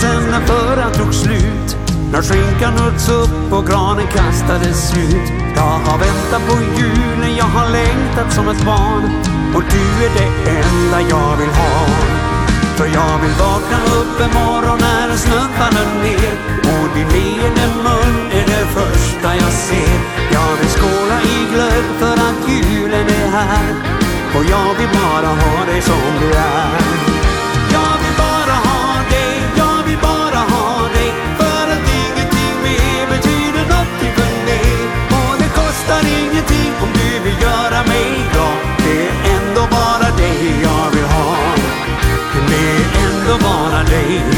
[0.00, 1.76] sen förra tog slut.
[2.12, 5.26] När skinkan hölls upp och granen kastades ut.
[5.56, 9.04] Jag har väntat på julen, jag har längtat som ett barn.
[9.54, 11.78] Och du är det enda jag vill ha.
[12.76, 16.34] För jag vill vakna upp en morgon när snön faller ner.
[16.72, 19.98] Och din leende mun är det första jag ser.
[20.36, 23.74] Jag vill skåla i glöd för att julen är här.
[24.36, 27.17] Och jag vill bara ha dig som du är.
[43.28, 44.37] the one I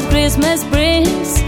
[0.00, 1.40] the Christmas brings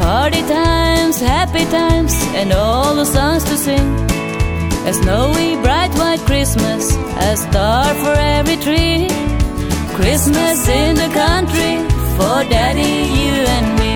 [0.00, 3.88] Party times, happy times And all the songs to sing.
[4.88, 6.96] A snowy, bright, white Christmas
[7.28, 9.08] A star for every tree.
[9.98, 11.74] Christmas in the country
[12.16, 13.92] For daddy, you and me.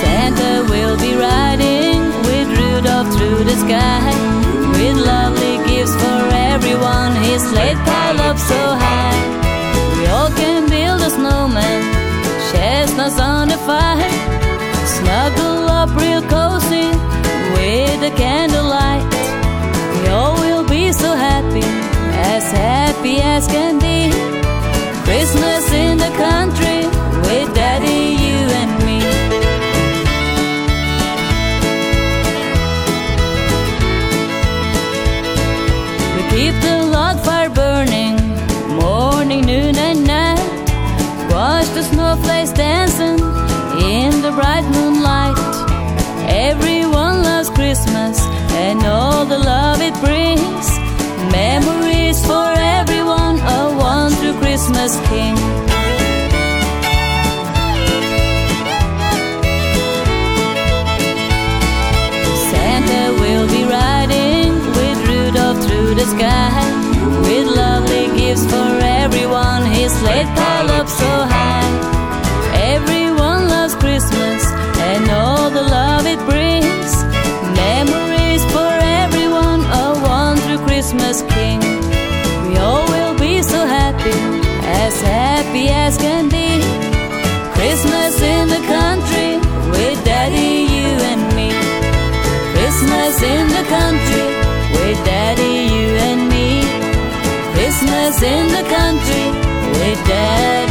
[0.00, 4.27] Santa will be riding With Rudolph through the sky
[6.88, 9.20] one his slate pile up so high.
[9.96, 11.80] We all can build a snowman
[12.48, 14.12] Share snows on the fire.
[14.96, 16.88] Snuggle up real cozy
[17.54, 19.04] With a candlelight.
[19.94, 21.66] We all will be so happy
[22.34, 23.98] As happy as can be.
[25.04, 26.77] Christmas in the country
[49.28, 50.66] the love it brings.
[51.30, 52.48] Memories for
[52.80, 55.36] everyone A one true Christmas king.
[62.50, 66.64] Santa will be riding With Rudolph through the sky
[67.26, 68.70] With lovely gifts for
[69.02, 69.62] everyone.
[69.66, 71.68] His sleigh pile up so high.
[72.74, 74.42] Everyone loves Christmas
[74.90, 76.47] And all the love it brings.
[80.78, 81.58] Christmas King.
[82.46, 84.14] We all will be so happy
[84.62, 86.62] As happy as can be.
[87.56, 89.30] Christmas in the country
[89.72, 91.50] With daddy, you and me.
[92.54, 94.26] Christmas in the country
[94.78, 96.62] With daddy, you and me.
[97.54, 99.24] Christmas in the country
[99.80, 100.67] With daddy.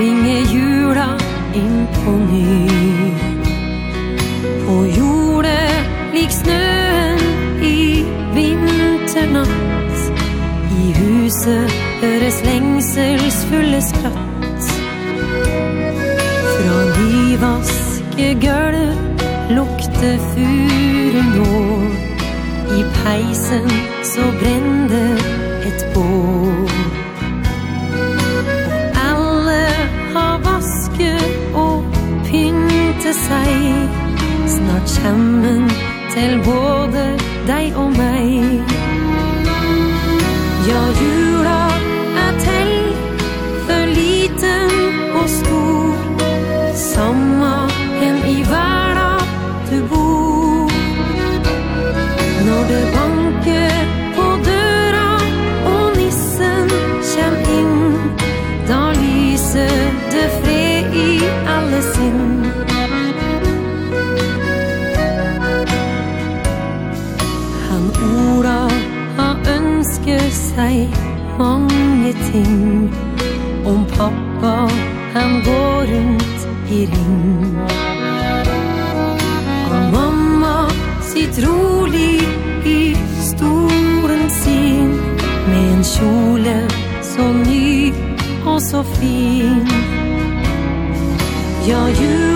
[0.00, 1.08] springer jula
[1.54, 3.12] inn på ny.
[4.64, 5.74] På jordet
[6.14, 7.20] lik snøen
[7.62, 8.04] i
[8.34, 9.98] vinternatt.
[10.80, 14.72] I huset høres lengselsfulle skratt.
[16.54, 21.64] Fra nyvaske gulv lukte furen nå
[22.78, 23.68] I peisen
[24.14, 25.04] så brende
[25.68, 26.79] et bål
[34.70, 35.70] snart sammen
[36.10, 38.62] Til både deg og meg.
[40.68, 41.29] Ja, jul
[72.32, 72.90] ting
[73.64, 74.68] Om pappa
[75.14, 77.58] han går rundt i ring.
[79.70, 80.68] Og mamma
[81.02, 82.20] sitt rolig
[82.64, 84.90] i stolen sin.
[85.48, 86.56] Med en kjole
[87.02, 87.92] så ny
[88.46, 89.68] og så fin.
[91.68, 92.29] Ja, ljuger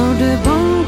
[0.00, 0.79] Når det bare